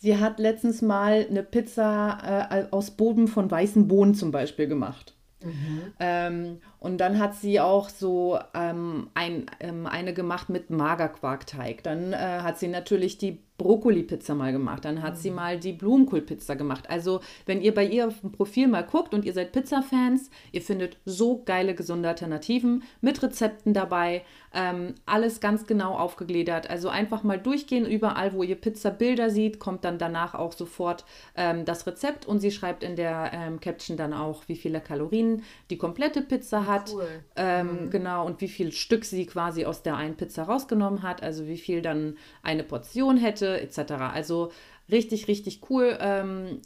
Sie 0.00 0.16
hat 0.16 0.38
letztens 0.38 0.80
mal 0.80 1.26
eine 1.28 1.42
Pizza 1.42 2.48
äh, 2.50 2.66
aus 2.70 2.92
Boden 2.92 3.26
von 3.26 3.50
weißen 3.50 3.88
Bohnen 3.88 4.14
zum 4.14 4.30
Beispiel 4.30 4.68
gemacht. 4.68 5.14
Mhm. 5.44 5.92
Ähm, 6.00 6.60
und 6.80 6.98
dann 6.98 7.18
hat 7.18 7.34
sie 7.34 7.60
auch 7.60 7.88
so 7.88 8.38
ähm, 8.54 9.08
ein, 9.14 9.46
ähm, 9.60 9.86
eine 9.86 10.12
gemacht 10.12 10.48
mit 10.48 10.70
Magerquarkteig. 10.70 11.82
Dann 11.82 12.12
äh, 12.12 12.16
hat 12.16 12.58
sie 12.58 12.68
natürlich 12.68 13.18
die 13.18 13.38
Brokkoli-Pizza 13.58 14.34
mal 14.34 14.52
gemacht. 14.52 14.84
Dann 14.84 15.02
hat 15.02 15.14
mhm. 15.14 15.18
sie 15.18 15.30
mal 15.30 15.58
die 15.58 15.72
Blumenkohl-Pizza 15.72 16.54
gemacht. 16.54 16.88
Also, 16.88 17.20
wenn 17.46 17.60
ihr 17.60 17.74
bei 17.74 17.84
ihr 17.84 18.08
auf 18.08 18.20
dem 18.20 18.32
Profil 18.32 18.68
mal 18.68 18.84
guckt 18.84 19.14
und 19.14 19.24
ihr 19.24 19.32
seid 19.32 19.52
Pizza-Fans, 19.52 20.30
ihr 20.52 20.62
findet 20.62 20.96
so 21.04 21.42
geile, 21.44 21.74
gesunde 21.74 22.08
Alternativen 22.08 22.84
mit 23.00 23.22
Rezepten 23.22 23.74
dabei. 23.74 24.22
Ähm, 24.52 24.94
alles 25.06 25.40
ganz 25.40 25.66
genau 25.66 25.94
aufgegliedert. 25.94 26.70
Also 26.70 26.88
einfach 26.88 27.22
mal 27.22 27.38
durchgehen. 27.38 27.86
Überall, 27.86 28.32
wo 28.32 28.42
ihr 28.42 28.56
Pizza-Bilder 28.56 29.30
sieht, 29.30 29.58
kommt 29.58 29.84
dann 29.84 29.98
danach 29.98 30.34
auch 30.34 30.52
sofort 30.52 31.04
ähm, 31.36 31.64
das 31.64 31.86
Rezept 31.86 32.26
und 32.26 32.40
sie 32.40 32.50
schreibt 32.50 32.82
in 32.82 32.96
der 32.96 33.30
ähm, 33.32 33.60
Caption 33.60 33.96
dann 33.96 34.12
auch, 34.12 34.42
wie 34.46 34.56
viele 34.56 34.80
Kalorien 34.80 35.42
die 35.70 35.78
komplette 35.78 36.22
Pizza 36.22 36.66
hat. 36.66 36.92
Cool. 36.92 37.06
Ähm, 37.36 37.84
mhm. 37.84 37.90
Genau, 37.90 38.26
und 38.26 38.40
wie 38.40 38.48
viel 38.48 38.72
Stück 38.72 39.04
sie 39.04 39.26
quasi 39.26 39.64
aus 39.64 39.82
der 39.82 39.96
einen 39.96 40.16
Pizza 40.16 40.44
rausgenommen 40.44 41.02
hat. 41.02 41.22
Also 41.22 41.46
wie 41.46 41.58
viel 41.58 41.82
dann 41.82 42.16
eine 42.42 42.64
Portion 42.64 43.16
hätte, 43.16 43.60
etc. 43.60 43.92
Also 44.12 44.50
richtig, 44.90 45.28
richtig 45.28 45.60
cool. 45.70 45.98
Ähm, 46.00 46.60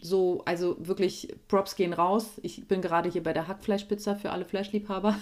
so, 0.00 0.42
also 0.44 0.76
wirklich 0.78 1.34
Props 1.48 1.74
gehen 1.76 1.92
raus. 1.92 2.38
Ich 2.42 2.68
bin 2.68 2.82
gerade 2.82 3.10
hier 3.10 3.22
bei 3.22 3.32
der 3.32 3.48
Hackfleischpizza 3.48 4.14
für 4.14 4.30
alle 4.30 4.44
Fleischliebhaber. 4.44 5.16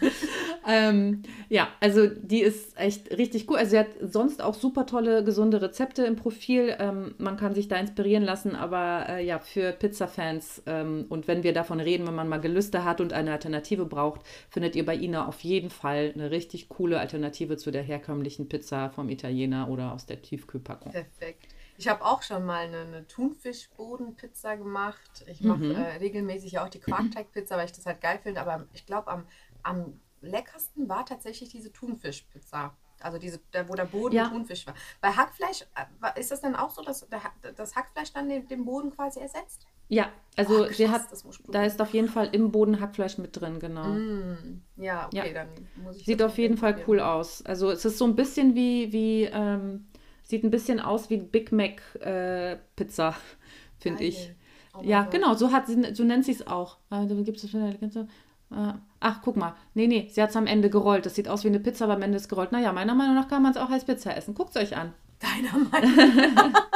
ähm, 0.68 1.22
ja, 1.48 1.68
also 1.80 2.06
die 2.06 2.40
ist 2.40 2.78
echt 2.78 3.16
richtig 3.16 3.48
cool. 3.48 3.56
Also 3.56 3.70
sie 3.70 3.78
hat 3.78 3.88
sonst 4.00 4.42
auch 4.42 4.54
super 4.54 4.86
tolle, 4.86 5.22
gesunde 5.22 5.62
Rezepte 5.62 6.04
im 6.04 6.16
Profil. 6.16 6.76
Ähm, 6.78 7.14
man 7.18 7.36
kann 7.36 7.54
sich 7.54 7.68
da 7.68 7.76
inspirieren 7.76 8.24
lassen, 8.24 8.56
aber 8.56 9.06
äh, 9.08 9.24
ja, 9.24 9.38
für 9.38 9.72
Pizza-Fans 9.72 10.62
ähm, 10.66 11.06
und 11.08 11.28
wenn 11.28 11.42
wir 11.42 11.52
davon 11.52 11.80
reden, 11.80 12.06
wenn 12.06 12.14
man 12.14 12.28
mal 12.28 12.40
Gelüste 12.40 12.84
hat 12.84 13.00
und 13.00 13.12
eine 13.12 13.32
Alternative 13.32 13.84
braucht, 13.84 14.22
findet 14.50 14.74
ihr 14.74 14.84
bei 14.84 14.96
Ina 14.96 15.26
auf 15.26 15.40
jeden 15.40 15.70
Fall 15.70 16.12
eine 16.14 16.30
richtig 16.30 16.68
coole 16.68 16.98
Alternative 16.98 17.56
zu 17.56 17.70
der 17.70 17.82
herkömmlichen 17.82 18.48
Pizza 18.48 18.90
vom 18.90 19.08
Italiener 19.08 19.68
oder 19.68 19.92
aus 19.92 20.06
der 20.06 20.22
Tiefkühlpackung. 20.22 20.92
Perfekt. 20.92 21.57
Ich 21.78 21.86
habe 21.86 22.04
auch 22.04 22.22
schon 22.22 22.44
mal 22.44 22.66
eine, 22.66 22.80
eine 22.80 23.06
Thunfischbodenpizza 23.06 24.56
gemacht. 24.56 25.24
Ich 25.28 25.42
mache 25.42 25.60
mhm. 25.60 25.76
äh, 25.76 25.96
regelmäßig 25.98 26.58
auch 26.58 26.68
die 26.68 26.80
Quarkteigpizza, 26.80 27.56
weil 27.56 27.66
ich 27.66 27.72
das 27.72 27.86
halt 27.86 28.00
geil 28.00 28.18
finde. 28.20 28.40
Aber 28.40 28.66
ich 28.72 28.84
glaube, 28.84 29.06
am, 29.08 29.26
am 29.62 30.00
leckersten 30.20 30.88
war 30.88 31.06
tatsächlich 31.06 31.50
diese 31.50 31.72
Thunfischpizza. 31.72 32.76
Also 33.00 33.18
diese, 33.18 33.38
wo 33.68 33.74
der 33.76 33.84
Boden 33.84 34.16
ja. 34.16 34.28
Thunfisch 34.28 34.66
war. 34.66 34.74
Bei 35.00 35.10
Hackfleisch, 35.10 35.62
äh, 35.76 36.20
ist 36.20 36.32
das 36.32 36.40
dann 36.40 36.56
auch 36.56 36.70
so, 36.70 36.82
dass 36.82 37.06
das 37.56 37.76
Hackfleisch 37.76 38.12
dann 38.12 38.28
den, 38.28 38.48
den 38.48 38.64
Boden 38.64 38.90
quasi 38.90 39.20
ersetzt? 39.20 39.68
Ja, 39.86 40.10
also 40.36 40.66
oh, 40.66 40.72
sie 40.72 40.88
hat, 40.90 41.02
da 41.48 41.64
ist 41.64 41.80
auf 41.80 41.94
jeden 41.94 42.08
Fall 42.08 42.28
im 42.32 42.50
Boden 42.50 42.80
Hackfleisch 42.80 43.18
mit 43.18 43.40
drin, 43.40 43.58
genau. 43.58 43.86
Mm, 43.86 44.62
ja, 44.76 45.06
okay, 45.06 45.28
ja. 45.28 45.32
dann 45.32 45.48
muss 45.82 45.96
ich 45.96 46.04
Sieht 46.04 46.22
auf 46.22 46.36
jeden 46.36 46.58
Fall 46.58 46.74
probieren. 46.74 46.90
cool 46.90 47.00
aus. 47.00 47.42
Also 47.46 47.70
es 47.70 47.84
ist 47.84 47.98
so 47.98 48.04
ein 48.04 48.14
bisschen 48.14 48.54
wie, 48.54 48.92
wie 48.92 49.24
ähm, 49.24 49.87
sieht 50.28 50.44
ein 50.44 50.50
bisschen 50.50 50.78
aus 50.78 51.10
wie 51.10 51.16
Big 51.16 51.52
Mac 51.52 51.82
äh, 52.00 52.58
Pizza, 52.76 53.16
finde 53.78 54.04
ich. 54.04 54.32
Oh 54.74 54.80
ja, 54.82 55.02
Gott. 55.02 55.10
genau, 55.12 55.34
so, 55.34 55.50
hat 55.50 55.66
sie, 55.66 55.94
so 55.94 56.04
nennt 56.04 56.24
sie 56.24 56.32
es 56.32 56.46
auch. 56.46 56.76
Also, 56.90 57.18
es 57.18 57.96
äh, 58.50 58.72
ach, 59.00 59.20
guck 59.22 59.36
mal. 59.36 59.56
Nee, 59.74 59.86
nee, 59.86 60.08
sie 60.10 60.22
hat 60.22 60.30
es 60.30 60.36
am 60.36 60.46
Ende 60.46 60.70
gerollt. 60.70 61.06
Das 61.06 61.14
sieht 61.14 61.28
aus 61.28 61.44
wie 61.44 61.48
eine 61.48 61.60
Pizza, 61.60 61.84
aber 61.84 61.94
am 61.94 62.02
Ende 62.02 62.16
ist 62.16 62.28
gerollt. 62.28 62.52
Naja, 62.52 62.72
meiner 62.72 62.94
Meinung 62.94 63.14
nach 63.14 63.28
kann 63.28 63.42
man 63.42 63.52
es 63.52 63.58
auch 63.58 63.70
als 63.70 63.84
Pizza 63.84 64.16
essen. 64.16 64.34
Guckt 64.34 64.54
es 64.54 64.62
euch 64.62 64.76
an. 64.76 64.94
Deiner 65.18 65.58
Meinung 65.70 66.34
nach. 66.34 66.68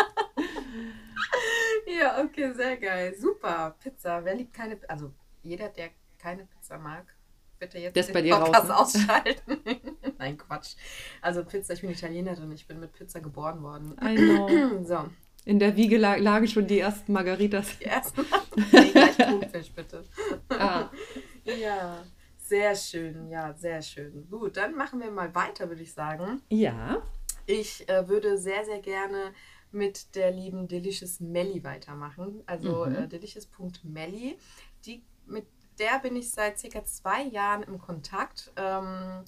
ja, 1.87 2.23
okay, 2.23 2.53
sehr 2.53 2.77
geil. 2.79 3.15
Super. 3.19 3.77
Pizza. 3.79 4.25
Wer 4.25 4.35
liebt 4.35 4.53
keine 4.53 4.79
Also 4.88 5.12
jeder, 5.43 5.69
der 5.69 5.91
keine 6.19 6.45
Pizza 6.47 6.79
mag, 6.79 7.15
bitte 7.62 7.79
jetzt 7.79 7.96
das 7.96 8.07
den 8.07 8.12
bei 8.14 8.22
dir 8.22 8.37
Podcast 8.37 8.70
raus, 8.70 8.94
ne? 8.94 9.03
ausschalten. 9.03 9.61
Nein, 10.18 10.37
Quatsch. 10.37 10.75
Also 11.20 11.44
Pizza, 11.44 11.75
ich 11.75 11.81
bin 11.81 11.90
Italienerin. 11.90 12.51
Ich 12.53 12.66
bin 12.66 12.81
mit 12.81 12.92
Pizza 12.92 13.20
geboren 13.20 13.62
worden. 13.62 13.96
I 14.03 14.16
know. 14.16 14.83
so. 14.85 15.09
In 15.44 15.59
der 15.59 15.77
Wiege 15.77 15.96
lagen 15.98 16.46
schon 16.48 16.66
die 16.66 16.81
ersten 16.81 17.12
Margaritas. 17.12 17.79
Die 17.79 17.85
ersten? 17.85 18.25
Thunfisch, 19.40 19.72
bitte. 19.72 20.05
Ah. 20.48 20.90
Ja, 21.44 22.05
sehr 22.38 22.77
schön. 22.77 23.29
Ja, 23.29 23.53
sehr 23.55 23.83
schön. 23.83 24.29
Gut, 24.31 24.57
dann 24.57 24.77
machen 24.77 25.01
wir 25.01 25.11
mal 25.11 25.35
weiter, 25.35 25.68
würde 25.68 25.83
ich 25.83 25.92
sagen. 25.92 26.40
Ja. 26.51 27.03
Ich 27.46 27.88
äh, 27.88 28.07
würde 28.09 28.38
sehr, 28.38 28.64
sehr 28.64 28.79
gerne 28.79 29.33
mit 29.72 30.14
der 30.14 30.31
lieben 30.31 30.68
Delicious 30.68 31.18
Melly 31.18 31.64
weitermachen. 31.64 32.44
Also 32.46 32.87
mhm. 32.87 32.94
äh, 32.94 33.09
delicious.melly. 33.09 34.38
Die, 34.87 35.05
mit 35.27 35.46
der 35.78 35.98
bin 35.98 36.16
ich 36.16 36.30
seit 36.30 36.58
circa 36.58 36.85
zwei 36.85 37.22
Jahren 37.22 37.62
im 37.62 37.78
Kontakt. 37.78 38.52
Ähm, 38.56 39.24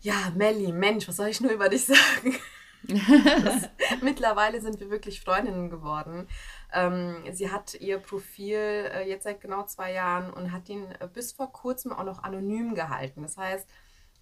ja, 0.00 0.32
Melly, 0.36 0.72
Mensch, 0.72 1.08
was 1.08 1.16
soll 1.16 1.28
ich 1.28 1.40
nur 1.40 1.52
über 1.52 1.68
dich 1.68 1.86
sagen? 1.86 2.36
das, 2.82 3.68
mittlerweile 4.02 4.60
sind 4.60 4.80
wir 4.80 4.90
wirklich 4.90 5.20
Freundinnen 5.20 5.70
geworden. 5.70 6.28
Ähm, 6.72 7.24
sie 7.32 7.50
hat 7.50 7.74
ihr 7.74 7.98
Profil 7.98 8.56
äh, 8.56 9.08
jetzt 9.08 9.24
seit 9.24 9.40
genau 9.40 9.64
zwei 9.64 9.92
Jahren 9.92 10.32
und 10.32 10.52
hat 10.52 10.68
ihn 10.68 10.90
äh, 11.00 11.08
bis 11.12 11.32
vor 11.32 11.52
kurzem 11.52 11.92
auch 11.92 12.04
noch 12.04 12.22
anonym 12.22 12.74
gehalten. 12.74 13.22
Das 13.22 13.36
heißt, 13.36 13.68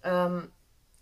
ähm, 0.03 0.51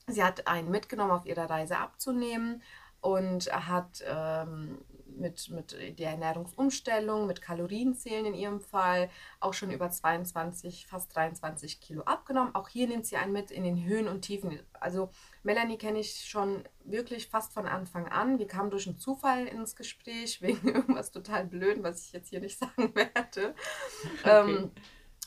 sie 0.08 0.24
hat 0.24 0.48
einen 0.48 0.70
mitgenommen, 0.70 1.12
auf 1.12 1.26
ihrer 1.26 1.50
Reise 1.50 1.78
abzunehmen 1.78 2.62
und 3.02 3.52
hat 3.52 4.04
ähm, 4.08 4.80
mit, 5.18 5.50
mit 5.50 5.76
der 6.00 6.12
Ernährungsumstellung, 6.12 7.28
mit 7.28 7.42
Kalorienzählen 7.42 8.26
in 8.26 8.34
ihrem 8.34 8.62
Fall 8.62 9.10
auch 9.40 9.54
schon 9.54 9.72
über 9.72 9.90
22, 9.90 10.88
fast 10.88 11.16
23 11.16 11.80
Kilo 11.80 12.04
abgenommen. 12.04 12.56
Auch 12.56 12.70
hier 12.70 12.88
nimmt 12.88 13.06
sie 13.06 13.18
einen 13.18 13.34
mit 13.34 13.52
in 13.52 13.64
den 13.64 13.84
Höhen 13.84 14.08
und 14.08 14.22
Tiefen. 14.22 14.60
Also 14.74 15.10
Melanie 15.44 15.78
kenne 15.78 16.00
ich 16.00 16.26
schon 16.26 16.64
wirklich 16.84 17.28
fast 17.28 17.54
von 17.54 17.66
Anfang 17.68 18.08
an. 18.08 18.40
Wir 18.40 18.48
kamen 18.48 18.72
durch 18.72 18.88
einen 18.88 18.98
Zufall 18.98 19.46
ins 19.48 19.76
Gespräch 19.76 20.42
wegen 20.42 20.68
irgendwas 20.68 21.12
total 21.12 21.46
blöd, 21.46 21.84
was 21.84 22.06
ich 22.06 22.14
jetzt 22.14 22.30
hier 22.30 22.40
nicht 22.40 22.60
sagen 22.60 22.96
werde. 22.96 23.56
Okay. 24.22 24.52
Ähm, 24.52 24.72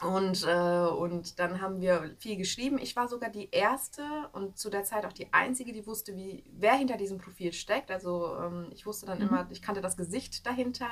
und, 0.00 0.46
äh, 0.46 0.86
und 0.86 1.40
dann 1.40 1.60
haben 1.60 1.80
wir 1.80 2.14
viel 2.18 2.36
geschrieben. 2.36 2.78
Ich 2.78 2.94
war 2.94 3.08
sogar 3.08 3.30
die 3.30 3.50
erste 3.50 4.02
und 4.32 4.56
zu 4.56 4.70
der 4.70 4.84
Zeit 4.84 5.04
auch 5.04 5.12
die 5.12 5.32
einzige, 5.32 5.72
die 5.72 5.86
wusste, 5.86 6.14
wie, 6.14 6.44
wer 6.52 6.74
hinter 6.74 6.96
diesem 6.96 7.18
Profil 7.18 7.52
steckt. 7.52 7.90
Also 7.90 8.36
ähm, 8.36 8.68
ich 8.70 8.86
wusste 8.86 9.06
dann 9.06 9.18
mhm. 9.18 9.28
immer, 9.28 9.48
ich 9.50 9.60
kannte 9.60 9.80
das 9.80 9.96
Gesicht 9.96 10.46
dahinter. 10.46 10.88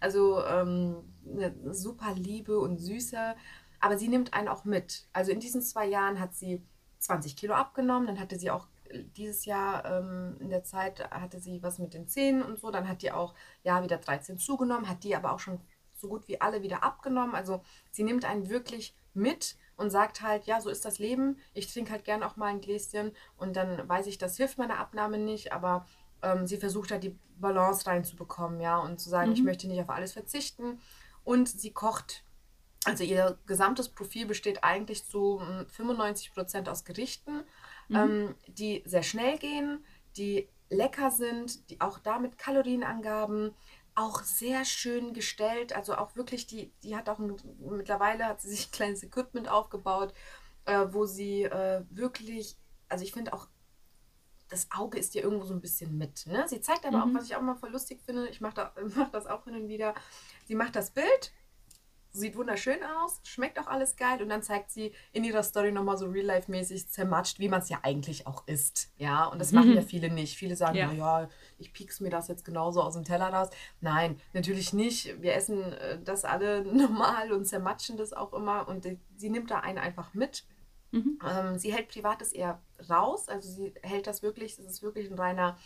Also 0.00 0.42
ähm, 0.44 0.96
eine 1.30 1.54
super 1.74 2.14
Liebe 2.14 2.58
und 2.58 2.78
süße. 2.78 3.36
Aber 3.80 3.98
sie 3.98 4.08
nimmt 4.08 4.32
einen 4.32 4.48
auch 4.48 4.64
mit. 4.64 5.06
Also 5.12 5.32
in 5.32 5.40
diesen 5.40 5.60
zwei 5.60 5.86
Jahren 5.86 6.18
hat 6.18 6.34
sie 6.34 6.64
20 7.00 7.36
Kilo 7.36 7.52
abgenommen. 7.52 8.06
Dann 8.06 8.18
hatte 8.18 8.38
sie 8.38 8.50
auch 8.50 8.68
dieses 9.16 9.44
Jahr 9.44 9.84
ähm, 9.84 10.36
in 10.40 10.48
der 10.48 10.64
Zeit 10.64 11.10
hatte 11.10 11.40
sie 11.40 11.62
was 11.62 11.78
mit 11.78 11.94
den 11.94 12.08
Zähnen 12.08 12.42
und 12.42 12.58
so. 12.58 12.70
Dann 12.70 12.88
hat 12.88 13.02
die 13.02 13.12
auch 13.12 13.34
ja 13.62 13.82
wieder 13.82 13.98
13 13.98 14.38
zugenommen, 14.38 14.88
hat 14.88 15.04
die 15.04 15.14
aber 15.14 15.32
auch 15.32 15.40
schon 15.40 15.60
so 16.06 16.08
gut 16.08 16.28
wie 16.28 16.40
alle 16.40 16.62
wieder 16.62 16.82
abgenommen. 16.82 17.34
Also 17.34 17.62
sie 17.90 18.04
nimmt 18.04 18.24
einen 18.24 18.48
wirklich 18.48 18.94
mit 19.14 19.56
und 19.76 19.90
sagt 19.90 20.22
halt, 20.22 20.44
ja, 20.44 20.60
so 20.60 20.70
ist 20.70 20.84
das 20.84 20.98
Leben. 20.98 21.38
Ich 21.52 21.72
trinke 21.72 21.90
halt 21.90 22.04
gern 22.04 22.22
auch 22.22 22.36
mal 22.36 22.46
ein 22.46 22.60
Gläschen 22.60 23.12
und 23.36 23.56
dann 23.56 23.88
weiß 23.88 24.06
ich, 24.06 24.18
das 24.18 24.36
hilft 24.36 24.58
meiner 24.58 24.78
Abnahme 24.78 25.18
nicht, 25.18 25.52
aber 25.52 25.86
ähm, 26.22 26.46
sie 26.46 26.56
versucht 26.56 26.90
halt 26.90 27.02
die 27.02 27.18
Balance 27.38 27.86
reinzubekommen, 27.86 28.60
ja, 28.60 28.78
und 28.78 29.00
zu 29.00 29.10
sagen, 29.10 29.30
mhm. 29.30 29.34
ich 29.34 29.42
möchte 29.42 29.68
nicht 29.68 29.80
auf 29.80 29.90
alles 29.90 30.12
verzichten. 30.12 30.80
Und 31.24 31.48
sie 31.48 31.72
kocht. 31.72 32.22
Also 32.84 33.02
ihr 33.02 33.36
gesamtes 33.46 33.88
Profil 33.88 34.26
besteht 34.26 34.62
eigentlich 34.62 35.04
zu 35.04 35.42
95 35.72 36.28
hm, 36.28 36.34
Prozent 36.34 36.68
aus 36.68 36.84
Gerichten, 36.84 37.42
mhm. 37.88 37.96
ähm, 37.96 38.34
die 38.46 38.82
sehr 38.86 39.02
schnell 39.02 39.38
gehen, 39.38 39.84
die 40.16 40.48
lecker 40.70 41.10
sind, 41.10 41.68
die 41.70 41.80
auch 41.80 41.98
damit 41.98 42.38
Kalorienangaben, 42.38 43.54
auch 43.96 44.22
sehr 44.22 44.64
schön 44.64 45.12
gestellt. 45.14 45.74
Also 45.74 45.96
auch 45.96 46.14
wirklich, 46.14 46.46
die, 46.46 46.72
die 46.82 46.94
hat 46.94 47.08
auch 47.08 47.18
ein, 47.18 47.36
mittlerweile 47.58 48.26
hat 48.26 48.40
sie 48.40 48.50
sich 48.50 48.68
ein 48.68 48.72
kleines 48.72 49.02
Equipment 49.02 49.48
aufgebaut, 49.48 50.14
äh, 50.66 50.86
wo 50.90 51.06
sie 51.06 51.44
äh, 51.44 51.82
wirklich, 51.90 52.56
also 52.88 53.02
ich 53.02 53.12
finde 53.12 53.32
auch, 53.32 53.48
das 54.48 54.68
Auge 54.70 54.98
ist 54.98 55.14
ja 55.16 55.22
irgendwo 55.22 55.44
so 55.44 55.54
ein 55.54 55.60
bisschen 55.60 55.98
mit. 55.98 56.26
Ne? 56.26 56.44
Sie 56.46 56.60
zeigt 56.60 56.86
aber 56.86 57.04
mhm. 57.04 57.16
auch, 57.16 57.18
was 57.18 57.26
ich 57.26 57.34
auch 57.34 57.42
mal 57.42 57.56
voll 57.56 57.70
lustig 57.70 58.00
finde, 58.04 58.28
ich 58.28 58.40
mache 58.40 58.54
da, 58.54 58.74
mach 58.94 59.10
das 59.10 59.26
auch 59.26 59.44
hin 59.44 59.56
und 59.56 59.68
wieder, 59.68 59.94
sie 60.44 60.54
macht 60.54 60.76
das 60.76 60.90
Bild 60.90 61.32
sieht 62.16 62.36
wunderschön 62.36 62.78
aus, 62.82 63.20
schmeckt 63.24 63.58
auch 63.58 63.66
alles 63.66 63.96
geil 63.96 64.22
und 64.22 64.28
dann 64.28 64.42
zeigt 64.42 64.70
sie 64.70 64.92
in 65.12 65.24
ihrer 65.24 65.42
Story 65.42 65.72
nochmal 65.72 65.96
so 65.96 66.06
real-life-mäßig 66.06 66.88
zermatscht, 66.88 67.38
wie 67.38 67.48
man 67.48 67.60
es 67.60 67.68
ja 67.68 67.78
eigentlich 67.82 68.26
auch 68.26 68.46
isst. 68.46 68.90
Ja, 68.96 69.26
und 69.26 69.38
das 69.38 69.52
machen 69.52 69.74
ja 69.74 69.82
viele 69.82 70.10
nicht. 70.10 70.36
Viele 70.36 70.56
sagen, 70.56 70.76
ja. 70.76 70.86
naja, 70.86 71.28
ich 71.58 71.72
piek's 71.72 72.00
mir 72.00 72.10
das 72.10 72.28
jetzt 72.28 72.44
genauso 72.44 72.82
aus 72.82 72.94
dem 72.94 73.04
Teller 73.04 73.28
raus. 73.28 73.50
Nein, 73.80 74.20
natürlich 74.32 74.72
nicht. 74.72 75.20
Wir 75.20 75.34
essen 75.34 75.72
äh, 75.72 75.98
das 76.02 76.24
alle 76.24 76.64
normal 76.72 77.32
und 77.32 77.44
zermatschen 77.44 77.96
das 77.96 78.12
auch 78.12 78.32
immer 78.32 78.68
und 78.68 78.86
sie 79.16 79.30
nimmt 79.30 79.50
da 79.50 79.60
einen 79.60 79.78
einfach 79.78 80.14
mit. 80.14 80.44
Mhm. 80.92 81.18
Ähm, 81.28 81.58
sie 81.58 81.72
hält 81.72 81.88
Privates 81.88 82.32
eher 82.32 82.60
raus, 82.88 83.28
also 83.28 83.48
sie 83.50 83.74
hält 83.82 84.06
das 84.06 84.22
wirklich, 84.22 84.56
das 84.56 84.66
ist 84.66 84.82
wirklich 84.82 85.10
ein 85.10 85.18
reiner 85.18 85.58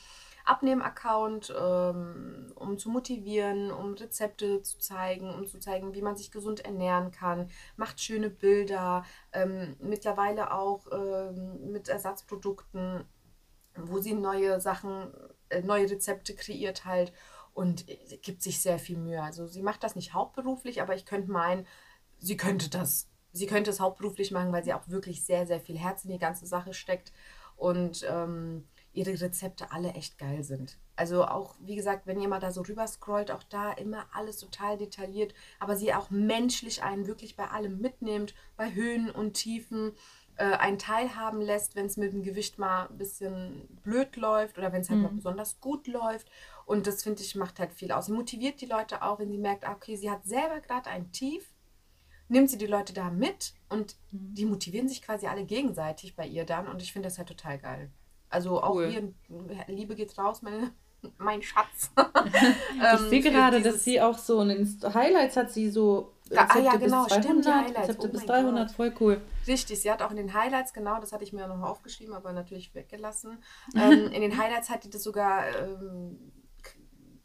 Abnehm-Account, 0.44 1.54
ähm, 1.58 2.52
um 2.54 2.78
zu 2.78 2.90
motivieren, 2.90 3.70
um 3.70 3.94
Rezepte 3.94 4.62
zu 4.62 4.78
zeigen, 4.78 5.34
um 5.34 5.46
zu 5.46 5.58
zeigen, 5.58 5.94
wie 5.94 6.02
man 6.02 6.16
sich 6.16 6.30
gesund 6.30 6.64
ernähren 6.64 7.10
kann, 7.10 7.50
macht 7.76 8.00
schöne 8.00 8.30
Bilder, 8.30 9.04
ähm, 9.32 9.76
mittlerweile 9.80 10.52
auch 10.52 10.86
ähm, 10.92 11.70
mit 11.70 11.88
Ersatzprodukten, 11.88 13.04
wo 13.76 13.98
sie 13.98 14.14
neue 14.14 14.60
Sachen, 14.60 15.12
äh, 15.48 15.62
neue 15.62 15.90
Rezepte 15.90 16.34
kreiert 16.34 16.84
halt 16.84 17.12
und 17.52 17.88
äh, 17.88 18.18
gibt 18.22 18.42
sich 18.42 18.60
sehr 18.60 18.78
viel 18.78 18.98
Mühe. 18.98 19.22
Also 19.22 19.46
sie 19.46 19.62
macht 19.62 19.82
das 19.82 19.96
nicht 19.96 20.14
hauptberuflich, 20.14 20.82
aber 20.82 20.94
ich 20.94 21.06
könnte 21.06 21.30
meinen, 21.30 21.66
sie 22.18 22.36
könnte 22.36 22.70
das. 22.70 23.08
Sie 23.32 23.46
könnte 23.46 23.70
es 23.70 23.78
hauptberuflich 23.78 24.32
machen, 24.32 24.52
weil 24.52 24.64
sie 24.64 24.74
auch 24.74 24.88
wirklich 24.88 25.24
sehr, 25.24 25.46
sehr 25.46 25.60
viel 25.60 25.78
Herz 25.78 26.04
in 26.04 26.10
die 26.10 26.18
ganze 26.18 26.46
Sache 26.46 26.74
steckt. 26.74 27.12
Und 27.56 28.04
ähm, 28.08 28.66
ihre 28.92 29.20
Rezepte 29.20 29.70
alle 29.72 29.92
echt 29.92 30.18
geil 30.18 30.42
sind. 30.42 30.78
Also 30.96 31.24
auch, 31.24 31.54
wie 31.60 31.76
gesagt, 31.76 32.06
wenn 32.06 32.20
ihr 32.20 32.28
mal 32.28 32.40
da 32.40 32.50
so 32.50 32.62
rüber 32.62 32.86
scrollt, 32.86 33.30
auch 33.30 33.42
da 33.44 33.72
immer 33.72 34.06
alles 34.12 34.38
total 34.38 34.76
detailliert, 34.76 35.32
aber 35.58 35.76
sie 35.76 35.94
auch 35.94 36.10
menschlich 36.10 36.82
einen 36.82 37.06
wirklich 37.06 37.36
bei 37.36 37.48
allem 37.48 37.80
mitnimmt, 37.80 38.34
bei 38.56 38.74
Höhen 38.74 39.10
und 39.10 39.34
Tiefen, 39.34 39.92
äh, 40.36 40.56
einen 40.56 40.78
teilhaben 40.78 41.40
lässt, 41.40 41.76
wenn 41.76 41.86
es 41.86 41.96
mit 41.96 42.12
dem 42.12 42.22
Gewicht 42.22 42.58
mal 42.58 42.88
ein 42.88 42.98
bisschen 42.98 43.68
blöd 43.82 44.16
läuft 44.16 44.58
oder 44.58 44.72
wenn 44.72 44.80
es 44.80 44.88
halt 44.88 44.98
mhm. 44.98 45.04
mal 45.04 45.12
besonders 45.12 45.60
gut 45.60 45.86
läuft. 45.86 46.30
Und 46.66 46.86
das, 46.86 47.02
finde 47.02 47.22
ich, 47.22 47.34
macht 47.34 47.58
halt 47.58 47.74
viel 47.74 47.92
aus. 47.92 48.06
Sie 48.06 48.12
motiviert 48.12 48.60
die 48.60 48.66
Leute 48.66 49.02
auch, 49.02 49.18
wenn 49.18 49.30
sie 49.30 49.38
merkt, 49.38 49.66
ah, 49.66 49.72
okay, 49.72 49.96
sie 49.96 50.10
hat 50.10 50.24
selber 50.24 50.60
gerade 50.60 50.88
ein 50.88 51.12
Tief, 51.12 51.52
nimmt 52.28 52.48
sie 52.48 52.58
die 52.58 52.66
Leute 52.66 52.92
da 52.92 53.10
mit 53.10 53.54
und 53.68 53.96
mhm. 54.10 54.34
die 54.34 54.46
motivieren 54.46 54.88
sich 54.88 55.02
quasi 55.02 55.26
alle 55.26 55.44
gegenseitig 55.44 56.16
bei 56.16 56.26
ihr 56.26 56.44
dann. 56.44 56.68
Und 56.68 56.82
ich 56.82 56.92
finde 56.92 57.08
das 57.08 57.18
halt 57.18 57.28
total 57.28 57.58
geil. 57.58 57.90
Also 58.30 58.62
auch 58.62 58.76
cool. 58.76 58.88
hier, 58.88 59.12
Liebe 59.66 59.94
geht 59.94 60.16
raus, 60.16 60.40
meine, 60.42 60.72
mein 61.18 61.42
Schatz. 61.42 61.90
ich 62.24 63.00
sehe 63.08 63.24
ähm, 63.24 63.32
gerade, 63.32 63.60
dass 63.60 63.84
sie 63.84 64.00
auch 64.00 64.16
so 64.16 64.40
in 64.40 64.80
Highlights 64.82 65.36
hat 65.36 65.50
sie 65.50 65.68
so 65.68 66.14
Rezepte 66.30 66.58
ah, 66.58 66.62
ja, 66.62 66.76
genau, 66.76 67.04
bis 67.04 67.12
200, 67.12 67.24
stimmt, 67.24 67.44
die 67.44 67.50
Highlights. 67.50 67.78
Rezepte 67.88 68.06
oh 68.06 68.12
bis 68.12 68.26
300, 68.26 68.68
Gott. 68.68 68.76
voll 68.76 68.94
cool. 69.00 69.20
Richtig, 69.48 69.80
sie 69.80 69.90
hat 69.90 70.00
auch 70.00 70.12
in 70.12 70.16
den 70.16 70.32
Highlights, 70.32 70.72
genau, 70.72 71.00
das 71.00 71.12
hatte 71.12 71.24
ich 71.24 71.32
mir 71.32 71.48
noch 71.48 71.60
aufgeschrieben, 71.62 72.14
aber 72.14 72.32
natürlich 72.32 72.72
weggelassen. 72.74 73.42
ähm, 73.74 74.06
in 74.12 74.20
den 74.20 74.38
Highlights 74.38 74.70
hat 74.70 74.84
die 74.84 74.90
das 74.90 75.02
sogar 75.02 75.44
ähm, 75.56 76.32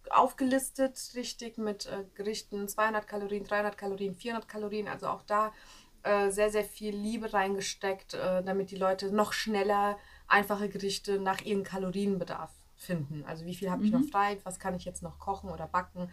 aufgelistet, 0.09 0.97
richtig, 1.15 1.59
mit 1.59 1.85
äh, 1.85 2.05
Gerichten 2.15 2.67
200 2.67 3.07
Kalorien, 3.07 3.43
300 3.43 3.77
Kalorien, 3.77 4.15
400 4.15 4.47
Kalorien, 4.47 4.87
also 4.87 5.07
auch 5.07 5.21
da 5.21 5.53
äh, 6.01 6.31
sehr, 6.31 6.49
sehr 6.49 6.63
viel 6.63 6.95
Liebe 6.95 7.31
reingesteckt, 7.31 8.15
äh, 8.15 8.43
damit 8.43 8.71
die 8.71 8.75
Leute 8.75 9.13
noch 9.13 9.33
schneller 9.33 9.97
einfache 10.27 10.69
Gerichte 10.69 11.19
nach 11.19 11.41
ihrem 11.41 11.63
Kalorienbedarf 11.63 12.51
finden. 12.75 13.23
Also 13.25 13.45
wie 13.45 13.55
viel 13.55 13.69
habe 13.69 13.85
ich 13.85 13.91
noch 13.91 14.01
mhm. 14.01 14.09
frei, 14.09 14.37
was 14.43 14.59
kann 14.59 14.75
ich 14.75 14.85
jetzt 14.85 15.03
noch 15.03 15.19
kochen 15.19 15.49
oder 15.49 15.67
backen. 15.67 16.09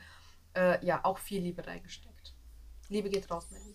äh, 0.55 0.85
ja 0.85 1.05
auch 1.05 1.19
viel 1.19 1.41
Liebe 1.41 1.67
reingesteckt. 1.67 2.35
Liebe 2.89 3.09
geht 3.09 3.31
raus, 3.31 3.51
Melly. 3.51 3.75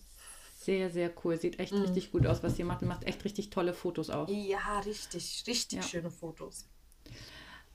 Sehr, 0.56 0.90
sehr 0.90 1.12
cool. 1.24 1.36
Sieht 1.38 1.58
echt 1.58 1.72
mhm. 1.72 1.82
richtig 1.82 2.12
gut 2.12 2.26
aus, 2.26 2.42
was 2.42 2.58
ihr 2.58 2.64
macht. 2.64 2.82
Macht 2.82 3.04
echt 3.04 3.24
richtig 3.24 3.50
tolle 3.50 3.72
Fotos 3.72 4.10
auch. 4.10 4.28
Ja, 4.28 4.80
richtig, 4.80 5.44
richtig 5.46 5.78
ja. 5.78 5.82
schöne 5.82 6.10
Fotos. 6.10 6.68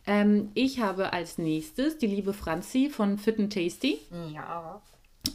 Ähm, 0.05 0.51
ich 0.53 0.79
habe 0.79 1.13
als 1.13 1.37
nächstes 1.37 1.97
die 1.97 2.07
liebe 2.07 2.33
Franzi 2.33 2.89
von 2.89 3.17
Fit 3.17 3.39
and 3.39 3.53
Tasty. 3.53 3.99
Ja. 4.31 4.81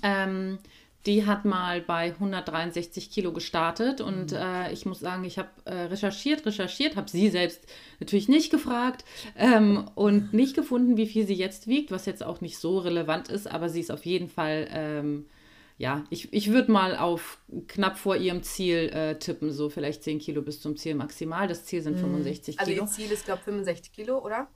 Ähm, 0.03 0.59
die 1.07 1.27
hat 1.27 1.45
mal 1.45 1.81
bei 1.81 2.13
163 2.13 3.11
Kilo 3.11 3.33
gestartet 3.33 4.01
und 4.01 4.33
mhm. 4.33 4.39
äh, 4.39 4.73
ich 4.73 4.85
muss 4.85 5.01
sagen, 5.01 5.25
ich 5.25 5.39
habe 5.39 5.49
äh, 5.65 5.85
recherchiert, 5.85 6.45
recherchiert, 6.45 6.97
habe 6.97 7.09
sie 7.09 7.29
selbst 7.31 7.67
natürlich 8.01 8.29
nicht 8.29 8.51
gefragt 8.51 9.05
ähm, 9.37 9.89
und 9.95 10.33
nicht 10.33 10.55
gefunden, 10.55 10.97
wie 10.97 11.07
viel 11.07 11.27
sie 11.27 11.35
jetzt 11.35 11.67
wiegt, 11.67 11.91
was 11.91 12.07
jetzt 12.07 12.25
auch 12.25 12.41
nicht 12.41 12.59
so 12.59 12.79
relevant 12.79 13.29
ist, 13.29 13.51
aber 13.51 13.69
sie 13.69 13.81
ist 13.81 13.91
auf 13.91 14.05
jeden 14.05 14.29
Fall, 14.29 14.69
ähm, 14.71 15.27
ja, 15.79 16.05
ich, 16.11 16.33
ich 16.33 16.51
würde 16.51 16.73
mal 16.73 16.97
auf 16.97 17.39
knapp 17.69 17.97
vor 17.97 18.17
ihrem 18.17 18.43
Ziel 18.43 18.91
äh, 18.93 19.19
tippen, 19.19 19.53
so 19.53 19.71
vielleicht 19.71 20.03
10 20.03 20.19
Kilo 20.19 20.43
bis 20.43 20.61
zum 20.61 20.77
Ziel 20.77 20.97
maximal. 20.97 21.47
Das 21.47 21.65
Ziel 21.65 21.81
sind 21.83 21.99
65 21.99 22.59
also 22.59 22.71
Kilo. 22.71 22.83
Also 22.83 23.01
ihr 23.01 23.07
Ziel 23.07 23.15
ist, 23.15 23.25
glaube 23.25 23.39
ich, 23.39 23.45
65 23.45 23.93
Kilo, 23.93 24.19
oder? 24.19 24.49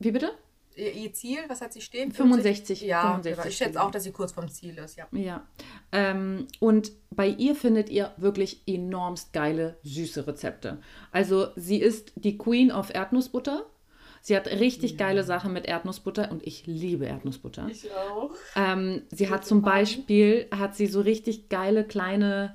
Wie 0.00 0.10
bitte? 0.10 0.32
Ihr 0.76 1.12
Ziel, 1.14 1.38
was 1.48 1.62
hat 1.62 1.72
sie 1.72 1.80
stehen? 1.80 2.12
65. 2.12 2.82
Ja, 2.82 3.02
65 3.02 3.34
genau. 3.34 3.48
ich 3.48 3.56
schätze 3.56 3.82
auch, 3.82 3.90
dass 3.90 4.04
sie 4.04 4.12
kurz 4.12 4.32
vom 4.32 4.48
Ziel 4.48 4.76
ist, 4.76 4.96
ja. 4.96 5.06
Ja. 5.12 5.46
Ähm, 5.90 6.46
und 6.60 6.92
bei 7.10 7.28
ihr 7.28 7.54
findet 7.56 7.88
ihr 7.88 8.12
wirklich 8.18 8.62
enormst 8.66 9.32
geile, 9.32 9.78
süße 9.82 10.26
Rezepte. 10.26 10.78
Also 11.12 11.48
sie 11.56 11.78
ist 11.78 12.12
die 12.16 12.36
Queen 12.36 12.70
of 12.70 12.94
Erdnussbutter. 12.94 13.66
Sie 14.20 14.36
hat 14.36 14.48
richtig 14.48 14.92
ja. 14.92 14.96
geile 14.98 15.22
Sachen 15.22 15.52
mit 15.52 15.66
Erdnussbutter 15.66 16.30
und 16.30 16.46
ich 16.46 16.66
liebe 16.66 17.06
Erdnussbutter. 17.06 17.68
Ich 17.70 17.90
auch. 17.92 18.32
Ähm, 18.54 19.02
sie 19.10 19.30
hat 19.30 19.46
zum 19.46 19.62
Beispiel, 19.62 20.48
hat 20.50 20.76
sie 20.76 20.86
so 20.86 21.00
richtig 21.00 21.48
geile 21.48 21.84
kleine 21.84 22.54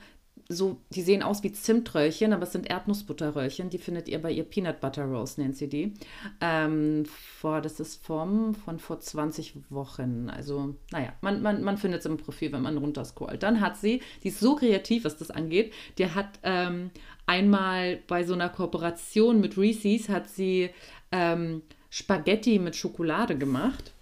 so, 0.50 0.78
die 0.92 1.02
sehen 1.02 1.24
aus 1.24 1.44
wie 1.44 1.52
Zimtröllchen, 1.52 2.34
aber 2.34 2.44
es 2.44 2.52
sind 2.52 2.70
Erdnussbutterröllchen. 2.70 3.70
Die 3.70 3.78
findet 3.78 4.08
ihr 4.08 4.22
bei 4.22 4.32
ihr 4.32 4.44
Peanut 4.44 4.80
Butter 4.82 5.06
Rolls, 5.06 5.38
nennt 5.38 5.58
sie 5.58 5.68
die. 5.68 5.94
Ähm, 6.40 7.06
vor, 7.06 7.62
das 7.62 7.80
ist 7.80 8.06
vom, 8.06 8.54
von 8.56 8.80
vor 8.80 9.00
20 9.00 9.56
Wochen. 9.70 10.30
Also, 10.30 10.76
naja, 10.92 11.14
man, 11.22 11.42
man, 11.42 11.64
man 11.64 11.78
findet 11.78 12.02
es 12.02 12.06
im 12.06 12.18
Profil, 12.18 12.52
wenn 12.52 12.62
man 12.62 12.78
runterscrollt. 12.78 13.44
Dann 13.44 13.62
hat 13.62 13.78
sie, 13.78 14.02
die 14.24 14.30
ist 14.30 14.40
so 14.40 14.56
kreativ, 14.56 15.06
was 15.06 15.18
das 15.18 15.32
angeht, 15.32 15.74
die 15.98 16.08
hat 16.08 16.40
ähm, 16.44 16.92
einmal 17.26 18.00
bei 18.08 18.24
so 18.24 18.34
einer 18.34 18.50
Kooperation 18.50 19.40
mit 19.40 19.58
Reese's, 19.58 20.10
hat 20.10 20.30
sie 20.30 20.70
ähm, 21.12 21.62
Spaghetti 21.90 22.60
mit 22.60 22.76
Schokolade 22.76 23.38
gemacht. 23.38 23.94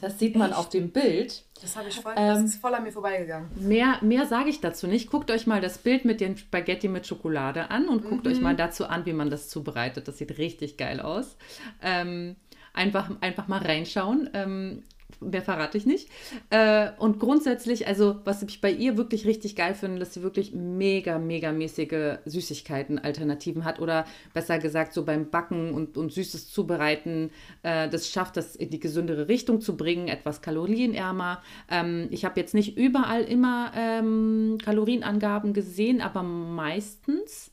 Das 0.00 0.18
sieht 0.18 0.36
man 0.36 0.50
Echt? 0.50 0.58
auf 0.58 0.68
dem 0.68 0.90
Bild. 0.90 1.42
Das 1.60 1.76
habe 1.76 1.88
ich 1.88 2.00
voll, 2.00 2.14
ähm, 2.16 2.34
das 2.34 2.44
ist 2.44 2.60
voll 2.60 2.74
an 2.74 2.82
mir 2.82 2.92
vorbeigegangen. 2.92 3.48
Mehr, 3.56 3.98
mehr 4.02 4.26
sage 4.26 4.50
ich 4.50 4.60
dazu 4.60 4.86
nicht. 4.86 5.10
Guckt 5.10 5.30
euch 5.30 5.46
mal 5.46 5.60
das 5.60 5.78
Bild 5.78 6.04
mit 6.04 6.20
den 6.20 6.36
Spaghetti 6.36 6.88
mit 6.88 7.06
Schokolade 7.06 7.70
an 7.70 7.88
und 7.88 8.04
guckt 8.04 8.26
mhm. 8.26 8.32
euch 8.32 8.40
mal 8.40 8.56
dazu 8.56 8.86
an, 8.86 9.06
wie 9.06 9.12
man 9.12 9.30
das 9.30 9.48
zubereitet. 9.48 10.08
Das 10.08 10.18
sieht 10.18 10.38
richtig 10.38 10.76
geil 10.76 11.00
aus. 11.00 11.36
Ähm, 11.82 12.36
einfach, 12.72 13.10
einfach 13.20 13.48
mal 13.48 13.62
reinschauen. 13.62 14.30
Ähm, 14.34 14.82
mehr 15.20 15.42
verrate 15.42 15.78
ich 15.78 15.86
nicht. 15.86 16.08
Äh, 16.50 16.90
und 16.98 17.18
grundsätzlich, 17.18 17.86
also 17.86 18.20
was 18.24 18.42
ich 18.42 18.60
bei 18.60 18.70
ihr 18.70 18.96
wirklich 18.96 19.26
richtig 19.26 19.56
geil 19.56 19.74
finde, 19.74 19.98
dass 19.98 20.14
sie 20.14 20.22
wirklich 20.22 20.52
mega, 20.52 21.18
mega 21.18 21.52
mäßige 21.52 22.18
Süßigkeiten-Alternativen 22.24 23.64
hat 23.64 23.80
oder 23.80 24.04
besser 24.34 24.58
gesagt 24.58 24.92
so 24.92 25.04
beim 25.04 25.30
Backen 25.30 25.72
und, 25.72 25.96
und 25.96 26.12
Süßes 26.12 26.50
zubereiten, 26.50 27.30
äh, 27.62 27.88
das 27.88 28.08
schafft, 28.08 28.36
das 28.36 28.56
in 28.56 28.70
die 28.70 28.80
gesündere 28.80 29.28
Richtung 29.28 29.60
zu 29.60 29.76
bringen, 29.76 30.08
etwas 30.08 30.42
kalorienärmer. 30.42 31.42
Ähm, 31.70 32.08
ich 32.10 32.24
habe 32.24 32.38
jetzt 32.40 32.54
nicht 32.54 32.76
überall 32.76 33.22
immer 33.22 33.72
ähm, 33.76 34.58
Kalorienangaben 34.64 35.52
gesehen, 35.52 36.00
aber 36.00 36.22
meistens. 36.22 37.50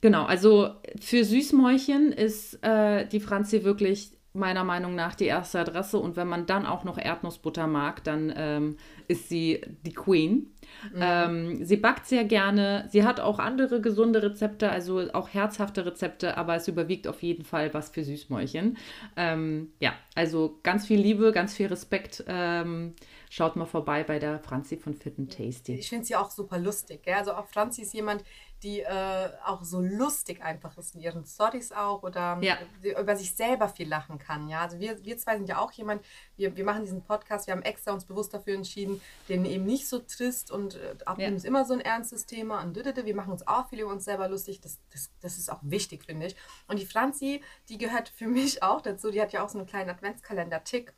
Genau, 0.00 0.24
also 0.24 0.70
für 1.00 1.24
Süßmäulchen 1.24 2.12
ist 2.12 2.62
äh, 2.62 3.06
die 3.08 3.18
Franzi 3.18 3.64
wirklich 3.64 4.12
meiner 4.38 4.64
Meinung 4.64 4.94
nach 4.94 5.14
die 5.14 5.26
erste 5.26 5.60
Adresse. 5.60 5.98
Und 5.98 6.16
wenn 6.16 6.28
man 6.28 6.46
dann 6.46 6.66
auch 6.66 6.84
noch 6.84 6.98
Erdnussbutter 6.98 7.66
mag, 7.66 8.04
dann 8.04 8.32
ähm, 8.36 8.76
ist 9.08 9.28
sie 9.28 9.60
die 9.84 9.92
Queen. 9.92 10.54
Mhm. 10.92 11.00
Ähm, 11.00 11.64
sie 11.64 11.76
backt 11.76 12.06
sehr 12.06 12.24
gerne. 12.24 12.86
Sie 12.90 13.04
hat 13.04 13.20
auch 13.20 13.38
andere 13.38 13.80
gesunde 13.80 14.22
Rezepte, 14.22 14.70
also 14.70 15.12
auch 15.12 15.28
herzhafte 15.30 15.84
Rezepte, 15.86 16.36
aber 16.36 16.56
es 16.56 16.68
überwiegt 16.68 17.08
auf 17.08 17.22
jeden 17.22 17.44
Fall 17.44 17.72
was 17.74 17.90
für 17.90 18.04
Süßmäulchen. 18.04 18.76
Ähm, 19.16 19.72
ja, 19.80 19.92
also 20.14 20.58
ganz 20.62 20.86
viel 20.86 21.00
Liebe, 21.00 21.32
ganz 21.32 21.54
viel 21.54 21.66
Respekt. 21.66 22.24
Ähm, 22.28 22.94
schaut 23.30 23.56
mal 23.56 23.66
vorbei 23.66 24.04
bei 24.04 24.18
der 24.18 24.38
Franzi 24.38 24.76
von 24.76 24.94
Fit 24.94 25.18
and 25.18 25.34
Tasty. 25.36 25.74
Ich 25.74 25.88
finde 25.88 26.04
sie 26.04 26.16
auch 26.16 26.30
super 26.30 26.58
lustig. 26.58 27.02
Gell? 27.02 27.14
Also 27.14 27.32
auch 27.32 27.46
Franzi 27.46 27.82
ist 27.82 27.94
jemand, 27.94 28.22
die 28.62 28.80
äh, 28.80 29.30
auch 29.44 29.62
so 29.62 29.80
lustig 29.80 30.42
einfach 30.42 30.76
ist 30.78 30.94
in 30.94 31.00
ihren 31.00 31.24
Stories 31.24 31.70
auch 31.72 32.02
oder 32.02 32.38
ja. 32.40 32.58
über 32.82 33.16
sich 33.16 33.34
selber 33.34 33.68
viel 33.68 33.88
lachen 33.88 34.18
kann. 34.18 34.48
Ja, 34.48 34.62
also 34.62 34.80
wir, 34.80 35.04
wir 35.04 35.16
zwei 35.18 35.36
sind 35.36 35.48
ja 35.48 35.58
auch 35.58 35.70
jemand, 35.72 36.04
wir, 36.36 36.56
wir 36.56 36.64
machen 36.64 36.82
diesen 36.82 37.02
Podcast, 37.02 37.46
wir 37.46 37.52
haben 37.52 37.62
extra 37.62 37.92
uns 37.92 38.04
bewusst 38.04 38.34
dafür 38.34 38.54
entschieden, 38.54 39.00
den 39.28 39.44
eben 39.44 39.64
nicht 39.64 39.88
so 39.88 40.00
trist 40.00 40.50
und 40.50 40.74
äh, 40.74 40.96
Abnehmen 41.04 41.32
ja. 41.32 41.36
ist 41.36 41.44
immer 41.44 41.64
so 41.64 41.74
ein 41.74 41.80
ernstes 41.80 42.26
Thema 42.26 42.60
und 42.62 42.76
wir 42.76 43.14
machen 43.14 43.32
uns 43.32 43.46
auch 43.46 43.68
viel 43.68 43.80
über 43.80 43.92
uns 43.92 44.04
selber 44.04 44.28
lustig. 44.28 44.60
Das, 44.60 44.78
das, 44.92 45.10
das 45.20 45.38
ist 45.38 45.50
auch 45.50 45.60
wichtig, 45.62 46.04
finde 46.04 46.26
ich. 46.26 46.36
Und 46.66 46.78
die 46.78 46.86
Franzi, 46.86 47.42
die 47.68 47.78
gehört 47.78 48.08
für 48.16 48.26
mich 48.26 48.62
auch 48.62 48.80
dazu, 48.80 49.10
die 49.10 49.20
hat 49.20 49.32
ja 49.32 49.44
auch 49.44 49.48
so 49.48 49.58
einen 49.58 49.66
kleinen 49.66 49.90
Adventskalender-Tick. 49.90 50.92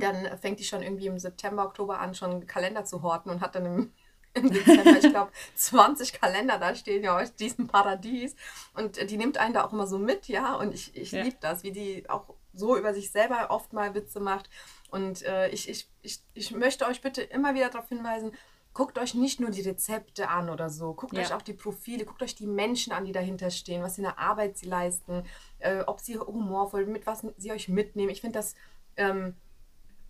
Dann 0.00 0.38
fängt 0.38 0.60
die 0.60 0.64
schon 0.64 0.82
irgendwie 0.82 1.06
im 1.06 1.18
September, 1.18 1.64
Oktober 1.64 2.00
an, 2.00 2.14
schon 2.14 2.30
einen 2.30 2.46
Kalender 2.46 2.84
zu 2.84 3.02
horten 3.02 3.30
und 3.30 3.40
hat 3.40 3.54
dann 3.54 3.66
im 3.66 3.92
im 4.36 4.50
Dezember, 4.50 4.98
ich 4.98 5.10
glaube, 5.10 5.32
20 5.54 6.12
Kalender 6.20 6.58
da 6.58 6.74
stehen 6.74 7.02
ja 7.02 7.18
aus 7.18 7.34
diesem 7.34 7.66
Paradies. 7.66 8.36
Und 8.74 9.10
die 9.10 9.16
nimmt 9.16 9.38
einen 9.38 9.54
da 9.54 9.64
auch 9.64 9.72
immer 9.72 9.86
so 9.86 9.98
mit, 9.98 10.28
ja. 10.28 10.54
Und 10.54 10.74
ich, 10.74 10.96
ich 10.96 11.12
ja. 11.12 11.22
liebe 11.22 11.36
das, 11.40 11.62
wie 11.62 11.72
die 11.72 12.08
auch 12.08 12.34
so 12.54 12.76
über 12.76 12.94
sich 12.94 13.10
selber 13.10 13.50
oft 13.50 13.72
mal 13.72 13.94
Witze 13.94 14.20
macht. 14.20 14.48
Und 14.90 15.22
äh, 15.22 15.48
ich, 15.48 15.68
ich, 15.68 15.88
ich, 16.02 16.20
ich 16.34 16.50
möchte 16.52 16.86
euch 16.86 17.00
bitte 17.00 17.22
immer 17.22 17.54
wieder 17.54 17.68
darauf 17.68 17.88
hinweisen, 17.88 18.32
guckt 18.72 18.98
euch 18.98 19.14
nicht 19.14 19.40
nur 19.40 19.50
die 19.50 19.62
Rezepte 19.62 20.28
an 20.28 20.50
oder 20.50 20.68
so, 20.68 20.92
guckt 20.92 21.14
ja. 21.14 21.22
euch 21.22 21.32
auch 21.32 21.40
die 21.40 21.54
Profile, 21.54 22.04
guckt 22.04 22.22
euch 22.22 22.34
die 22.34 22.46
Menschen 22.46 22.92
an, 22.92 23.06
die 23.06 23.12
dahinter 23.12 23.50
stehen, 23.50 23.82
was 23.82 23.96
für 23.96 24.02
eine 24.02 24.18
Arbeit 24.18 24.58
sie 24.58 24.66
leisten, 24.66 25.24
äh, 25.60 25.80
ob 25.86 26.00
sie 26.00 26.18
humorvoll, 26.18 26.84
mit 26.84 27.06
was 27.06 27.26
sie 27.38 27.52
euch 27.52 27.68
mitnehmen. 27.68 28.10
Ich 28.10 28.20
finde 28.20 28.38
das 28.38 28.54
ähm, 28.98 29.34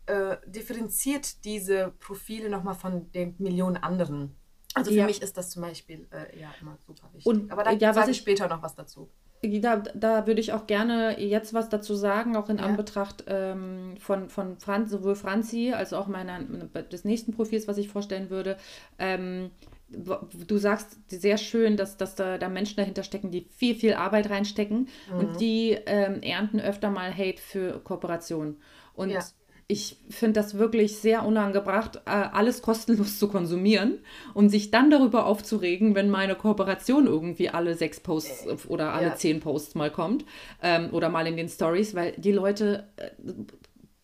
äh, 0.07 0.36
differenziert 0.46 1.44
diese 1.44 1.92
Profile 1.98 2.48
nochmal 2.48 2.74
von 2.74 3.11
den 3.12 3.34
Millionen 3.38 3.76
anderen. 3.76 4.36
Also 4.74 4.90
für 4.90 4.98
ja. 4.98 5.07
mich 5.07 5.22
ist 5.22 5.36
das 5.36 5.50
zum 5.50 5.62
Beispiel 5.62 6.07
äh, 6.11 6.38
ja 6.38 6.54
immer 6.61 6.76
super 6.86 7.09
wichtig. 7.12 7.26
Und, 7.26 7.50
Aber 7.50 7.64
da 7.64 7.72
ja, 7.72 7.94
sage 7.94 8.11
ich 8.11 8.18
später 8.18 8.46
noch 8.46 8.62
was 8.62 8.74
dazu. 8.74 9.09
Da, 9.42 9.76
da 9.76 10.26
würde 10.26 10.40
ich 10.40 10.52
auch 10.52 10.66
gerne 10.66 11.20
jetzt 11.20 11.54
was 11.54 11.68
dazu 11.68 11.94
sagen, 11.94 12.36
auch 12.36 12.48
in 12.48 12.59
ja. 12.59 12.64
Anbetracht 12.64 13.24
ähm, 13.26 13.94
von, 13.98 14.28
von 14.28 14.59
Franz, 14.59 14.90
sowohl 14.90 15.14
Franzi 15.14 15.72
als 15.74 15.92
auch 15.92 16.09
meiner, 16.09 16.40
des 16.42 17.04
nächsten 17.04 17.32
Profils, 17.32 17.68
was 17.68 17.78
ich 17.78 17.88
vorstellen 17.88 18.28
würde. 18.28 18.59
Ähm, 18.98 19.50
du 19.88 20.59
sagst 20.59 20.98
sehr 21.09 21.38
schön, 21.38 21.76
dass, 21.76 21.96
dass 21.96 22.14
da, 22.14 22.38
da 22.38 22.48
Menschen 22.48 22.76
dahinter 22.76 23.02
stecken, 23.02 23.30
die 23.30 23.46
viel, 23.57 23.74
viel 23.74 23.94
Arbeit 23.94 24.30
reinstecken 24.30 24.88
mhm. 25.11 25.18
und 25.18 25.40
die 25.40 25.78
ähm, 25.86 26.22
ernten 26.22 26.61
öfter 26.61 26.90
mal 26.90 27.16
Hate 27.16 27.40
für 27.40 27.80
Kooperation. 27.80 28.57
Und 28.94 29.11
ja 29.11 29.20
ich 29.69 29.97
finde 30.09 30.35
das 30.35 30.59
wirklich 30.59 30.99
sehr 30.99 31.25
unangebracht, 31.25 31.97
äh, 32.07 32.11
alles 32.11 32.62
kostenlos 32.62 33.19
zu 33.19 33.29
konsumieren 33.29 33.99
und 34.33 34.49
sich 34.49 34.71
dann 34.71 34.91
darüber 34.91 35.27
aufzuregen, 35.27 35.97
wenn 35.97 36.09
meine 36.09 36.37
Kooperation 36.37 37.07
irgendwie 37.07 37.49
alle 37.49 37.75
sechs 37.75 37.99
Posts 37.99 38.47
äh, 38.47 38.57
oder 38.69 38.93
alle 38.93 39.09
ja. 39.09 39.14
zehn 39.17 39.41
Posts 39.41 39.75
mal 39.75 39.91
kommt 39.91 40.25
ähm, 40.62 40.91
oder 40.93 41.09
mal 41.09 41.27
in 41.27 41.37
den 41.37 41.49
Stories, 41.49 41.95
weil 41.97 42.12
die 42.17 42.33
Leute 42.33 42.87
äh, 42.97 43.11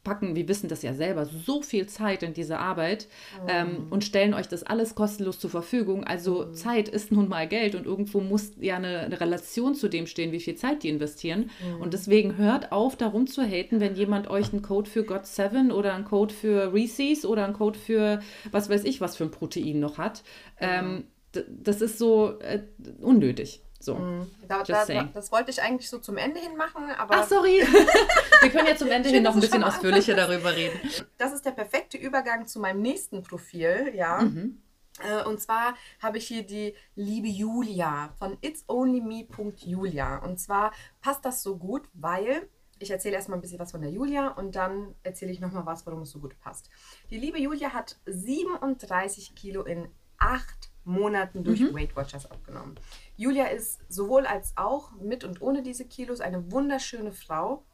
packen, 0.04 0.34
wir 0.34 0.48
wissen 0.48 0.68
das 0.68 0.82
ja 0.82 0.94
selber, 0.94 1.26
so 1.26 1.62
viel 1.62 1.86
Zeit 1.86 2.22
in 2.22 2.34
diese 2.34 2.58
Arbeit 2.58 3.08
mhm. 3.42 3.48
ähm, 3.48 3.86
und 3.90 4.04
stellen 4.04 4.34
euch 4.34 4.48
das 4.48 4.62
alles 4.64 4.94
kostenlos 4.94 5.38
zur 5.38 5.50
Verfügung. 5.50 6.04
Also 6.04 6.46
mhm. 6.46 6.54
Zeit 6.54 6.88
ist 6.88 7.12
nun 7.12 7.28
mal 7.28 7.46
Geld 7.46 7.74
und 7.74 7.86
irgendwo 7.86 8.20
muss 8.20 8.52
ja 8.60 8.76
eine, 8.76 9.00
eine 9.00 9.20
Relation 9.20 9.74
zu 9.74 9.88
dem 9.88 10.06
stehen, 10.06 10.32
wie 10.32 10.40
viel 10.40 10.56
Zeit 10.56 10.82
die 10.82 10.88
investieren. 10.88 11.50
Mhm. 11.64 11.80
Und 11.80 11.94
deswegen 11.94 12.36
hört 12.36 12.72
auf, 12.72 12.96
darum 12.96 13.26
zu 13.26 13.42
haten, 13.42 13.80
wenn 13.80 13.94
jemand 13.94 14.28
euch 14.28 14.52
einen 14.52 14.62
Code 14.62 14.90
für 14.90 15.04
God 15.04 15.26
7 15.26 15.70
oder 15.70 15.94
einen 15.94 16.04
Code 16.04 16.34
für 16.34 16.72
Reese's 16.72 17.24
oder 17.24 17.44
einen 17.44 17.54
Code 17.54 17.78
für 17.78 18.20
was 18.50 18.68
weiß 18.68 18.84
ich, 18.84 19.00
was 19.00 19.16
für 19.16 19.24
ein 19.24 19.30
Protein 19.30 19.78
noch 19.78 19.98
hat. 19.98 20.22
Ähm, 20.58 21.04
das 21.32 21.80
ist 21.80 21.98
so 21.98 22.38
äh, 22.40 22.62
unnötig. 23.00 23.62
So. 23.82 23.96
Mm. 23.96 24.30
Da, 24.46 24.62
da, 24.62 24.84
das 25.12 25.32
wollte 25.32 25.50
ich 25.50 25.60
eigentlich 25.60 25.90
so 25.90 25.98
zum 25.98 26.16
Ende 26.16 26.40
hin 26.40 26.56
machen, 26.56 26.90
aber. 26.96 27.16
Ach, 27.16 27.28
sorry. 27.28 27.62
Wir 28.40 28.50
können 28.50 28.68
ja 28.68 28.76
zum 28.76 28.88
Ende 28.88 29.08
hin 29.08 29.22
noch 29.22 29.34
ein 29.34 29.40
bisschen 29.40 29.64
ausführlicher 29.64 30.14
darüber 30.14 30.54
reden. 30.54 30.78
Das 31.18 31.32
ist 31.32 31.44
der 31.44 31.50
perfekte 31.52 31.98
Übergang 31.98 32.46
zu 32.46 32.60
meinem 32.60 32.80
nächsten 32.82 33.22
Profil, 33.22 33.92
ja. 33.94 34.22
Mhm. 34.22 34.62
Äh, 35.00 35.24
und 35.24 35.40
zwar 35.40 35.74
habe 36.00 36.18
ich 36.18 36.26
hier 36.26 36.44
die 36.44 36.74
liebe 36.94 37.28
Julia 37.28 38.12
von 38.18 38.36
itsonlyme.julia. 38.40 40.18
Und 40.18 40.38
zwar 40.38 40.72
passt 41.00 41.24
das 41.24 41.42
so 41.42 41.56
gut, 41.56 41.82
weil 41.94 42.48
ich 42.78 42.90
erzähle 42.90 43.14
erstmal 43.14 43.38
ein 43.38 43.42
bisschen 43.42 43.58
was 43.58 43.70
von 43.70 43.80
der 43.80 43.90
Julia 43.90 44.28
und 44.28 44.56
dann 44.56 44.94
erzähle 45.02 45.32
ich 45.32 45.40
nochmal 45.40 45.66
was, 45.66 45.86
warum 45.86 46.02
es 46.02 46.10
so 46.10 46.18
gut 46.18 46.38
passt. 46.40 46.68
Die 47.10 47.18
liebe 47.18 47.38
Julia 47.38 47.72
hat 47.72 47.98
37 48.06 49.34
Kilo 49.34 49.62
in 49.62 49.88
acht 50.18 50.70
Monaten 50.84 51.44
durch 51.44 51.60
mhm. 51.60 51.74
Weight 51.74 51.94
Watchers 51.96 52.30
abgenommen. 52.30 52.74
Julia 53.22 53.46
ist 53.46 53.80
sowohl 53.88 54.26
als 54.26 54.52
auch 54.56 54.90
mit 55.00 55.22
und 55.22 55.40
ohne 55.40 55.62
diese 55.62 55.84
Kilos 55.84 56.20
eine 56.20 56.50
wunderschöne 56.50 57.12
Frau 57.12 57.64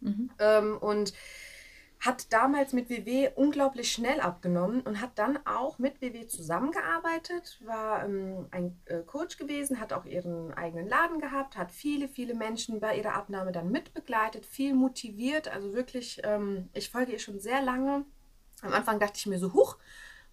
mhm. 0.00 0.30
ähm, 0.38 0.76
und 0.78 1.14
hat 2.00 2.32
damals 2.32 2.72
mit 2.72 2.90
WW 2.90 3.30
unglaublich 3.34 3.90
schnell 3.90 4.20
abgenommen 4.20 4.82
und 4.82 5.00
hat 5.00 5.18
dann 5.18 5.38
auch 5.46 5.78
mit 5.78 6.00
WW 6.00 6.28
zusammengearbeitet, 6.28 7.58
war 7.64 8.04
ähm, 8.04 8.46
ein 8.52 8.78
äh, 8.84 9.00
Coach 9.00 9.36
gewesen, 9.36 9.80
hat 9.80 9.92
auch 9.92 10.04
ihren 10.04 10.52
eigenen 10.54 10.88
Laden 10.88 11.20
gehabt, 11.20 11.56
hat 11.56 11.72
viele, 11.72 12.06
viele 12.06 12.34
Menschen 12.34 12.78
bei 12.78 12.96
ihrer 12.96 13.14
Abnahme 13.14 13.50
dann 13.50 13.72
mitbegleitet, 13.72 14.46
viel 14.46 14.74
motiviert. 14.74 15.48
Also 15.48 15.72
wirklich, 15.72 16.20
ähm, 16.22 16.68
ich 16.72 16.90
folge 16.90 17.12
ihr 17.12 17.18
schon 17.18 17.40
sehr 17.40 17.62
lange. 17.62 18.04
Am 18.62 18.72
Anfang 18.72 19.00
dachte 19.00 19.14
ich 19.16 19.26
mir 19.26 19.38
so, 19.38 19.52
huch, 19.54 19.78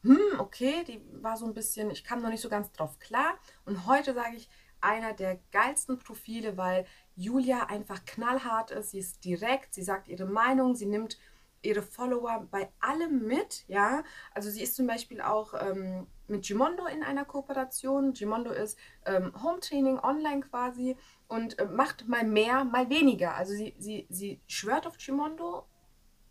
hm, 0.03 0.39
okay, 0.39 0.83
die 0.87 1.01
war 1.23 1.35
so 1.35 1.45
ein 1.45 1.55
bisschen, 1.55 1.89
ich 1.89 2.03
kam 2.03 2.21
noch 2.21 2.29
nicht 2.29 2.41
so 2.41 2.49
ganz 2.49 2.71
drauf 2.73 2.99
klar. 2.99 3.39
Und 3.65 3.87
heute 3.87 4.13
sage 4.13 4.35
ich, 4.35 4.49
einer 4.85 5.13
der 5.13 5.39
geilsten 5.51 5.99
Profile, 5.99 6.57
weil 6.57 6.85
Julia 7.15 7.65
einfach 7.65 8.05
knallhart 8.05 8.71
ist, 8.71 8.91
sie 8.91 8.99
ist 8.99 9.25
direkt, 9.25 9.73
sie 9.73 9.83
sagt 9.83 10.07
ihre 10.07 10.25
Meinung, 10.25 10.75
sie 10.75 10.85
nimmt 10.85 11.17
ihre 11.63 11.81
Follower 11.81 12.47
bei 12.51 12.69
allem 12.79 13.25
mit, 13.25 13.65
ja. 13.67 14.03
Also 14.33 14.49
sie 14.49 14.61
ist 14.61 14.75
zum 14.75 14.85
Beispiel 14.85 15.19
auch 15.21 15.53
ähm, 15.59 16.05
mit 16.27 16.45
Gimondo 16.45 16.85
in 16.85 17.03
einer 17.03 17.25
Kooperation. 17.25 18.13
Gimondo 18.13 18.51
ist 18.51 18.77
ähm, 19.05 19.33
Home 19.41 19.59
Training 19.59 19.99
online 19.99 20.41
quasi 20.41 20.95
und 21.27 21.57
äh, 21.57 21.65
macht 21.65 22.07
mal 22.07 22.23
mehr, 22.23 22.63
mal 22.63 22.89
weniger. 22.89 23.33
Also 23.35 23.53
sie, 23.53 23.73
sie, 23.79 24.05
sie 24.09 24.39
schwört 24.47 24.85
auf 24.85 24.97
Gimondo, 24.97 25.65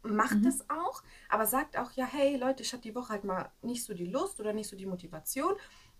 macht 0.03 0.41
mhm. 0.41 0.47
es 0.47 0.69
auch, 0.71 1.03
aber 1.29 1.47
sagt 1.47 1.77
auch, 1.77 1.93
ja, 1.93 2.07
hey 2.07 2.37
Leute, 2.37 2.63
ich 2.63 2.73
hatte 2.73 2.83
die 2.83 2.95
Woche 2.95 3.15
halt 3.15 3.25
mal 3.25 3.51
nicht 3.63 3.85
so 3.85 3.95
die 3.95 4.07
Lust 4.07 4.39
oder 4.39 4.53
nicht 4.53 4.69
so 4.69 4.77
die 4.77 4.87
Motivation. 4.87 5.55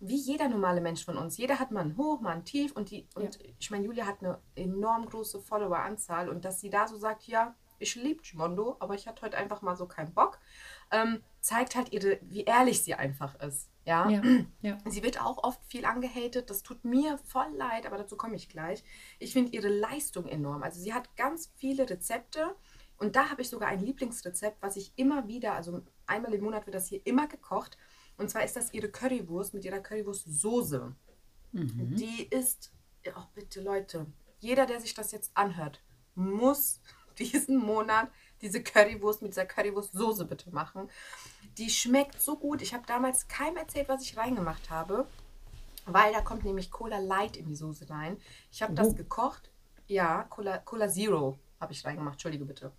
Wie 0.07 0.17
jeder 0.17 0.49
normale 0.49 0.81
Mensch 0.81 1.05
von 1.05 1.17
uns. 1.17 1.37
Jeder 1.37 1.59
hat 1.59 1.71
mal 1.71 1.81
ein 1.81 1.97
Hoch, 1.97 2.21
mal 2.21 2.33
ein 2.33 2.45
Tief 2.45 2.73
und 2.73 2.91
die, 2.91 3.09
und 3.15 3.37
ja. 3.37 3.51
ich 3.59 3.71
meine, 3.71 3.85
Julia 3.85 4.07
hat 4.07 4.21
eine 4.21 4.39
enorm 4.55 5.07
große 5.07 5.41
Followeranzahl 5.41 6.29
und 6.29 6.45
dass 6.45 6.61
sie 6.61 6.71
da 6.71 6.87
so 6.87 6.97
sagt, 6.99 7.27
ja, 7.27 7.55
ich 7.79 7.95
liebe 7.97 8.23
Gimondo, 8.23 8.77
aber 8.81 8.95
ich 8.95 9.07
hatte 9.07 9.23
heute 9.23 9.37
einfach 9.37 9.63
mal 9.63 9.77
so 9.77 9.87
keinen 9.87 10.13
Bock, 10.13 10.39
ähm, 10.91 11.23
zeigt 11.41 11.75
halt 11.75 11.93
ihre, 11.93 12.19
wie 12.23 12.45
ehrlich 12.45 12.83
sie 12.83 12.95
einfach 12.95 13.35
ist. 13.41 13.71
Ja? 13.85 14.09
ja? 14.09 14.23
Ja, 14.63 14.79
Sie 14.87 15.03
wird 15.03 15.21
auch 15.21 15.43
oft 15.43 15.61
viel 15.67 15.85
angehatet. 15.85 16.49
Das 16.49 16.63
tut 16.63 16.85
mir 16.85 17.19
voll 17.19 17.53
leid, 17.57 17.87
aber 17.87 17.99
dazu 17.99 18.17
komme 18.17 18.37
ich 18.37 18.49
gleich. 18.49 18.83
Ich 19.19 19.33
finde 19.33 19.53
ihre 19.53 19.69
Leistung 19.69 20.27
enorm. 20.27 20.63
Also 20.63 20.81
sie 20.81 20.95
hat 20.95 21.17
ganz 21.17 21.53
viele 21.57 21.89
Rezepte 21.89 22.55
und 22.97 23.17
da 23.17 23.31
habe 23.31 23.43
ich 23.43 23.51
sogar 23.51 23.69
ein 23.69 23.81
Lieblingsrezept, 23.81 24.63
was 24.63 24.77
ich 24.77 24.93
immer 24.97 25.29
wieder, 25.29 25.55
also 25.55 25.83
einmal 26.07 26.33
im 26.33 26.45
Monat 26.45 26.67
wird 26.67 26.75
das 26.75 26.89
hier 26.89 27.05
immer 27.05 27.27
gekocht. 27.27 27.77
Und 28.17 28.31
zwar 28.31 28.45
ist 28.45 28.57
das 28.57 28.73
ihre 28.73 28.89
Currywurst 28.89 29.55
mit 29.55 29.65
ihrer 29.65 29.81
Currywurstsoße. 29.81 30.95
Mhm. 31.53 31.97
Die 31.97 32.27
ist, 32.29 32.73
oh 33.17 33.25
bitte 33.35 33.61
Leute, 33.61 34.07
jeder, 34.41 34.67
der 34.67 34.81
sich 34.81 34.95
das 34.95 35.13
jetzt 35.13 35.33
anhört, 35.35 35.81
muss 36.15 36.81
diesen 37.19 37.57
Monat 37.57 38.11
diese 38.41 38.63
Currywurst 38.63 39.23
mit 39.23 39.33
dieser 39.33 39.47
Currywurstsoße 39.47 40.27
bitte 40.27 40.51
machen. 40.51 40.91
Die 41.59 41.71
schmeckt 41.71 42.21
so 42.21 42.37
gut. 42.37 42.61
Ich 42.61 42.75
habe 42.75 42.85
damals 42.87 43.29
keinem 43.29 43.57
erzählt, 43.57 43.89
was 43.89 44.03
ich 44.03 44.17
reingemacht 44.17 44.71
habe, 44.71 45.07
weil 45.87 46.13
da 46.13 46.21
kommt 46.21 46.45
nämlich 46.45 46.71
Cola 46.71 46.99
Light 46.99 47.37
in 47.37 47.47
die 47.47 47.55
Soße 47.55 47.89
rein. 47.89 48.19
Ich 48.51 48.63
habe 48.63 48.73
oh. 48.73 48.77
das 48.77 48.97
gekocht. 48.97 49.51
Ja, 49.87 50.25
Cola, 50.25 50.59
Cola 50.59 50.89
Zero 50.89 51.39
habe 51.61 51.73
ich 51.73 51.85
reingemacht. 51.85 52.15
Entschuldige 52.15 52.45
bitte. 52.45 52.73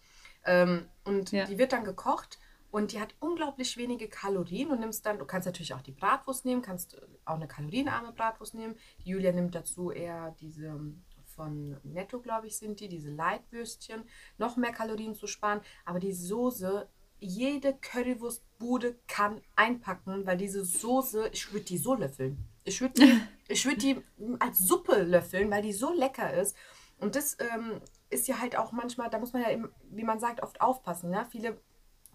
Ähm, 0.44 0.88
und 1.04 1.32
ja. 1.32 1.46
die 1.46 1.58
wird 1.58 1.74
dann 1.74 1.84
gekocht 1.84 2.38
und 2.76 2.92
die 2.92 3.00
hat 3.00 3.16
unglaublich 3.22 3.78
wenige 3.78 4.10
Kalorien. 4.10 4.68
Du 4.68 4.76
nimmst 4.76 5.06
dann, 5.06 5.18
du 5.18 5.24
kannst 5.24 5.46
natürlich 5.46 5.74
auch 5.74 5.82
die 5.82 5.94
Bratwurst 5.94 6.44
nehmen, 6.44 6.62
kannst 6.62 7.02
auch 7.24 7.36
eine 7.36 7.48
kalorienarme 7.48 8.12
Bratwurst 8.12 8.54
nehmen. 8.54 8.76
Die 9.06 9.12
Julia 9.12 9.32
nimmt 9.32 9.56
dazu 9.56 9.92
eher 9.92 10.36
diese 10.42 10.78
von 11.24 11.78
Netto, 11.84 12.20
glaube 12.20 12.48
ich, 12.48 12.58
sind 12.58 12.82
die, 12.82 12.90
diese 12.90 13.12
Leitwürstchen, 13.12 14.04
noch 14.38 14.58
mehr 14.58 14.74
Kalorien 14.74 15.16
zu 15.16 15.26
sparen. 15.26 15.62
Aber 15.86 16.02
die 16.02 16.12
Soße, 16.12 16.90
jede 17.22 17.76
Currywurstbude 17.76 19.00
kann 19.08 19.40
einpacken, 19.56 20.26
weil 20.26 20.36
diese 20.36 20.66
Soße, 20.66 21.30
ich 21.32 21.54
würde 21.54 21.68
die 21.68 21.78
so 21.78 21.96
löffeln. 21.96 22.38
Ich 22.66 22.82
würde 22.82 22.96
die, 22.96 23.22
ich 23.48 23.66
würd 23.66 23.82
die 23.84 24.04
als 24.40 24.58
Suppe 24.58 25.02
löffeln, 25.04 25.50
weil 25.50 25.62
die 25.62 25.72
so 25.72 25.94
lecker 25.94 26.34
ist. 26.34 26.58
Und 26.98 27.16
das 27.16 27.38
ähm, 27.40 27.80
ist 28.10 28.28
ja 28.28 28.42
halt 28.42 28.58
auch 28.58 28.74
manchmal, 28.74 29.10
da 29.10 29.18
muss 29.18 29.32
man 29.32 29.44
ja, 29.44 29.52
eben, 29.52 29.70
wie 29.92 30.04
man 30.04 30.20
sagt, 30.20 30.44
oft 30.44 30.60
aufpassen. 30.60 31.10
Ne? 31.10 31.26
Viele 31.32 31.58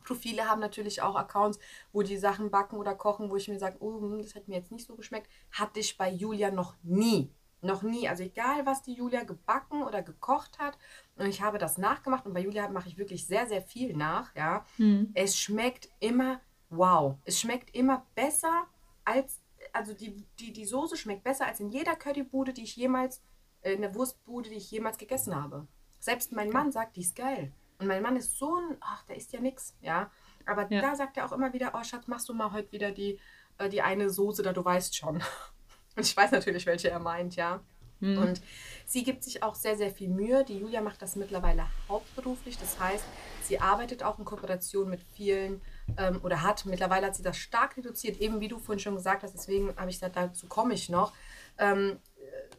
Profile 0.02 0.48
haben 0.48 0.60
natürlich 0.60 1.02
auch 1.02 1.16
Accounts, 1.16 1.58
wo 1.92 2.02
die 2.02 2.16
Sachen 2.16 2.50
backen 2.50 2.76
oder 2.76 2.94
kochen, 2.94 3.30
wo 3.30 3.36
ich 3.36 3.48
mir 3.48 3.58
sage, 3.58 3.76
oh, 3.80 4.00
hm, 4.00 4.22
das 4.22 4.34
hat 4.34 4.48
mir 4.48 4.56
jetzt 4.56 4.72
nicht 4.72 4.86
so 4.86 4.96
geschmeckt. 4.96 5.30
Hatte 5.52 5.80
ich 5.80 5.96
bei 5.96 6.10
Julia 6.10 6.50
noch 6.50 6.74
nie. 6.82 7.32
Noch 7.62 7.82
nie. 7.82 8.08
Also 8.08 8.22
egal, 8.22 8.64
was 8.64 8.82
die 8.82 8.94
Julia 8.94 9.22
gebacken 9.24 9.82
oder 9.82 10.02
gekocht 10.02 10.58
hat. 10.58 10.78
Und 11.16 11.26
ich 11.26 11.42
habe 11.42 11.58
das 11.58 11.78
nachgemacht. 11.78 12.26
Und 12.26 12.32
bei 12.32 12.40
Julia 12.40 12.68
mache 12.68 12.88
ich 12.88 12.96
wirklich 12.96 13.26
sehr, 13.26 13.46
sehr 13.46 13.62
viel 13.62 13.96
nach. 13.96 14.34
Ja. 14.34 14.64
Hm. 14.76 15.10
Es 15.14 15.36
schmeckt 15.36 15.90
immer 16.00 16.40
wow. 16.70 17.16
Es 17.24 17.40
schmeckt 17.40 17.74
immer 17.74 18.06
besser 18.14 18.66
als, 19.04 19.40
also 19.72 19.92
die, 19.92 20.24
die, 20.38 20.52
die 20.52 20.64
Soße 20.64 20.96
schmeckt 20.96 21.24
besser 21.24 21.46
als 21.46 21.60
in 21.60 21.68
jeder 21.68 21.96
Currybude, 21.96 22.52
die 22.52 22.62
ich 22.62 22.76
jemals, 22.76 23.20
äh, 23.62 23.72
in 23.72 23.82
der 23.82 23.94
Wurstbude, 23.94 24.48
die 24.48 24.56
ich 24.56 24.70
jemals 24.70 24.96
gegessen 24.96 25.34
habe. 25.34 25.66
Selbst 25.98 26.32
mein 26.32 26.48
Mann 26.48 26.72
sagt, 26.72 26.96
die 26.96 27.02
ist 27.02 27.14
geil. 27.14 27.52
Und 27.80 27.86
mein 27.86 28.02
Mann 28.02 28.16
ist 28.16 28.38
so 28.38 28.56
ein, 28.56 28.76
ach, 28.80 29.02
der 29.04 29.16
isst 29.16 29.32
ja 29.32 29.40
nichts, 29.40 29.74
ja. 29.80 30.10
Aber 30.46 30.70
ja. 30.70 30.80
da 30.80 30.94
sagt 30.94 31.16
er 31.16 31.26
auch 31.26 31.32
immer 31.32 31.52
wieder, 31.52 31.72
oh 31.74 31.82
Schatz, 31.82 32.06
machst 32.06 32.28
du 32.28 32.34
mal 32.34 32.52
heute 32.52 32.70
wieder 32.72 32.92
die, 32.92 33.18
äh, 33.58 33.68
die 33.68 33.82
eine 33.82 34.10
Soße 34.10 34.42
da, 34.42 34.52
du 34.52 34.64
weißt 34.64 34.96
schon. 34.96 35.16
Und 35.96 36.06
ich 36.06 36.16
weiß 36.16 36.30
natürlich, 36.30 36.66
welche 36.66 36.90
er 36.90 36.98
meint, 36.98 37.36
ja. 37.36 37.60
Mhm. 38.00 38.18
Und 38.18 38.42
sie 38.86 39.02
gibt 39.02 39.22
sich 39.24 39.42
auch 39.42 39.54
sehr, 39.54 39.76
sehr 39.76 39.90
viel 39.90 40.08
Mühe. 40.08 40.44
Die 40.44 40.58
Julia 40.58 40.80
macht 40.80 41.02
das 41.02 41.16
mittlerweile 41.16 41.66
hauptberuflich. 41.88 42.58
Das 42.58 42.78
heißt, 42.80 43.04
sie 43.42 43.60
arbeitet 43.60 44.02
auch 44.02 44.18
in 44.18 44.24
Kooperation 44.24 44.88
mit 44.88 45.02
vielen 45.14 45.60
ähm, 45.96 46.20
oder 46.22 46.42
hat, 46.42 46.64
mittlerweile 46.66 47.06
hat 47.06 47.16
sie 47.16 47.22
das 47.22 47.36
stark 47.36 47.76
reduziert, 47.76 48.20
eben 48.20 48.40
wie 48.40 48.48
du 48.48 48.58
vorhin 48.58 48.80
schon 48.80 48.94
gesagt 48.94 49.22
hast, 49.22 49.34
deswegen 49.34 49.74
habe 49.76 49.90
ich 49.90 49.96
gesagt, 49.96 50.16
dazu 50.16 50.46
komme 50.46 50.74
ich 50.74 50.88
noch. 50.88 51.12
Ähm, 51.58 51.98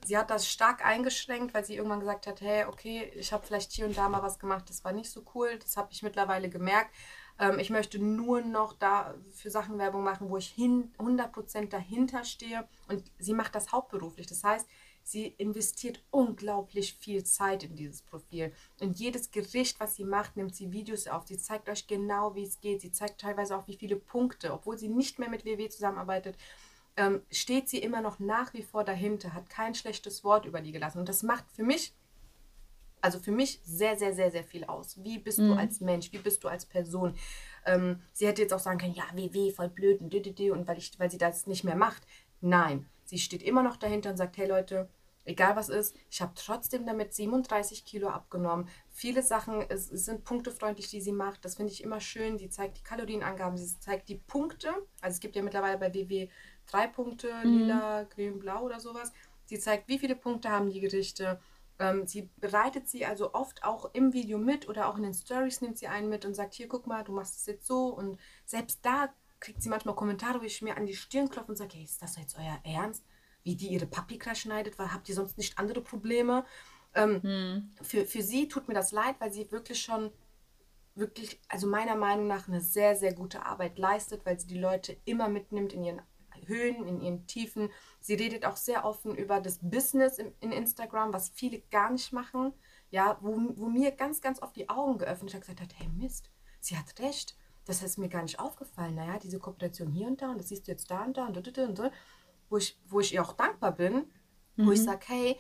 sie 0.06 0.18
hat 0.18 0.30
das 0.30 0.48
stark 0.48 0.86
eingeschränkt, 0.86 1.54
weil 1.54 1.66
sie 1.66 1.76
irgendwann 1.76 2.00
gesagt 2.00 2.28
hat, 2.28 2.42
hey, 2.42 2.66
okay, 2.66 3.12
ich 3.16 3.34
habe 3.34 3.46
vielleicht 3.46 3.72
hier 3.72 3.86
und 3.86 3.98
da 3.98 4.10
mal 4.10 4.24
was 4.24 4.40
gemacht, 4.40 4.70
das 4.70 4.84
war 4.84 4.92
nicht 4.92 5.10
so 5.10 5.24
cool. 5.36 5.58
Das 5.60 5.78
habe 5.78 5.90
ich 5.92 6.04
mittlerweile 6.04 6.50
gemerkt. 6.50 6.92
Ähm, 7.40 7.60
ich 7.60 7.70
möchte 7.70 8.00
nur 8.00 8.42
noch 8.42 8.74
da 8.74 9.16
für 9.34 9.50
Sachen 9.50 9.78
Werbung 9.78 10.04
machen, 10.04 10.30
wo 10.30 10.38
ich 10.38 10.48
hin, 10.48 10.94
100% 10.98 11.70
dahinter 11.70 12.24
stehe. 12.24 12.68
Und 12.88 13.04
sie 13.20 13.34
macht 13.34 13.56
das 13.56 13.72
hauptberuflich. 13.72 14.28
Das 14.28 14.44
heißt, 14.44 14.68
sie 15.04 15.28
investiert 15.28 16.04
unglaublich 16.12 16.94
viel 17.00 17.24
Zeit 17.24 17.64
in 17.64 17.76
dieses 17.76 18.02
Profil. 18.02 18.54
Und 18.80 19.00
jedes 19.00 19.32
Gericht, 19.32 19.80
was 19.80 19.96
sie 19.96 20.06
macht, 20.06 20.38
nimmt 20.38 20.56
sie 20.56 20.72
Videos 20.72 21.08
auf. 21.08 21.28
Sie 21.28 21.38
zeigt 21.38 21.70
euch 21.70 21.88
genau, 21.88 22.36
wie 22.36 22.44
es 22.44 22.60
geht. 22.60 22.82
Sie 22.82 22.92
zeigt 22.92 23.22
teilweise 23.22 23.58
auch, 23.58 23.68
wie 23.68 23.78
viele 23.78 23.96
Punkte, 23.96 24.54
obwohl 24.54 24.78
sie 24.78 24.90
nicht 24.90 25.20
mehr 25.20 25.30
mit 25.30 25.46
WW 25.46 25.70
zusammenarbeitet, 25.70 26.38
ähm, 26.98 27.22
steht 27.32 27.70
sie 27.70 27.80
immer 27.80 28.02
noch 28.02 28.20
nach 28.20 28.54
wie 28.54 28.64
vor 28.64 28.84
dahinter, 28.84 29.34
hat 29.34 29.50
kein 29.50 29.76
schlechtes 29.76 30.24
Wort 30.24 30.46
über 30.46 30.62
die 30.62 30.72
gelassen. 30.72 31.00
Und 31.00 31.10
das 31.10 31.24
macht 31.24 31.46
für 31.52 31.64
mich 31.64 31.94
also 33.02 33.20
für 33.20 33.32
mich 33.32 33.60
sehr, 33.64 33.98
sehr, 33.98 34.14
sehr, 34.14 34.32
sehr 34.32 34.44
viel 34.44 34.64
aus. 34.66 35.04
Wie 35.04 35.18
bist 35.18 35.40
mhm. 35.40 35.48
du 35.48 35.54
als 35.56 35.82
Mensch? 35.82 36.12
Wie 36.12 36.20
bist 36.20 36.44
du 36.44 36.48
als 36.48 36.66
Person? 36.66 37.16
Ähm, 37.66 38.02
sie 38.14 38.28
hätte 38.28 38.42
jetzt 38.42 38.54
auch 38.54 38.60
sagen 38.60 38.80
können, 38.80 38.94
ja, 38.94 39.06
WW, 39.14 39.52
voll 39.52 39.70
blöd 39.70 40.02
und, 40.02 40.14
und 40.14 40.68
weil, 40.68 40.78
ich, 40.78 40.92
weil 41.00 41.12
sie 41.12 41.18
das 41.18 41.48
nicht 41.48 41.64
mehr 41.64 41.76
macht. 41.76 42.04
Nein, 42.42 42.88
sie 43.04 43.20
steht 43.20 43.44
immer 43.44 43.64
noch 43.64 43.78
dahinter 43.78 44.12
und 44.12 44.18
sagt, 44.18 44.38
hey 44.38 44.48
Leute, 44.48 44.90
egal 45.26 45.56
was 45.56 45.70
ist, 45.70 45.96
ich 46.10 46.22
habe 46.22 46.34
trotzdem 46.36 46.86
damit 46.86 47.14
37 47.14 47.86
Kilo 47.86 48.10
abgenommen. 48.10 48.68
Viele 48.90 49.24
Sachen 49.24 49.62
es, 49.70 49.92
es 49.92 50.06
sind 50.06 50.24
punktefreundlich, 50.24 50.90
die 50.90 51.02
sie 51.02 51.12
macht. 51.12 51.46
Das 51.46 51.56
finde 51.56 51.72
ich 51.72 51.84
immer 51.84 52.00
schön. 52.00 52.38
Sie 52.38 52.50
zeigt 52.50 52.78
die 52.78 52.84
Kalorienangaben, 52.84 53.58
sie 53.58 53.80
zeigt 53.80 54.10
die 54.10 54.18
Punkte. 54.18 54.70
Also 55.02 55.16
es 55.16 55.20
gibt 55.20 55.36
ja 55.36 55.44
mittlerweile 55.44 55.78
bei 55.78 55.94
WW 55.94 56.30
drei 56.66 56.88
Punkte, 56.88 57.34
mhm. 57.44 57.58
lila, 57.58 58.04
grün, 58.04 58.40
blau 58.40 58.64
oder 58.64 58.80
sowas. 58.80 59.12
Sie 59.46 59.60
zeigt, 59.60 59.88
wie 59.88 60.00
viele 60.00 60.16
Punkte 60.16 60.50
haben 60.50 60.70
die 60.70 60.80
Gerichte 60.80 61.40
ähm, 61.82 62.06
sie 62.06 62.30
bereitet 62.38 62.88
sie 62.88 63.06
also 63.06 63.34
oft 63.34 63.64
auch 63.64 63.90
im 63.94 64.14
Video 64.14 64.38
mit 64.38 64.70
oder 64.70 64.88
auch 64.88 64.98
in 64.98 65.04
den 65.04 65.16
Stories 65.16 65.62
nimmt 65.62 65.80
sie 65.80 65.88
einen 65.88 66.10
mit 66.10 66.26
und 66.26 66.36
sagt, 66.36 66.54
hier, 66.54 66.68
guck 66.68 66.86
mal, 66.86 67.04
du 67.04 67.12
machst 67.12 67.36
es 67.38 67.48
jetzt 67.48 67.66
so. 67.66 67.88
Und 67.88 68.20
selbst 68.46 68.86
da 68.86 69.10
kriegt 69.40 69.64
sie 69.64 69.70
manchmal 69.70 69.96
Kommentare, 69.96 70.40
wo 70.40 70.46
ich 70.46 70.62
mir 70.62 70.78
an 70.78 70.86
die 70.86 70.96
Stirn 70.96 71.30
klopfe 71.30 71.52
und 71.52 71.58
sage, 71.58 71.74
hey, 71.74 71.84
ist 71.84 72.02
das 72.02 72.18
jetzt 72.18 72.38
euer 72.38 72.60
Ernst? 72.64 73.04
Wie 73.44 73.56
die 73.56 73.70
ihre 73.70 73.88
Paprika 73.88 74.36
schneidet, 74.36 74.78
weil 74.78 74.94
habt 74.94 75.10
ihr 75.10 75.16
sonst 75.16 75.38
nicht 75.38 75.58
andere 75.58 75.82
Probleme? 75.82 76.46
Ähm, 76.94 77.22
hm. 77.24 77.72
für, 77.82 78.06
für 78.06 78.22
sie 78.22 78.48
tut 78.48 78.68
mir 78.68 78.74
das 78.74 78.92
leid, 78.92 79.16
weil 79.20 79.32
sie 79.32 79.52
wirklich 79.52 79.82
schon 79.82 80.12
wirklich, 80.96 81.40
also 81.48 81.68
meiner 81.68 81.96
Meinung 81.96 82.28
nach, 82.28 82.48
eine 82.48 82.62
sehr, 82.62 82.96
sehr 82.96 83.14
gute 83.14 83.46
Arbeit 83.46 83.78
leistet, 83.78 84.26
weil 84.26 84.40
sie 84.40 84.48
die 84.48 84.60
Leute 84.60 84.98
immer 85.06 85.30
mitnimmt 85.30 85.74
in 85.74 85.84
ihren 85.84 86.02
Höhen, 86.46 86.86
in 86.88 87.02
ihren 87.02 87.28
Tiefen. 87.28 87.70
Sie 88.00 88.14
redet 88.14 88.46
auch 88.46 88.58
sehr 88.58 88.86
offen 88.86 89.16
über 89.16 89.40
das 89.40 89.60
Business 89.62 90.18
in, 90.18 90.34
in 90.40 90.52
Instagram, 90.52 91.14
was 91.14 91.30
viele 91.30 91.62
gar 91.72 91.92
nicht 91.92 92.12
machen. 92.12 92.54
ja, 92.90 93.18
wo, 93.22 93.38
wo 93.56 93.68
mir 93.68 93.92
ganz, 93.92 94.22
ganz 94.22 94.42
oft 94.42 94.56
die 94.56 94.70
Augen 94.70 94.98
geöffnet 94.98 95.34
hat, 95.34 95.42
gesagt 95.42 95.62
hat, 95.62 95.74
hey 95.78 95.88
Mist, 95.88 96.30
sie 96.60 96.78
hat 96.78 97.00
recht. 97.00 97.38
Das 97.66 97.84
ist 97.84 97.98
mir 97.98 98.10
gar 98.10 98.24
nicht 98.24 98.40
aufgefallen. 98.40 98.96
Naja, 98.96 99.20
diese 99.20 99.40
Kooperation 99.40 99.92
hier 99.92 100.08
und 100.08 100.22
da 100.22 100.32
und 100.32 100.40
das 100.40 100.50
siehst 100.50 100.68
du 100.68 100.72
jetzt 100.72 100.90
da 100.90 101.04
und 101.04 101.16
da 101.16 101.28
und 101.28 101.36
da 101.36 101.40
und 101.40 101.58
da. 101.58 101.66
Und 101.66 101.80
da 101.80 101.92
wo, 102.52 102.58
ich, 102.58 102.78
wo 102.86 103.00
ich 103.00 103.14
ihr 103.14 103.24
auch 103.24 103.34
dankbar 103.34 103.72
bin, 103.72 104.06
mhm. 104.56 104.68
wo 104.68 104.72
ich 104.72 104.82
mhm. 104.82 104.86
sage, 104.86 105.06
hey, 105.08 105.40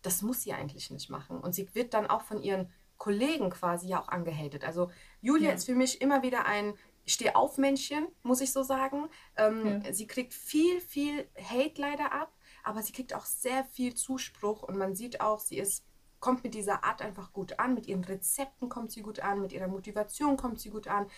das 0.00 0.22
muss 0.22 0.42
sie 0.42 0.52
eigentlich 0.52 0.90
nicht 0.90 1.10
machen. 1.10 1.38
Und 1.38 1.54
sie 1.54 1.68
wird 1.74 1.92
dann 1.92 2.06
auch 2.06 2.22
von 2.22 2.42
ihren 2.42 2.72
Kollegen 2.96 3.50
quasi 3.50 3.88
ja 3.88 4.00
auch 4.00 4.08
angehatet. 4.08 4.64
Also 4.64 4.90
Julia 5.20 5.50
ja. 5.50 5.54
ist 5.54 5.66
für 5.66 5.74
mich 5.74 6.00
immer 6.00 6.22
wieder 6.22 6.46
ein 6.46 6.74
Steh-auf-Männchen, 7.04 8.06
muss 8.22 8.40
ich 8.40 8.52
so 8.52 8.62
sagen. 8.62 9.08
Ähm, 9.36 9.82
ja. 9.84 9.92
Sie 9.92 10.06
kriegt 10.06 10.32
viel, 10.32 10.80
viel 10.80 11.28
Hate 11.36 11.80
leider 11.80 12.12
ab, 12.12 12.32
aber 12.62 12.80
sie 12.82 12.92
kriegt 12.92 13.12
auch 13.12 13.24
sehr 13.24 13.64
viel 13.64 13.94
Zuspruch 13.94 14.62
und 14.62 14.78
man 14.78 14.94
sieht 14.94 15.20
auch, 15.20 15.40
sie 15.40 15.58
ist 15.58 15.84
kommt 16.20 16.44
mit 16.44 16.54
dieser 16.54 16.84
Art 16.84 17.02
einfach 17.02 17.32
gut 17.32 17.58
an, 17.58 17.74
mit 17.74 17.88
ihren 17.88 18.04
Rezepten 18.04 18.68
kommt 18.68 18.92
sie 18.92 19.02
gut 19.02 19.18
an, 19.18 19.40
mit 19.40 19.52
ihrer 19.52 19.66
Motivation 19.66 20.36
kommt 20.36 20.60
sie 20.60 20.70
gut 20.70 20.86
an, 20.86 21.10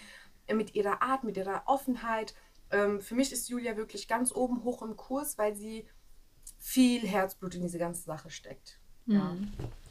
äh, 0.47 0.55
mit 0.55 0.75
ihrer 0.75 1.03
Art, 1.03 1.25
mit 1.25 1.37
ihrer 1.37 1.65
Offenheit. 1.67 2.35
Ähm, 2.75 3.01
für 3.01 3.15
mich 3.15 3.33
ist 3.33 3.49
Julia 3.49 3.77
wirklich 3.77 4.09
ganz 4.09 4.35
oben 4.35 4.65
hoch 4.65 4.83
im 4.83 4.97
Kurs, 4.97 5.39
weil 5.39 5.55
sie 5.55 5.87
viel 6.59 7.07
Herzblut 7.07 7.55
in 7.55 7.63
diese 7.63 7.79
ganze 7.79 8.03
Sache 8.03 8.31
steckt. 8.31 8.81
Mhm. 9.07 9.15
Ja. 9.15 9.37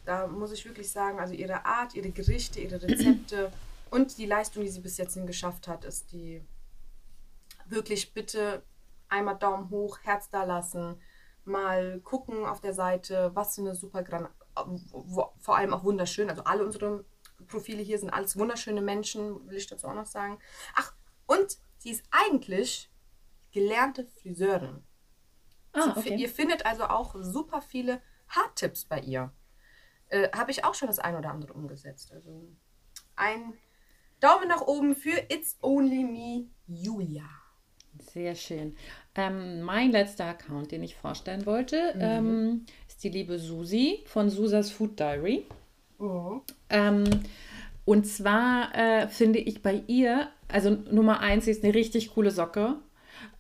Da 0.06 0.28
muss 0.28 0.52
ich 0.52 0.66
wirklich 0.66 0.92
sagen, 0.92 1.20
also 1.20 1.34
ihre 1.34 1.66
Art, 1.66 1.96
ihre 1.96 2.10
Gerichte, 2.10 2.60
ihre 2.60 2.82
Rezepte 2.82 3.52
und 3.90 4.18
die 4.18 4.26
Leistung, 4.26 4.64
die 4.64 4.70
sie 4.70 4.82
bis 4.82 4.98
jetzt 4.98 5.18
geschafft 5.26 5.70
hat, 5.70 5.86
ist 5.86 6.12
die 6.12 6.44
wirklich 7.68 8.14
bitte 8.14 8.64
einmal 9.08 9.38
Daumen 9.38 9.70
hoch, 9.70 10.00
Herz 10.04 10.30
da 10.30 10.44
lassen, 10.44 11.00
mal 11.46 12.02
gucken 12.02 12.46
auf 12.46 12.60
der 12.60 12.74
Seite, 12.74 13.32
was 13.34 13.56
für 13.56 13.62
eine 13.62 13.76
super 13.76 14.04
Gran 14.04 14.28
vor 15.40 15.58
allem 15.58 15.74
auch 15.74 15.84
wunderschön, 15.84 16.30
also 16.30 16.44
alle 16.44 16.64
unsere 16.64 17.06
Profile 17.48 17.82
hier 17.82 17.98
sind 17.98 18.12
alles 18.12 18.38
wunderschöne 18.38 18.82
Menschen, 18.82 19.48
will 19.50 19.58
ich 19.58 19.68
dazu 19.68 19.88
auch 19.88 19.96
noch 19.96 20.06
sagen. 20.06 20.38
Ach, 20.76 20.94
und 21.26 21.58
sie 21.84 21.92
ist 21.92 22.04
eigentlich 22.12 22.90
gelernte 23.52 24.06
Friseurin. 24.06 24.84
Ah, 25.74 25.94
okay. 25.98 26.16
Ihr 26.16 26.30
findet 26.30 26.66
also 26.66 26.86
auch 26.86 27.16
super 27.20 27.62
viele 27.62 28.02
Haartipps 28.30 28.86
bei 28.86 29.02
ihr. 29.02 29.34
Äh, 30.08 30.30
Habe 30.32 30.52
ich 30.52 30.64
auch 30.64 30.76
schon 30.76 30.88
das 30.88 31.00
ein 31.00 31.16
oder 31.16 31.30
andere 31.30 31.54
umgesetzt. 31.54 32.14
Also 32.14 32.48
ein 33.16 33.54
Daumen 34.22 34.48
nach 34.48 34.62
oben 34.62 34.96
für 34.96 35.18
It's 35.30 35.58
Only 35.62 36.04
Me 36.04 36.48
Julia. 36.68 37.30
Sehr 38.00 38.36
schön. 38.36 38.78
Ähm, 39.14 39.62
mein 39.62 39.92
letzter 39.92 40.26
Account, 40.26 40.72
den 40.72 40.84
ich 40.84 40.96
vorstellen 40.96 41.46
wollte, 41.46 41.94
mhm. 41.96 42.02
ähm, 42.02 42.66
ist 42.88 43.04
die 43.04 43.10
liebe 43.10 43.38
Susi 43.38 44.04
von 44.08 44.30
Susas 44.30 44.72
Food 44.72 45.00
Diary. 45.00 45.46
Oh. 46.00 46.42
Ähm, 46.70 47.04
und 47.86 48.08
zwar 48.08 48.74
äh, 48.76 49.08
finde 49.08 49.40
ich 49.40 49.62
bei 49.62 49.84
ihr, 49.88 50.28
also 50.48 50.70
Nummer 50.70 51.20
eins, 51.20 51.46
sie 51.46 51.52
ist 51.52 51.64
eine 51.64 51.74
richtig 51.74 52.14
coole 52.14 52.32
Socke. 52.32 52.76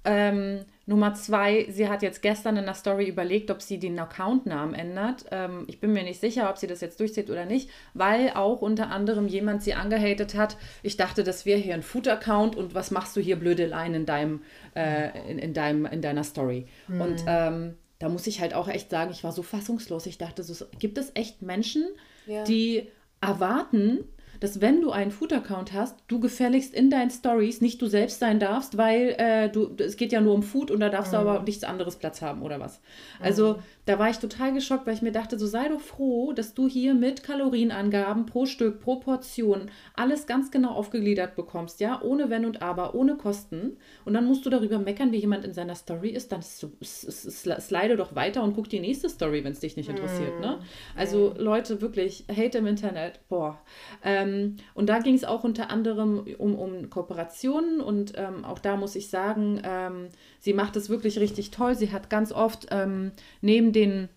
Ähm, 0.06 0.66
Nummer 0.86 1.14
zwei, 1.14 1.66
sie 1.70 1.88
hat 1.88 2.02
jetzt 2.02 2.22
gestern 2.22 2.58
in 2.58 2.66
der 2.66 2.74
Story 2.74 3.08
überlegt, 3.08 3.50
ob 3.50 3.62
sie 3.62 3.80
den 3.80 3.98
Accountnamen 3.98 4.76
ändert. 4.76 5.26
Ähm, 5.32 5.64
ich 5.68 5.80
bin 5.80 5.94
mir 5.94 6.04
nicht 6.04 6.20
sicher, 6.20 6.50
ob 6.50 6.58
sie 6.58 6.68
das 6.68 6.82
jetzt 6.82 7.00
durchzieht 7.00 7.30
oder 7.30 7.46
nicht, 7.46 7.70
weil 7.94 8.32
auch 8.32 8.62
unter 8.62 8.89
anderem 8.89 9.30
jemand 9.30 9.64
sie 9.64 9.76
angehatet 9.76 10.36
hat. 10.36 10.58
Ich 10.82 10.98
dachte, 10.98 11.24
das 11.24 11.46
wäre 11.46 11.60
hier 11.60 11.74
ein 11.74 11.84
Food-Account 11.84 12.58
und 12.58 12.76
was 12.76 12.91
machst 12.91 13.16
du 13.16 13.22
hier 13.22 13.38
blöde 13.38 13.66
Line 13.66 13.96
in 13.96 14.06
deinem, 14.06 14.41
äh, 14.76 15.32
in, 15.32 15.39
in, 15.39 15.54
deinem, 15.54 15.86
in 15.86 16.02
deiner 16.02 16.26
Story? 16.26 16.68
Mhm. 16.89 17.02
Und 17.02 17.24
ähm, 17.28 17.76
da 18.00 18.10
muss 18.10 18.28
ich 18.28 18.41
halt 18.41 18.54
auch 18.54 18.68
echt 18.68 18.89
sagen, 18.89 19.12
ich 19.12 19.24
war 19.24 19.32
so 19.32 19.41
fassungslos. 19.41 20.06
Ich 20.06 20.18
dachte, 20.18 20.44
so, 20.44 20.66
gibt 20.80 20.98
es 20.98 21.12
echt 21.14 21.41
Menschen, 21.41 21.88
ja. 22.28 22.44
die 22.44 22.89
erwarten, 23.22 24.04
dass 24.44 24.60
wenn 24.60 24.82
du 24.82 24.91
einen 24.91 25.12
Food-Account 25.12 25.72
hast, 25.72 25.96
du 26.10 26.20
gefälligst 26.20 26.74
in 26.74 26.89
deinen 26.89 27.10
Stories 27.10 27.62
nicht 27.62 27.82
du 27.82 27.88
selbst 27.88 28.20
sein 28.20 28.41
darfst, 28.41 28.78
weil 28.78 29.16
äh, 29.18 29.48
du, 29.48 29.70
es 29.78 29.96
geht 29.96 30.12
ja 30.12 30.20
nur 30.20 30.34
um 30.34 30.44
Food 30.44 30.70
und 30.70 30.82
da 30.82 30.89
darfst 30.89 31.14
mhm. 31.14 31.16
du 31.16 31.22
aber 31.22 31.44
nichts 31.44 31.64
anderes 31.64 31.96
Platz 31.96 32.22
haben 32.22 32.41
oder 32.41 32.60
was. 32.60 32.82
Also 33.22 33.54
mhm. 33.54 33.58
da 33.86 34.00
war 34.00 34.10
ich 34.10 34.18
total 34.18 34.54
geschockt, 34.54 34.86
weil 34.86 34.96
ich 34.96 35.02
mir 35.02 35.14
dachte, 35.14 35.39
so 35.39 35.48
sei 35.48 35.70
doch 35.70 35.80
froh, 35.80 36.34
dass 36.34 36.54
du 36.56 36.68
hier 36.68 36.94
mit 36.94 37.24
Kalorienangaben 37.24 38.26
pro 38.26 38.46
Stück, 38.46 38.82
pro 38.82 38.98
Portion 38.98 39.72
alles 39.94 40.28
ganz 40.28 40.52
genau 40.52 40.72
aufgegliedert 40.72 41.38
bekommst, 41.38 41.80
ja, 41.80 42.02
ohne 42.02 42.30
Wenn 42.30 42.44
und 42.44 42.62
Aber, 42.62 42.96
ohne 42.96 43.16
Kosten. 43.16 43.78
Und 44.04 44.14
dann 44.14 44.26
musst 44.26 44.46
du 44.46 44.50
darüber 44.50 44.78
meckern, 44.78 45.14
wie 45.14 45.20
jemand 45.20 45.46
in 45.46 45.54
seiner 45.54 45.76
Story 45.76 46.10
ist, 46.10 46.34
dann 46.34 46.41
slide 46.41 47.96
doch 47.96 48.14
weiter 48.14 48.44
und 48.44 48.56
guck 48.56 48.68
die 48.68 48.82
nächste 48.82 49.08
Story, 49.08 49.46
wenn 49.46 49.54
es 49.54 49.62
dich 49.62 49.78
nicht 49.78 49.88
interessiert, 49.88 50.41
ne? 50.41 50.58
Mhm. 50.60 50.98
Also 50.98 51.34
Leute, 51.38 51.80
wirklich, 51.80 52.26
Hate 52.30 52.58
im 52.58 52.68
Internet, 52.68 53.22
boah. 53.30 53.62
Ähm, 54.04 54.32
ähm, 54.34 54.57
und 54.73 54.88
da 54.88 54.99
ging 54.99 55.15
es 55.15 55.23
auch 55.23 55.43
unter 55.43 55.69
anderem 55.69 56.25
um, 56.38 56.55
um 56.55 56.89
Kooperationen 56.89 57.81
und 57.81 58.13
ähm, 58.15 58.45
auch 58.45 58.59
da 58.59 58.75
muss 58.75 58.95
ich 58.95 59.09
sagen, 59.09 59.61
ähm, 59.63 60.09
sie 60.39 60.53
macht 60.53 60.75
es 60.75 60.89
wirklich 60.89 61.19
richtig 61.19 61.51
toll. 61.51 61.75
Sie 61.75 61.91
hat 61.91 62.09
ganz 62.09 62.31
oft 62.31 62.67
ähm, 62.71 63.11
neben 63.41 63.71
den 63.71 64.09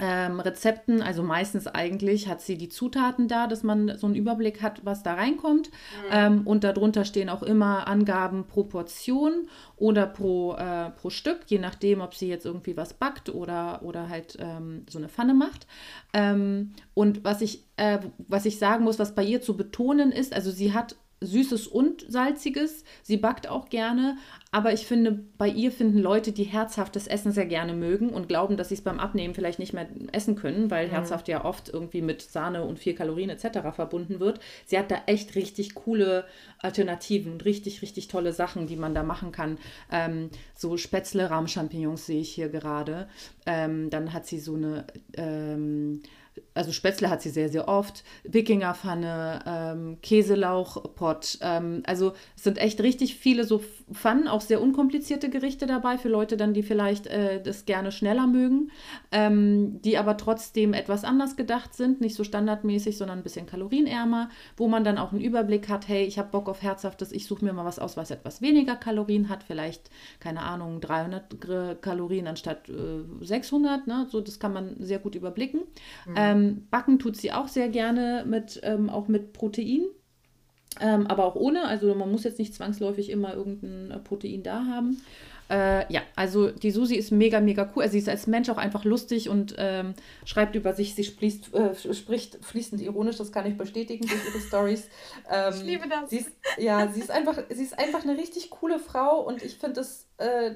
ähm, 0.00 0.40
Rezepten, 0.40 1.02
also 1.02 1.22
meistens 1.22 1.66
eigentlich 1.66 2.28
hat 2.28 2.40
sie 2.40 2.56
die 2.56 2.68
Zutaten 2.68 3.28
da, 3.28 3.46
dass 3.46 3.62
man 3.62 3.96
so 3.98 4.06
einen 4.06 4.16
Überblick 4.16 4.62
hat, 4.62 4.84
was 4.84 5.02
da 5.02 5.14
reinkommt. 5.14 5.70
Mhm. 5.70 6.10
Ähm, 6.10 6.46
und 6.46 6.64
darunter 6.64 7.04
stehen 7.04 7.28
auch 7.28 7.42
immer 7.42 7.86
Angaben 7.86 8.46
pro 8.46 8.64
Portion 8.64 9.48
oder 9.76 10.06
pro, 10.06 10.54
äh, 10.54 10.90
pro 10.90 11.10
Stück, 11.10 11.40
je 11.46 11.58
nachdem, 11.58 12.00
ob 12.00 12.14
sie 12.14 12.28
jetzt 12.28 12.46
irgendwie 12.46 12.76
was 12.76 12.94
backt 12.94 13.28
oder, 13.34 13.82
oder 13.82 14.08
halt 14.08 14.36
ähm, 14.40 14.86
so 14.88 14.98
eine 14.98 15.08
Pfanne 15.08 15.34
macht. 15.34 15.66
Ähm, 16.14 16.72
und 16.94 17.24
was 17.24 17.40
ich, 17.40 17.64
äh, 17.76 17.98
was 18.28 18.46
ich 18.46 18.58
sagen 18.58 18.84
muss, 18.84 18.98
was 18.98 19.14
bei 19.14 19.24
ihr 19.24 19.42
zu 19.42 19.56
betonen 19.56 20.12
ist, 20.12 20.32
also 20.32 20.50
sie 20.50 20.72
hat 20.72 20.96
Süßes 21.24 21.66
und 21.66 22.04
Salziges. 22.10 22.84
Sie 23.02 23.16
backt 23.16 23.48
auch 23.48 23.68
gerne, 23.68 24.16
aber 24.50 24.72
ich 24.72 24.86
finde, 24.86 25.24
bei 25.38 25.48
ihr 25.48 25.72
finden 25.72 25.98
Leute, 25.98 26.32
die 26.32 26.44
herzhaftes 26.44 27.06
Essen 27.06 27.32
sehr 27.32 27.46
gerne 27.46 27.72
mögen 27.72 28.10
und 28.10 28.28
glauben, 28.28 28.56
dass 28.56 28.68
sie 28.68 28.74
es 28.74 28.82
beim 28.82 29.00
Abnehmen 29.00 29.34
vielleicht 29.34 29.58
nicht 29.58 29.72
mehr 29.72 29.88
essen 30.12 30.36
können, 30.36 30.70
weil 30.70 30.88
mhm. 30.88 30.90
herzhaft 30.90 31.28
ja 31.28 31.44
oft 31.44 31.68
irgendwie 31.68 32.02
mit 32.02 32.22
Sahne 32.22 32.64
und 32.64 32.78
viel 32.78 32.94
Kalorien 32.94 33.30
etc. 33.30 33.74
verbunden 33.74 34.20
wird. 34.20 34.40
Sie 34.66 34.78
hat 34.78 34.90
da 34.90 34.96
echt 35.06 35.34
richtig 35.34 35.74
coole 35.74 36.24
Alternativen 36.58 37.32
und 37.32 37.44
richtig, 37.44 37.82
richtig 37.82 38.08
tolle 38.08 38.32
Sachen, 38.32 38.66
die 38.66 38.76
man 38.76 38.94
da 38.94 39.02
machen 39.02 39.32
kann. 39.32 39.58
Ähm, 39.90 40.30
so 40.54 40.76
Spätzle, 40.76 41.30
Rahmchampignons 41.30 42.06
sehe 42.06 42.20
ich 42.20 42.32
hier 42.32 42.48
gerade. 42.48 43.08
Ähm, 43.46 43.90
dann 43.90 44.12
hat 44.12 44.26
sie 44.26 44.38
so 44.38 44.54
eine 44.54 44.86
ähm, 45.14 46.02
also 46.54 46.72
Spätzle 46.72 47.10
hat 47.10 47.22
sie 47.22 47.30
sehr, 47.30 47.48
sehr 47.48 47.68
oft, 47.68 48.04
Wikingerpfanne, 48.24 49.42
ähm, 49.46 49.98
Käselauchpott. 50.02 51.38
Ähm, 51.40 51.82
also 51.86 52.12
es 52.36 52.44
sind 52.44 52.58
echt 52.58 52.80
richtig 52.80 53.16
viele 53.16 53.44
so 53.44 53.62
Pfannen, 53.94 54.28
auch 54.28 54.40
sehr 54.40 54.60
unkomplizierte 54.60 55.28
Gerichte 55.30 55.66
dabei 55.66 55.98
für 55.98 56.08
Leute 56.08 56.36
dann, 56.36 56.54
die 56.54 56.62
vielleicht 56.62 57.06
äh, 57.06 57.42
das 57.42 57.64
gerne 57.64 57.92
schneller 57.92 58.26
mögen, 58.26 58.70
ähm, 59.10 59.80
die 59.82 59.98
aber 59.98 60.16
trotzdem 60.16 60.74
etwas 60.74 61.04
anders 61.04 61.36
gedacht 61.36 61.74
sind, 61.74 62.00
nicht 62.00 62.14
so 62.14 62.24
standardmäßig, 62.24 62.96
sondern 62.96 63.18
ein 63.18 63.22
bisschen 63.22 63.46
kalorienärmer, 63.46 64.30
wo 64.56 64.68
man 64.68 64.84
dann 64.84 64.98
auch 64.98 65.12
einen 65.12 65.20
Überblick 65.20 65.68
hat, 65.68 65.88
hey, 65.88 66.04
ich 66.04 66.18
habe 66.18 66.30
Bock 66.30 66.48
auf 66.48 66.62
Herzhaftes, 66.62 67.12
ich 67.12 67.26
suche 67.26 67.44
mir 67.44 67.52
mal 67.52 67.64
was 67.64 67.78
aus, 67.78 67.96
was 67.96 68.10
etwas 68.10 68.40
weniger 68.42 68.76
Kalorien 68.76 69.28
hat, 69.28 69.42
vielleicht, 69.42 69.90
keine 70.20 70.42
Ahnung, 70.42 70.80
300 70.80 71.80
Kalorien 71.80 72.26
anstatt 72.26 72.68
äh, 72.68 73.04
600, 73.20 73.86
ne? 73.86 74.06
so 74.10 74.20
das 74.20 74.38
kann 74.38 74.52
man 74.52 74.76
sehr 74.78 74.98
gut 74.98 75.14
überblicken. 75.14 75.60
Mhm. 76.06 76.14
Ähm, 76.16 76.66
backen 76.70 76.98
tut 76.98 77.16
sie 77.16 77.32
auch 77.32 77.48
sehr 77.48 77.68
gerne 77.68 78.24
mit, 78.26 78.60
ähm, 78.62 78.90
auch 78.90 79.08
mit 79.08 79.32
Protein. 79.32 79.82
Ähm, 80.80 81.06
aber 81.06 81.24
auch 81.24 81.34
ohne, 81.34 81.64
also 81.66 81.94
man 81.94 82.10
muss 82.10 82.24
jetzt 82.24 82.38
nicht 82.38 82.54
zwangsläufig 82.54 83.10
immer 83.10 83.34
irgendein 83.34 83.90
äh, 83.90 83.98
Protein 83.98 84.42
da 84.42 84.64
haben. 84.66 85.02
Äh, 85.50 85.92
ja, 85.92 86.00
also 86.16 86.50
die 86.50 86.70
Susi 86.70 86.94
ist 86.94 87.10
mega, 87.10 87.40
mega 87.40 87.70
cool. 87.74 87.82
Also 87.82 87.92
sie 87.92 87.98
ist 87.98 88.08
als 88.08 88.26
Mensch 88.26 88.48
auch 88.48 88.56
einfach 88.56 88.84
lustig 88.84 89.28
und 89.28 89.54
ähm, 89.58 89.92
schreibt 90.24 90.54
über 90.54 90.72
sich. 90.72 90.94
Sie 90.94 91.04
spricht, 91.04 91.52
äh, 91.54 91.74
spricht 91.92 92.42
fließend 92.42 92.80
ironisch, 92.80 93.16
das 93.16 93.32
kann 93.32 93.44
ich 93.44 93.58
bestätigen 93.58 94.06
durch 94.06 94.20
ihre 94.28 94.40
Stories. 94.40 94.88
Ähm, 95.30 95.54
ich 95.54 95.62
liebe 95.62 95.88
das. 95.88 96.10
Sie 96.10 96.18
ist, 96.18 96.30
ja, 96.58 96.88
sie 96.88 97.00
ist, 97.00 97.10
einfach, 97.10 97.38
sie 97.48 97.62
ist 97.62 97.78
einfach 97.78 98.02
eine 98.02 98.16
richtig 98.18 98.50
coole 98.50 98.78
Frau 98.78 99.20
und 99.20 99.42
ich 99.42 99.56
finde 99.56 99.80
es 99.80 100.06
äh, 100.18 100.52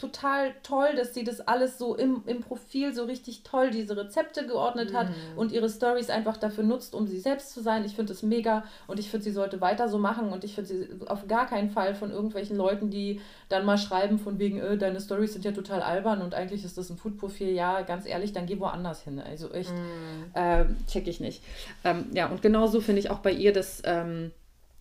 total 0.00 0.54
toll, 0.62 0.94
dass 0.96 1.12
sie 1.12 1.24
das 1.24 1.40
alles 1.40 1.76
so 1.76 1.94
im, 1.94 2.22
im 2.26 2.40
Profil 2.40 2.94
so 2.94 3.04
richtig 3.04 3.42
toll, 3.42 3.70
diese 3.70 3.96
Rezepte 3.96 4.46
geordnet 4.46 4.94
hat 4.94 5.08
mhm. 5.10 5.38
und 5.38 5.52
ihre 5.52 5.68
Stories 5.68 6.08
einfach 6.08 6.38
dafür 6.38 6.64
nutzt, 6.64 6.94
um 6.94 7.06
sie 7.06 7.18
selbst 7.18 7.52
zu 7.52 7.60
sein. 7.60 7.84
Ich 7.84 7.94
finde 7.94 8.12
das 8.14 8.22
mega 8.22 8.64
und 8.86 8.98
ich 8.98 9.10
finde, 9.10 9.24
sie 9.24 9.32
sollte 9.32 9.60
weiter 9.60 9.88
so 9.88 9.98
machen 9.98 10.32
und 10.32 10.42
ich 10.42 10.54
finde 10.54 10.68
sie 10.68 10.88
auf 11.06 11.28
gar 11.28 11.46
keinen 11.46 11.70
Fall 11.70 11.94
von 11.94 12.10
irgendwelchen 12.10 12.56
Leuten, 12.56 12.90
die 12.90 13.20
dann 13.50 13.66
mal 13.66 13.76
schreiben 13.76 14.18
von 14.18 14.38
wegen, 14.38 14.58
äh, 14.58 14.78
deine 14.78 15.00
Stories 15.00 15.34
sind 15.34 15.44
ja 15.44 15.52
total 15.52 15.82
albern 15.82 16.22
und 16.22 16.34
eigentlich 16.34 16.64
ist 16.64 16.78
das 16.78 16.88
ein 16.88 16.96
Food-Profil. 16.96 17.50
Ja, 17.50 17.82
ganz 17.82 18.06
ehrlich, 18.06 18.32
dann 18.32 18.46
geh 18.46 18.58
woanders 18.58 19.02
hin. 19.02 19.20
Also 19.20 19.52
echt, 19.52 19.72
mhm. 19.72 20.30
äh, 20.32 20.64
check 20.86 21.08
ich 21.08 21.20
nicht. 21.20 21.42
Ähm, 21.84 22.06
ja, 22.14 22.28
und 22.28 22.40
genauso 22.40 22.80
finde 22.80 23.00
ich 23.00 23.10
auch 23.10 23.18
bei 23.18 23.32
ihr 23.32 23.52
das... 23.52 23.82
Ähm, 23.84 24.32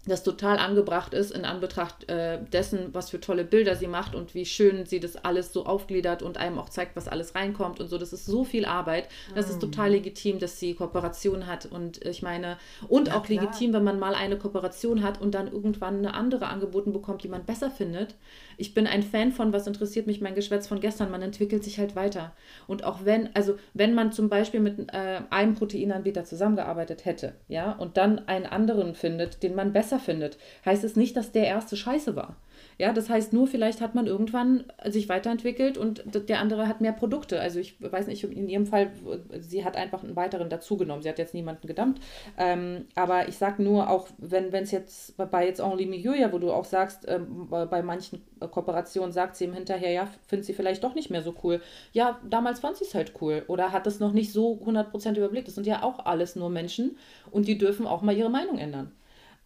das 0.06 0.24
total 0.24 0.58
angebracht 0.60 1.14
ist 1.14 1.32
in 1.32 1.43
Anbetracht 1.43 2.10
äh, 2.10 2.39
dessen, 2.54 2.93
was 2.93 3.10
für 3.10 3.20
tolle 3.20 3.43
Bilder 3.43 3.76
sie 3.76 3.88
macht 3.88 4.16
und 4.16 4.34
wie 4.34 4.45
schön 4.45 4.86
sie 4.86 5.02
das 5.02 5.18
alles 5.18 5.52
so 5.52 5.66
aufgliedert 5.66 6.24
und 6.24 6.38
einem 6.38 6.58
auch 6.58 6.70
zeigt, 6.70 6.95
was 6.95 7.10
alles 7.10 7.36
reinkommt 7.36 7.82
und 7.82 7.89
so. 7.89 7.97
Das 7.97 8.14
ist 8.14 8.26
so 8.26 8.45
viel 8.45 8.64
Arbeit. 8.64 9.10
Das 9.36 9.47
mm. 9.47 9.52
ist 9.52 9.60
total 9.60 9.91
legitim, 9.91 10.39
dass 10.39 10.58
sie 10.58 10.74
Kooperation 10.74 11.47
hat 11.47 11.66
und 11.66 12.04
ich 12.06 12.22
meine, 12.22 12.58
und 12.88 13.10
ja, 13.10 13.18
auch 13.18 13.24
klar. 13.24 13.41
legitim, 13.41 13.74
wenn 13.74 13.84
man 13.84 14.00
mal 14.00 14.16
eine 14.16 14.38
Kooperation 14.38 15.04
hat 15.04 15.22
und 15.22 15.36
dann 15.36 15.52
irgendwann 15.52 15.97
eine 15.97 16.14
andere 16.14 16.47
angeboten 16.47 16.93
bekommt, 16.93 17.24
die 17.24 17.30
man 17.30 17.43
besser 17.43 17.70
findet. 17.70 18.16
Ich 18.58 18.74
bin 18.74 18.88
ein 18.88 19.04
Fan 19.04 19.34
von, 19.34 19.52
was 19.52 19.68
interessiert 19.68 20.08
mich 20.08 20.22
mein 20.22 20.36
Geschwätz 20.36 20.68
von 20.68 20.80
gestern, 20.80 21.12
man 21.12 21.22
entwickelt 21.22 21.64
sich 21.64 21.78
halt 21.78 21.97
weiter. 21.97 22.34
Und 22.68 22.86
auch 22.86 23.04
wenn, 23.04 23.36
also 23.36 23.58
wenn 23.74 23.93
man 23.93 24.14
zum 24.14 24.30
Beispiel 24.30 24.62
mit 24.62 24.91
äh, 24.93 25.22
einem 25.30 25.56
Proteinanbieter 25.56 26.24
zusammengearbeitet 26.24 27.04
hätte, 27.04 27.36
ja, 27.50 27.74
und 27.74 27.97
dann 27.97 28.28
einen 28.28 28.45
anderen 28.45 28.95
findet, 28.95 29.43
den 29.43 29.56
man 29.56 29.74
besser 29.74 29.88
findet, 29.97 30.37
heißt 30.65 30.83
es 30.83 30.95
nicht, 30.95 31.17
dass 31.17 31.31
der 31.31 31.47
erste 31.47 31.75
scheiße 31.75 32.15
war. 32.15 32.35
Ja, 32.77 32.93
das 32.93 33.09
heißt 33.09 33.33
nur, 33.33 33.47
vielleicht 33.47 33.81
hat 33.81 33.93
man 33.93 34.07
irgendwann 34.07 34.63
sich 34.85 35.09
weiterentwickelt 35.09 35.77
und 35.77 36.03
der 36.29 36.39
andere 36.39 36.67
hat 36.67 36.79
mehr 36.79 36.93
Produkte. 36.93 37.39
Also 37.39 37.59
ich 37.59 37.75
weiß 37.81 38.07
nicht, 38.07 38.23
in 38.23 38.47
ihrem 38.47 38.65
Fall, 38.65 38.91
sie 39.37 39.65
hat 39.65 39.75
einfach 39.75 40.03
einen 40.03 40.15
weiteren 40.15 40.49
dazugenommen. 40.49 41.03
Sie 41.03 41.09
hat 41.09 41.19
jetzt 41.19 41.33
niemanden 41.33 41.67
gedammt. 41.67 41.99
Ähm, 42.37 42.85
aber 42.95 43.27
ich 43.27 43.37
sage 43.37 43.61
nur, 43.61 43.89
auch 43.89 44.07
wenn 44.17 44.53
es 44.53 44.71
jetzt 44.71 45.17
bei 45.17 45.45
jetzt 45.45 45.61
Henri 45.61 45.85
Miguel, 45.85 46.31
wo 46.31 46.39
du 46.39 46.51
auch 46.51 46.65
sagst, 46.65 47.05
ähm, 47.07 47.47
bei 47.49 47.81
manchen 47.81 48.21
Kooperationen 48.39 49.11
sagt 49.11 49.35
sie 49.35 49.45
ihm 49.45 49.53
hinterher, 49.53 49.91
ja, 49.91 50.07
findet 50.27 50.45
sie 50.45 50.53
vielleicht 50.53 50.83
doch 50.83 50.95
nicht 50.95 51.09
mehr 51.09 51.21
so 51.21 51.35
cool. 51.43 51.61
Ja, 51.91 52.19
damals 52.29 52.61
fand 52.61 52.77
sie 52.77 52.85
es 52.85 52.95
halt 52.95 53.13
cool. 53.21 53.43
Oder 53.47 53.73
hat 53.73 53.87
es 53.87 53.99
noch 53.99 54.13
nicht 54.13 54.31
so 54.31 54.53
100% 54.53 55.17
überblickt. 55.17 55.47
Das 55.47 55.55
sind 55.55 55.67
ja 55.67 55.83
auch 55.83 56.05
alles 56.05 56.35
nur 56.35 56.49
Menschen 56.49 56.97
und 57.31 57.47
die 57.47 57.57
dürfen 57.57 57.85
auch 57.87 58.01
mal 58.01 58.15
ihre 58.15 58.29
Meinung 58.29 58.57
ändern. 58.57 58.91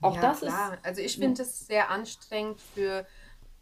Auch 0.03 0.15
ja, 0.15 0.21
das 0.21 0.39
klar. 0.39 0.73
ist. 0.73 0.85
Also 0.85 1.01
ich 1.01 1.17
finde 1.17 1.41
es 1.41 1.67
sehr 1.67 1.89
anstrengend 1.89 2.59
für 2.73 3.05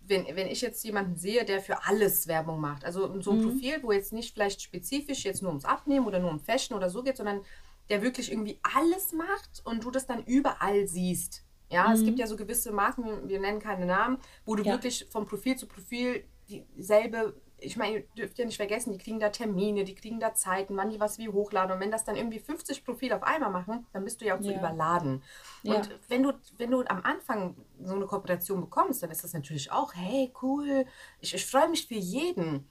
wenn, 0.04 0.26
wenn 0.36 0.48
ich 0.48 0.62
jetzt 0.62 0.84
jemanden 0.84 1.16
sehe, 1.16 1.46
der 1.46 1.62
für 1.62 1.86
alles 1.86 2.28
Werbung 2.28 2.60
macht, 2.60 2.86
also 2.86 3.22
so 3.22 3.32
ein 3.32 3.40
mhm. 3.40 3.50
Profil, 3.50 3.84
wo 3.84 3.92
jetzt 3.92 4.14
nicht 4.14 4.34
vielleicht 4.34 4.62
spezifisch 4.62 5.24
jetzt 5.24 5.42
nur 5.42 5.52
ums 5.52 5.66
Abnehmen 5.66 6.06
oder 6.06 6.20
nur 6.20 6.32
um 6.32 6.40
Fashion 6.40 6.76
oder 6.76 6.90
so 6.90 7.04
geht, 7.04 7.18
sondern 7.18 7.42
der 7.90 8.02
wirklich 8.02 8.32
irgendwie 8.32 8.60
alles 8.76 9.14
macht 9.14 9.62
und 9.64 9.84
du 9.84 9.92
das 9.92 10.08
dann 10.08 10.24
überall 10.24 10.88
siehst. 10.88 11.44
Ja, 11.70 11.88
mhm. 11.88 11.94
es 11.94 12.04
gibt 12.04 12.20
ja 12.20 12.28
so 12.28 12.36
gewisse 12.36 12.72
Marken, 12.72 13.30
wir 13.30 13.40
nennen 13.40 13.60
keine 13.60 13.86
Namen, 13.86 14.18
wo 14.46 14.56
du 14.56 14.64
ja. 14.64 14.74
wirklich 14.74 15.08
vom 15.10 15.26
Profil 15.26 15.56
zu 15.56 15.68
Profil 15.68 16.24
dieselbe 16.48 17.34
ich 17.62 17.78
meine, 17.78 17.98
ihr 17.98 18.04
dürft 18.18 18.40
ja 18.40 18.46
nicht 18.46 18.58
vergessen, 18.58 18.92
die 18.92 18.98
kriegen 18.98 19.20
da 19.20 19.30
Termine, 19.30 19.84
die 19.84 19.96
kriegen 19.96 20.20
da 20.20 20.34
Zeiten, 20.34 20.76
wann 20.78 20.90
die 20.90 21.00
was 21.00 21.20
wie 21.20 21.30
hochladen. 21.30 21.74
Und 21.74 21.80
wenn 21.80 21.92
das 21.92 22.04
dann 22.04 22.16
irgendwie 22.16 22.40
50 22.40 22.84
Profile 22.84 23.16
auf 23.16 23.24
einmal 23.24 23.52
machen, 23.52 23.86
dann 23.94 24.04
bist 24.04 24.20
du 24.20 24.26
ja 24.26 24.36
auch 24.36 24.42
so 24.42 24.52
überladen. 24.52 25.24
Ja. 25.64 25.76
Und 25.76 25.90
wenn 26.08 26.24
du, 26.24 26.34
wenn 26.58 26.72
du 26.72 26.82
am 26.88 27.02
Anfang 27.04 27.56
so 27.84 27.96
eine 27.96 28.06
Kooperation 28.08 28.62
bekommst, 28.62 29.04
dann 29.04 29.12
ist 29.12 29.24
das 29.24 29.34
natürlich 29.34 29.72
auch, 29.72 29.94
hey, 29.94 30.34
cool, 30.42 30.86
ich, 31.20 31.34
ich 31.34 31.46
freue 31.46 31.70
mich 31.70 31.88
für 31.88 31.96
jeden. 31.96 32.68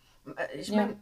Ich 0.55 0.73
meine, 0.73 1.01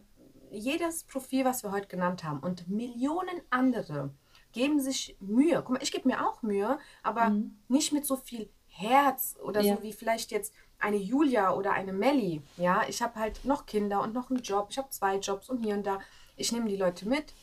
jedes 0.51 1.05
Profil, 1.05 1.45
was 1.45 1.63
wir 1.63 1.73
heute 1.73 1.89
genannt 1.89 2.25
haben 2.25 2.41
und 2.41 2.69
Millionen 2.69 3.41
andere 3.51 4.11
geben 4.53 4.81
sich 4.81 5.17
Mühe. 5.21 5.63
Guck 5.63 5.71
mal, 5.71 5.83
ich 5.83 5.93
gebe 5.93 6.09
mir 6.09 6.27
auch 6.27 6.43
Mühe, 6.43 6.79
aber 7.03 7.31
mhm. 7.31 7.59
nicht 7.69 7.93
mit 7.93 8.07
so 8.07 8.17
viel 8.17 8.51
Herz 8.67 9.37
oder 9.43 9.61
ja. 9.61 9.77
so 9.77 9.83
wie 9.83 9.93
vielleicht 9.93 10.31
jetzt 10.31 10.55
eine 10.79 10.97
Julia 10.97 11.55
oder 11.55 11.73
eine 11.73 11.93
Melli, 11.93 12.43
ja, 12.57 12.83
ich 12.89 13.03
habe 13.03 13.19
halt 13.19 13.45
noch 13.45 13.67
Kinder 13.67 14.03
und 14.03 14.15
noch 14.15 14.31
einen 14.31 14.43
Job, 14.43 14.69
ich 14.71 14.79
habe 14.79 14.91
zwei 14.91 15.17
Jobs 15.17 15.49
und 15.49 15.59
hier 15.65 15.75
und 15.75 15.87
da. 15.87 15.99
Ich 16.37 16.53
nehme 16.53 16.69
die 16.69 16.77
Leute 16.77 17.09
mit. 17.09 17.35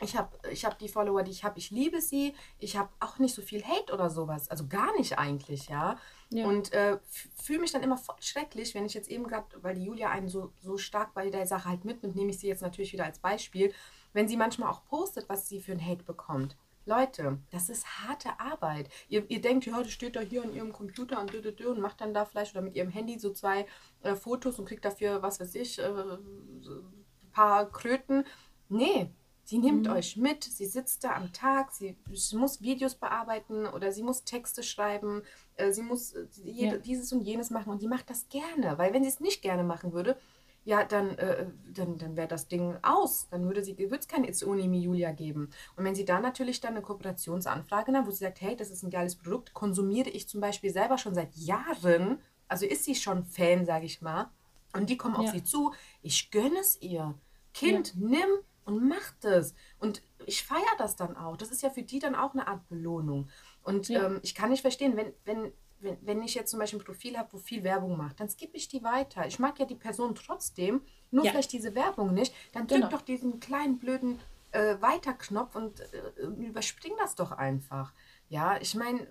Ich 0.00 0.16
habe 0.16 0.36
ich 0.50 0.64
hab 0.64 0.78
die 0.78 0.88
Follower, 0.88 1.22
die 1.22 1.30
ich 1.30 1.44
habe, 1.44 1.58
ich 1.58 1.70
liebe 1.70 2.00
sie. 2.00 2.34
Ich 2.58 2.76
habe 2.76 2.90
auch 3.00 3.18
nicht 3.18 3.34
so 3.34 3.42
viel 3.42 3.64
Hate 3.64 3.92
oder 3.92 4.10
sowas. 4.10 4.50
Also 4.50 4.66
gar 4.66 4.96
nicht 4.98 5.18
eigentlich, 5.18 5.68
ja. 5.68 5.96
ja. 6.30 6.46
Und 6.46 6.72
äh, 6.72 6.98
fühle 7.42 7.60
mich 7.60 7.72
dann 7.72 7.82
immer 7.82 7.96
voll 7.96 8.16
schrecklich, 8.20 8.74
wenn 8.74 8.86
ich 8.86 8.94
jetzt 8.94 9.08
eben 9.08 9.24
gerade, 9.24 9.46
weil 9.62 9.74
die 9.74 9.84
Julia 9.84 10.10
einen 10.10 10.28
so, 10.28 10.52
so 10.60 10.78
stark 10.78 11.14
bei 11.14 11.30
der 11.30 11.46
Sache 11.46 11.68
halt 11.68 11.84
mitnimmt, 11.84 12.16
nehme 12.16 12.30
ich 12.30 12.38
sie 12.38 12.48
jetzt 12.48 12.62
natürlich 12.62 12.92
wieder 12.92 13.04
als 13.04 13.18
Beispiel, 13.18 13.72
wenn 14.12 14.28
sie 14.28 14.36
manchmal 14.36 14.70
auch 14.70 14.84
postet, 14.84 15.28
was 15.28 15.48
sie 15.48 15.60
für 15.60 15.72
ein 15.72 15.84
Hate 15.84 16.04
bekommt. 16.04 16.56
Leute, 16.86 17.38
das 17.50 17.68
ist 17.68 17.86
harte 17.86 18.38
Arbeit. 18.38 18.88
Ihr, 19.08 19.28
ihr 19.30 19.40
denkt, 19.40 19.66
ja, 19.66 19.82
das 19.82 19.92
steht 19.92 20.16
da 20.16 20.20
hier 20.20 20.42
an 20.42 20.54
ihrem 20.54 20.72
Computer 20.72 21.20
und, 21.20 21.34
und 21.34 21.80
macht 21.80 22.00
dann 22.00 22.14
da 22.14 22.24
vielleicht 22.24 22.54
oder 22.54 22.62
mit 22.62 22.76
ihrem 22.76 22.90
Handy 22.90 23.18
so 23.18 23.30
zwei 23.30 23.66
äh, 24.02 24.14
Fotos 24.14 24.58
und 24.58 24.66
kriegt 24.66 24.84
dafür, 24.84 25.22
was 25.22 25.40
weiß 25.40 25.54
ich, 25.54 25.78
äh, 25.78 25.84
ein 25.84 27.30
paar 27.32 27.70
Kröten. 27.70 28.24
Nee, 28.68 29.10
sie 29.44 29.58
nimmt 29.58 29.86
mhm. 29.86 29.92
euch 29.92 30.16
mit, 30.16 30.44
sie 30.44 30.66
sitzt 30.66 31.04
da 31.04 31.14
am 31.14 31.32
Tag, 31.32 31.72
sie, 31.72 31.96
sie, 32.12 32.36
muss 32.36 32.62
Videos 32.62 32.94
bearbeiten 32.94 33.66
oder 33.66 33.92
sie 33.92 34.02
muss 34.02 34.24
Texte 34.24 34.62
schreiben, 34.62 35.22
äh, 35.56 35.72
sie 35.72 35.82
muss 35.82 36.12
äh, 36.12 36.26
jede, 36.42 36.76
ja. 36.76 36.78
dieses 36.78 37.12
und 37.12 37.22
jenes 37.22 37.50
machen 37.50 37.70
und 37.70 37.82
die 37.82 37.88
macht 37.88 38.10
das 38.10 38.28
gerne, 38.28 38.78
weil 38.78 38.92
wenn 38.92 39.02
sie 39.02 39.10
es 39.10 39.20
nicht 39.20 39.42
gerne 39.42 39.64
machen 39.64 39.92
würde, 39.92 40.18
ja, 40.64 40.84
dann, 40.84 41.18
äh, 41.18 41.46
dann, 41.72 41.98
dann 41.98 42.16
wäre 42.16 42.28
das 42.28 42.48
Ding 42.48 42.76
aus. 42.82 43.28
Dann 43.30 43.44
würde 43.44 43.62
sie, 43.62 43.78
würde 43.78 43.98
es 43.98 44.08
kein 44.08 44.24
It's 44.24 44.42
Only 44.42 44.66
Me 44.66 44.78
Julia 44.78 45.12
geben. 45.12 45.50
Und 45.76 45.84
wenn 45.84 45.94
sie 45.94 46.04
da 46.04 46.20
natürlich 46.20 46.60
dann 46.60 46.72
eine 46.72 46.82
Kooperationsanfrage 46.82 47.92
hat, 47.92 48.06
wo 48.06 48.10
sie 48.10 48.24
sagt, 48.24 48.40
hey, 48.40 48.56
das 48.56 48.70
ist 48.70 48.82
ein 48.82 48.90
geiles 48.90 49.16
Produkt, 49.16 49.52
konsumiere 49.52 50.08
ich 50.10 50.28
zum 50.28 50.40
Beispiel 50.40 50.72
selber 50.72 50.98
schon 50.98 51.14
seit 51.14 51.34
Jahren, 51.36 52.18
also 52.48 52.66
ist 52.66 52.84
sie 52.84 52.94
schon 52.94 53.24
Fan, 53.24 53.66
sage 53.66 53.86
ich 53.86 54.00
mal, 54.00 54.30
und 54.72 54.90
die 54.90 54.96
kommen 54.96 55.16
auf 55.16 55.30
sie 55.30 55.44
zu, 55.44 55.72
ich 56.02 56.30
gönne 56.30 56.58
es 56.60 56.80
ihr. 56.80 57.14
Kind, 57.52 57.94
ja. 57.94 58.08
nimm 58.08 58.28
und 58.64 58.88
mach 58.88 59.12
das. 59.20 59.54
Und 59.78 60.02
ich 60.26 60.42
feiere 60.42 60.76
das 60.78 60.96
dann 60.96 61.16
auch. 61.16 61.36
Das 61.36 61.50
ist 61.50 61.62
ja 61.62 61.70
für 61.70 61.82
die 61.82 62.00
dann 62.00 62.14
auch 62.14 62.32
eine 62.32 62.48
Art 62.48 62.68
Belohnung. 62.68 63.28
Und 63.62 63.88
ja. 63.88 64.06
ähm, 64.06 64.20
ich 64.22 64.34
kann 64.34 64.50
nicht 64.50 64.62
verstehen, 64.62 64.96
wenn, 64.96 65.12
wenn 65.24 65.52
wenn, 65.84 65.98
wenn 66.02 66.22
ich 66.22 66.34
jetzt 66.34 66.50
zum 66.50 66.58
Beispiel 66.58 66.80
ein 66.80 66.84
Profil 66.84 67.16
habe, 67.16 67.32
wo 67.32 67.38
viel 67.38 67.62
Werbung 67.62 67.96
macht, 67.96 68.18
dann 68.18 68.28
skippe 68.28 68.56
ich 68.56 68.68
die 68.68 68.82
weiter. 68.82 69.26
Ich 69.26 69.38
mag 69.38 69.58
ja 69.58 69.66
die 69.66 69.74
Person 69.74 70.14
trotzdem, 70.14 70.82
nur 71.10 71.24
ja. 71.24 71.30
vielleicht 71.30 71.52
diese 71.52 71.74
Werbung 71.74 72.12
nicht. 72.14 72.34
Dann 72.52 72.66
drück 72.66 72.80
genau. 72.80 72.90
doch 72.90 73.02
diesen 73.02 73.38
kleinen 73.38 73.78
blöden 73.78 74.18
äh, 74.50 74.80
Weiter-Knopf 74.80 75.54
und 75.54 75.80
äh, 75.80 76.22
überspring 76.38 76.94
das 76.98 77.14
doch 77.14 77.32
einfach. 77.32 77.92
Ja, 78.28 78.60
ich 78.60 78.74
meine, 78.74 79.06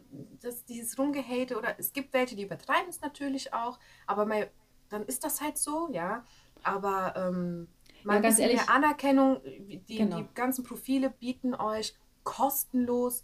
dieses 0.67 0.97
Rumgehate 0.97 1.57
oder 1.57 1.79
es 1.79 1.93
gibt 1.93 2.13
welche, 2.13 2.35
die 2.35 2.43
übertreiben 2.43 2.89
es 2.89 3.01
natürlich 3.01 3.53
auch, 3.53 3.79
aber 4.07 4.25
mal, 4.25 4.49
dann 4.89 5.05
ist 5.05 5.23
das 5.23 5.41
halt 5.41 5.57
so, 5.57 5.89
ja. 5.91 6.25
Aber 6.63 7.13
ähm, 7.15 7.67
mal 8.03 8.15
ja, 8.15 8.21
bisschen 8.21 8.49
ehrlich, 8.49 8.69
Anerkennung, 8.69 9.41
die, 9.43 9.97
genau. 9.97 10.17
die 10.17 10.27
ganzen 10.33 10.63
Profile 10.63 11.09
bieten 11.09 11.53
euch 11.53 11.95
kostenlos 12.23 13.23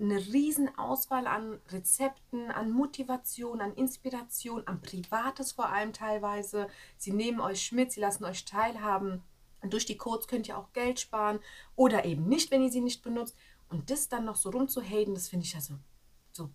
eine 0.00 0.18
riesen 0.18 0.76
Auswahl 0.78 1.26
an 1.26 1.60
Rezepten, 1.70 2.50
an 2.50 2.70
Motivation, 2.70 3.60
an 3.60 3.74
Inspiration, 3.74 4.66
an 4.66 4.80
Privates 4.80 5.52
vor 5.52 5.70
allem 5.70 5.92
teilweise. 5.92 6.68
Sie 6.96 7.12
nehmen 7.12 7.40
euch 7.40 7.72
mit, 7.72 7.92
sie 7.92 8.00
lassen 8.00 8.24
euch 8.24 8.44
teilhaben. 8.44 9.22
Und 9.60 9.72
durch 9.72 9.86
die 9.86 9.96
Codes 9.96 10.28
könnt 10.28 10.46
ihr 10.48 10.56
auch 10.56 10.72
Geld 10.72 11.00
sparen 11.00 11.40
oder 11.74 12.04
eben 12.04 12.28
nicht, 12.28 12.50
wenn 12.50 12.62
ihr 12.62 12.70
sie 12.70 12.80
nicht 12.80 13.02
benutzt. 13.02 13.36
Und 13.68 13.90
das 13.90 14.08
dann 14.08 14.24
noch 14.24 14.36
so 14.36 14.50
rumzuhaten, 14.50 15.14
das 15.14 15.28
finde 15.28 15.46
ich 15.46 15.54
also 15.54 15.74
so 16.32 16.50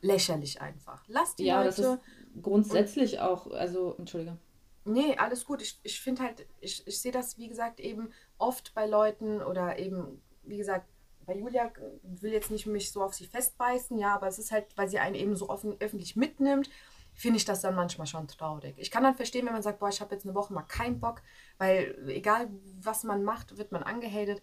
lächerlich 0.00 0.60
einfach. 0.60 1.04
Lasst 1.06 1.38
die 1.38 1.44
ja, 1.44 1.62
Leute. 1.62 1.82
Das 1.82 1.94
ist 1.94 2.42
grundsätzlich 2.42 3.20
auch, 3.20 3.46
also, 3.52 3.94
entschuldige. 3.96 4.38
Nee, 4.84 5.16
alles 5.16 5.44
gut. 5.44 5.62
Ich, 5.62 5.78
ich 5.82 6.00
finde 6.00 6.22
halt, 6.22 6.46
ich, 6.60 6.86
ich 6.86 7.00
sehe 7.00 7.12
das, 7.12 7.38
wie 7.38 7.48
gesagt, 7.48 7.78
eben 7.78 8.10
oft 8.38 8.74
bei 8.74 8.86
Leuten 8.86 9.40
oder 9.40 9.78
eben, 9.78 10.20
wie 10.42 10.56
gesagt, 10.56 10.88
bei 11.28 11.36
Julia 11.36 11.70
will 12.02 12.32
jetzt 12.32 12.50
nicht 12.50 12.66
mich 12.66 12.90
so 12.90 13.02
auf 13.02 13.12
sie 13.12 13.26
festbeißen, 13.26 13.98
ja, 13.98 14.14
aber 14.14 14.26
es 14.28 14.38
ist 14.38 14.50
halt, 14.50 14.66
weil 14.76 14.88
sie 14.88 14.98
einen 14.98 15.14
eben 15.14 15.36
so 15.36 15.50
offen, 15.50 15.76
öffentlich 15.78 16.16
mitnimmt, 16.16 16.70
finde 17.12 17.36
ich 17.36 17.44
das 17.44 17.60
dann 17.60 17.74
manchmal 17.74 18.06
schon 18.06 18.26
traurig. 18.28 18.74
Ich 18.78 18.90
kann 18.90 19.02
dann 19.02 19.14
verstehen, 19.14 19.44
wenn 19.44 19.52
man 19.52 19.62
sagt, 19.62 19.78
boah, 19.78 19.90
ich 19.90 20.00
habe 20.00 20.14
jetzt 20.14 20.24
eine 20.24 20.34
Woche 20.34 20.54
mal 20.54 20.62
keinen 20.62 21.00
Bock, 21.00 21.22
weil 21.58 22.08
egal 22.08 22.48
was 22.80 23.04
man 23.04 23.24
macht, 23.24 23.58
wird 23.58 23.72
man 23.72 23.82
angehatet. 23.82 24.40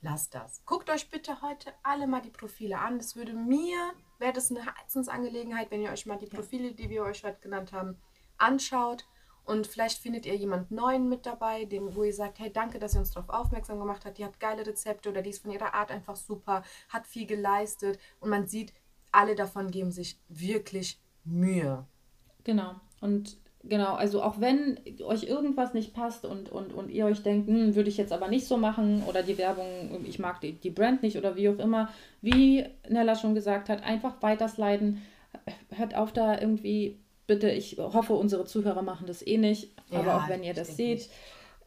Lasst 0.00 0.32
das. 0.32 0.64
Guckt 0.64 0.90
euch 0.90 1.10
bitte 1.10 1.42
heute 1.42 1.72
alle 1.82 2.06
mal 2.06 2.22
die 2.22 2.30
Profile 2.30 2.78
an. 2.78 2.98
Das 2.98 3.16
würde 3.16 3.32
mir, 3.32 3.76
wäre 4.20 4.32
das 4.32 4.52
eine 4.52 4.64
Herzensangelegenheit, 4.64 5.72
wenn 5.72 5.82
ihr 5.82 5.90
euch 5.90 6.06
mal 6.06 6.18
die 6.18 6.26
Profile, 6.26 6.72
die 6.72 6.88
wir 6.88 7.02
euch 7.02 7.24
heute 7.24 7.40
genannt 7.40 7.72
haben, 7.72 8.00
anschaut 8.36 9.08
und 9.48 9.66
vielleicht 9.66 9.98
findet 9.98 10.26
ihr 10.26 10.36
jemand 10.36 10.70
Neuen 10.70 11.08
mit 11.08 11.24
dabei, 11.24 11.64
den, 11.64 11.96
wo 11.96 12.04
ihr 12.04 12.12
sagt, 12.12 12.38
hey, 12.38 12.52
danke, 12.52 12.78
dass 12.78 12.94
ihr 12.94 13.00
uns 13.00 13.12
darauf 13.12 13.30
aufmerksam 13.30 13.78
gemacht 13.78 14.04
habt. 14.04 14.18
Die 14.18 14.24
hat 14.24 14.38
geile 14.40 14.66
Rezepte 14.66 15.08
oder 15.08 15.22
die 15.22 15.30
ist 15.30 15.40
von 15.40 15.50
ihrer 15.50 15.72
Art 15.72 15.90
einfach 15.90 16.16
super, 16.16 16.62
hat 16.90 17.06
viel 17.06 17.26
geleistet. 17.26 17.98
Und 18.20 18.28
man 18.28 18.46
sieht, 18.46 18.74
alle 19.10 19.34
davon 19.34 19.70
geben 19.70 19.90
sich 19.90 20.20
wirklich 20.28 21.00
Mühe. 21.24 21.86
Genau. 22.44 22.74
Und 23.00 23.38
genau, 23.64 23.94
also 23.94 24.22
auch 24.22 24.38
wenn 24.38 24.78
euch 25.02 25.22
irgendwas 25.22 25.72
nicht 25.72 25.94
passt 25.94 26.26
und, 26.26 26.50
und, 26.50 26.74
und 26.74 26.90
ihr 26.90 27.06
euch 27.06 27.22
denkt, 27.22 27.48
hm, 27.48 27.74
würde 27.74 27.88
ich 27.88 27.96
jetzt 27.96 28.12
aber 28.12 28.28
nicht 28.28 28.46
so 28.46 28.58
machen 28.58 29.02
oder 29.04 29.22
die 29.22 29.38
Werbung, 29.38 30.04
ich 30.04 30.18
mag 30.18 30.42
die, 30.42 30.52
die 30.52 30.70
Brand 30.70 31.02
nicht 31.02 31.16
oder 31.16 31.36
wie 31.36 31.48
auch 31.48 31.58
immer, 31.58 31.88
wie 32.20 32.66
Nella 32.86 33.14
schon 33.14 33.34
gesagt 33.34 33.70
hat, 33.70 33.82
einfach 33.82 34.20
weitersliden. 34.20 35.00
Hört 35.70 35.94
auf 35.94 36.12
da 36.12 36.38
irgendwie 36.38 36.98
bitte, 37.28 37.50
ich 37.50 37.78
hoffe, 37.78 38.14
unsere 38.14 38.44
Zuhörer 38.44 38.82
machen 38.82 39.06
das 39.06 39.24
eh 39.24 39.38
nicht, 39.38 39.70
aber 39.92 40.06
ja, 40.06 40.18
auch 40.18 40.28
wenn 40.28 40.42
ihr 40.42 40.54
das 40.54 40.76
seht, 40.76 41.08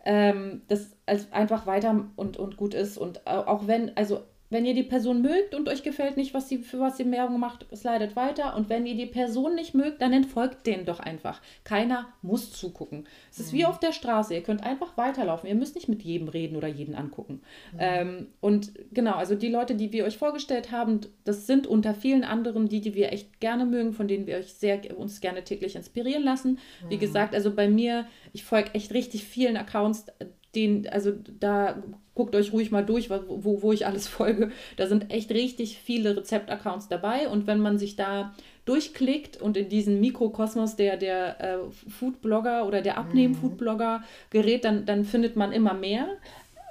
ähm, 0.04 0.64
das 0.68 0.98
also 1.06 1.28
einfach 1.32 1.66
weiter 1.66 2.08
und, 2.18 2.36
und 2.36 2.58
gut 2.58 2.74
ist 2.74 2.98
und 2.98 3.26
auch 3.26 3.68
wenn, 3.68 3.96
also 3.96 4.24
Wenn 4.52 4.66
ihr 4.66 4.74
die 4.74 4.84
Person 4.84 5.22
mögt 5.22 5.56
und 5.56 5.70
euch 5.70 5.82
gefällt 5.82 6.18
nicht, 6.18 6.34
was 6.34 6.50
sie, 6.50 6.60
für 6.60 6.80
was 6.80 6.98
sie 6.98 7.10
Werbung 7.10 7.40
macht, 7.40 7.66
slidet 7.76 8.16
weiter. 8.16 8.56
Und 8.56 8.70
wenn 8.70 8.86
ihr 8.86 8.96
die 8.96 9.06
Person 9.06 9.56
nicht 9.56 9.74
mögt, 9.74 10.02
dann 10.02 10.14
entfolgt 10.14 10.68
denen 10.68 10.86
doch 10.86 11.00
einfach. 11.00 11.42
Keiner 11.64 12.10
muss 12.22 12.52
zugucken. 12.52 13.08
Es 13.32 13.40
ist 13.40 13.54
mhm. 13.54 13.58
wie 13.58 13.66
auf 13.66 13.80
der 13.80 13.94
Straße. 13.94 14.34
Ihr 14.34 14.44
könnt 14.44 14.64
einfach 14.64 14.98
weiterlaufen. 14.98 15.48
Ihr 15.48 15.56
müsst 15.56 15.76
nicht 15.76 15.88
mit 15.88 16.04
jedem 16.04 16.28
reden 16.28 16.58
oder 16.58 16.68
jeden 16.68 16.96
angucken. 16.96 17.42
Mhm. 17.72 17.80
Ähm, 17.80 18.28
und 18.42 18.74
genau, 18.92 19.14
also 19.14 19.36
die 19.36 19.50
Leute, 19.50 19.76
die 19.76 19.94
wir 19.94 20.04
euch 20.04 20.18
vorgestellt 20.18 20.72
haben, 20.72 21.00
das 21.24 21.48
sind 21.48 21.66
unter 21.66 21.94
vielen 21.94 22.24
anderen 22.24 22.68
die, 22.68 22.82
die 22.82 22.94
wir 22.94 23.14
echt 23.14 23.40
gerne 23.40 23.66
mögen, 23.66 23.94
von 23.94 24.08
denen 24.08 24.28
wir 24.28 24.38
euch 24.38 24.54
sehr, 24.54 24.98
uns 24.98 25.22
gerne 25.22 25.44
täglich 25.46 25.78
inspirieren 25.78 26.24
lassen. 26.24 26.60
Mhm. 26.84 26.90
Wie 26.90 26.98
gesagt, 26.98 27.34
also 27.34 27.56
bei 27.56 27.70
mir, 27.70 28.06
ich 28.34 28.44
folge 28.44 28.74
echt 28.74 28.94
richtig 28.94 29.24
vielen 29.24 29.56
Accounts, 29.56 30.08
den, 30.56 30.88
also 30.90 31.12
da 31.40 31.82
guckt 32.14 32.36
euch 32.36 32.52
ruhig 32.52 32.72
mal 32.72 32.86
durch, 32.86 33.10
wo, 33.10 33.62
wo 33.62 33.72
ich 33.72 33.86
alles 33.86 34.08
folge. 34.20 34.52
Da 34.78 34.88
sind 34.88 35.12
echt 35.12 35.32
richtig 35.32 35.78
viele 35.78 36.16
Rezeptaccounts 36.18 36.88
dabei 36.88 37.28
und 37.28 37.48
wenn 37.48 37.60
man 37.60 37.78
sich 37.78 37.96
da 37.96 38.34
durchklickt 38.66 39.42
und 39.42 39.58
in 39.58 39.70
diesen 39.70 40.00
Mikrokosmos 40.00 40.76
der, 40.76 40.98
der 40.98 41.42
äh, 41.42 41.58
Foodblogger 41.90 42.68
oder 42.68 42.82
der 42.82 42.98
Abnehmen-Foodblogger 42.98 44.04
gerät, 44.30 44.66
dann, 44.66 44.86
dann 44.86 45.04
findet 45.04 45.36
man 45.36 45.52
immer 45.52 45.74
mehr. 45.74 46.08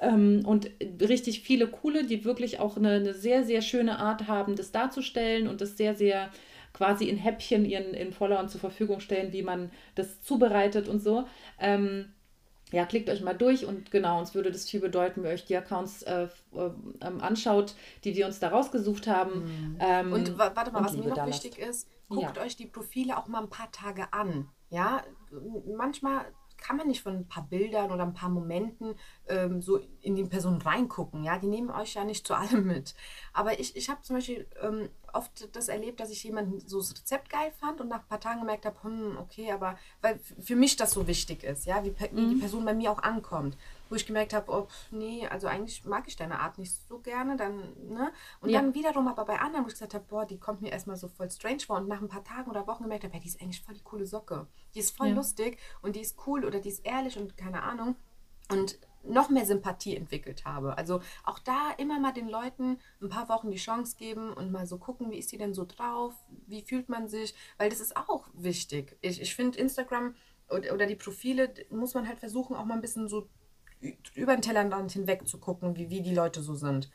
Ähm, 0.01 0.43
und 0.45 0.71
richtig 1.01 1.41
viele 1.41 1.67
coole, 1.67 2.05
die 2.05 2.23
wirklich 2.23 2.59
auch 2.59 2.77
eine, 2.77 2.91
eine 2.93 3.13
sehr, 3.13 3.43
sehr 3.43 3.61
schöne 3.61 3.99
Art 3.99 4.27
haben, 4.27 4.55
das 4.55 4.71
darzustellen 4.71 5.47
und 5.47 5.59
das 5.59 5.75
sehr, 5.75 5.95
sehr 5.95 6.29
quasi 6.73 7.05
in 7.05 7.17
Häppchen 7.17 7.65
ihren, 7.65 7.93
ihren 7.93 8.13
Followern 8.13 8.47
zur 8.47 8.61
Verfügung 8.61 9.01
stellen, 9.01 9.33
wie 9.33 9.43
man 9.43 9.69
das 9.95 10.21
zubereitet 10.21 10.87
und 10.87 10.99
so. 10.99 11.25
Ähm, 11.59 12.05
ja, 12.71 12.85
klickt 12.85 13.09
euch 13.09 13.21
mal 13.21 13.33
durch 13.33 13.65
und 13.65 13.91
genau, 13.91 14.19
uns 14.19 14.33
würde 14.33 14.51
das 14.51 14.69
viel 14.69 14.79
bedeuten, 14.79 15.23
wenn 15.23 15.31
ihr 15.31 15.33
euch 15.33 15.45
die 15.45 15.57
Accounts 15.57 16.03
äh, 16.03 16.27
äh, 16.53 16.69
anschaut, 17.19 17.75
die 18.03 18.15
wir 18.15 18.25
uns 18.25 18.39
da 18.39 18.49
rausgesucht 18.49 19.07
haben. 19.07 19.43
Mhm. 19.43 19.77
Ähm, 19.79 20.13
und 20.13 20.37
warte 20.37 20.71
mal, 20.71 20.83
was 20.83 20.93
mir 20.93 21.07
noch 21.07 21.25
wichtig 21.27 21.59
ist, 21.59 21.87
guckt 22.07 22.37
ja. 22.37 22.43
euch 22.43 22.55
die 22.55 22.67
Profile 22.67 23.17
auch 23.17 23.27
mal 23.27 23.41
ein 23.41 23.49
paar 23.49 23.71
Tage 23.71 24.11
an. 24.13 24.49
Ja, 24.69 25.03
manchmal 25.77 26.25
kann 26.61 26.77
man 26.77 26.87
nicht 26.87 27.01
von 27.01 27.15
ein 27.15 27.27
paar 27.27 27.43
Bildern 27.43 27.91
oder 27.91 28.03
ein 28.03 28.13
paar 28.13 28.29
Momenten 28.29 28.95
ähm, 29.27 29.61
so 29.61 29.79
in 30.01 30.15
die 30.15 30.23
Person 30.23 30.61
reingucken. 30.61 31.23
Ja, 31.23 31.37
die 31.37 31.47
nehmen 31.47 31.69
euch 31.69 31.95
ja 31.95 32.05
nicht 32.05 32.25
zu 32.25 32.33
allem 32.33 32.65
mit. 32.67 32.95
Aber 33.33 33.59
ich, 33.59 33.75
ich 33.75 33.89
habe 33.89 34.01
zum 34.01 34.15
Beispiel 34.15 34.47
ähm, 34.61 34.89
oft 35.11 35.53
das 35.55 35.67
erlebt, 35.67 35.99
dass 35.99 36.11
ich 36.11 36.23
jemanden 36.23 36.65
so 36.65 36.77
das 36.79 36.91
Rezept 36.91 37.29
geil 37.29 37.51
fand 37.59 37.81
und 37.81 37.89
nach 37.89 37.99
ein 37.99 38.07
paar 38.07 38.19
Tagen 38.19 38.41
gemerkt 38.41 38.65
habe, 38.65 38.81
hm, 38.83 39.17
okay, 39.19 39.51
aber 39.51 39.77
weil 40.01 40.19
für 40.39 40.55
mich 40.55 40.77
das 40.77 40.91
so 40.91 41.07
wichtig 41.07 41.43
ist, 41.43 41.65
ja, 41.65 41.83
wie, 41.83 41.93
wie 42.11 42.21
mhm. 42.21 42.29
die 42.29 42.39
Person 42.39 42.63
bei 42.63 42.73
mir 42.73 42.91
auch 42.91 43.03
ankommt 43.03 43.57
wo 43.91 43.95
ich 43.95 44.05
gemerkt 44.05 44.33
habe, 44.33 44.51
oh, 44.51 44.67
nee, 44.89 45.27
also 45.27 45.47
eigentlich 45.47 45.83
mag 45.85 46.07
ich 46.07 46.15
deine 46.15 46.39
Art 46.39 46.57
nicht 46.57 46.71
so 46.87 46.99
gerne, 46.99 47.35
dann, 47.35 47.57
ne? 47.89 48.11
Und 48.39 48.49
ja. 48.49 48.61
dann 48.61 48.73
wiederum 48.73 49.09
aber 49.09 49.25
bei 49.25 49.39
anderen, 49.39 49.65
wo 49.65 49.67
ich 49.67 49.73
gesagt 49.73 49.93
habe, 49.93 50.05
boah, 50.07 50.25
die 50.25 50.39
kommt 50.39 50.61
mir 50.61 50.71
erstmal 50.71 50.95
so 50.95 51.09
voll 51.09 51.29
strange 51.29 51.59
vor 51.59 51.77
und 51.77 51.89
nach 51.89 52.01
ein 52.01 52.07
paar 52.07 52.23
Tagen 52.23 52.49
oder 52.49 52.65
Wochen 52.67 52.83
gemerkt 52.83 53.03
habe, 53.03 53.13
hey, 53.13 53.19
die 53.19 53.27
ist 53.27 53.41
eigentlich 53.41 53.61
voll 53.61 53.75
die 53.75 53.83
coole 53.83 54.05
Socke. 54.05 54.47
Die 54.73 54.79
ist 54.79 54.95
voll 54.95 55.09
ja. 55.09 55.13
lustig 55.15 55.59
und 55.81 55.97
die 55.97 56.01
ist 56.01 56.17
cool 56.25 56.45
oder 56.45 56.61
die 56.61 56.69
ist 56.69 56.85
ehrlich 56.85 57.17
und 57.17 57.35
keine 57.35 57.63
Ahnung. 57.63 57.97
Und 58.49 58.79
noch 59.03 59.29
mehr 59.29 59.45
Sympathie 59.45 59.95
entwickelt 59.95 60.45
habe. 60.45 60.77
Also 60.77 61.01
auch 61.23 61.39
da 61.39 61.71
immer 61.77 61.99
mal 61.99 62.13
den 62.13 62.29
Leuten 62.29 62.77
ein 63.01 63.09
paar 63.09 63.27
Wochen 63.27 63.51
die 63.51 63.57
Chance 63.57 63.97
geben 63.97 64.31
und 64.31 64.51
mal 64.51 64.67
so 64.67 64.77
gucken, 64.77 65.11
wie 65.11 65.17
ist 65.17 65.31
die 65.31 65.37
denn 65.37 65.53
so 65.53 65.65
drauf, 65.65 66.13
wie 66.47 66.61
fühlt 66.61 66.87
man 66.87 67.09
sich, 67.09 67.33
weil 67.57 67.69
das 67.69 67.79
ist 67.79 67.97
auch 67.97 68.27
wichtig. 68.33 68.97
Ich, 69.01 69.19
ich 69.19 69.35
finde 69.35 69.59
Instagram 69.59 70.15
oder 70.49 70.85
die 70.85 70.95
Profile 70.95 71.53
muss 71.69 71.93
man 71.93 72.07
halt 72.07 72.19
versuchen, 72.19 72.55
auch 72.55 72.65
mal 72.65 72.75
ein 72.75 72.81
bisschen 72.81 73.07
so 73.07 73.27
über 74.15 74.35
den 74.35 74.41
Tellerrand 74.41 74.91
hinweg 74.91 75.27
zu 75.27 75.39
gucken, 75.39 75.75
wie, 75.75 75.89
wie 75.89 76.01
die 76.01 76.13
Leute 76.13 76.41
so 76.41 76.55
sind. 76.55 76.91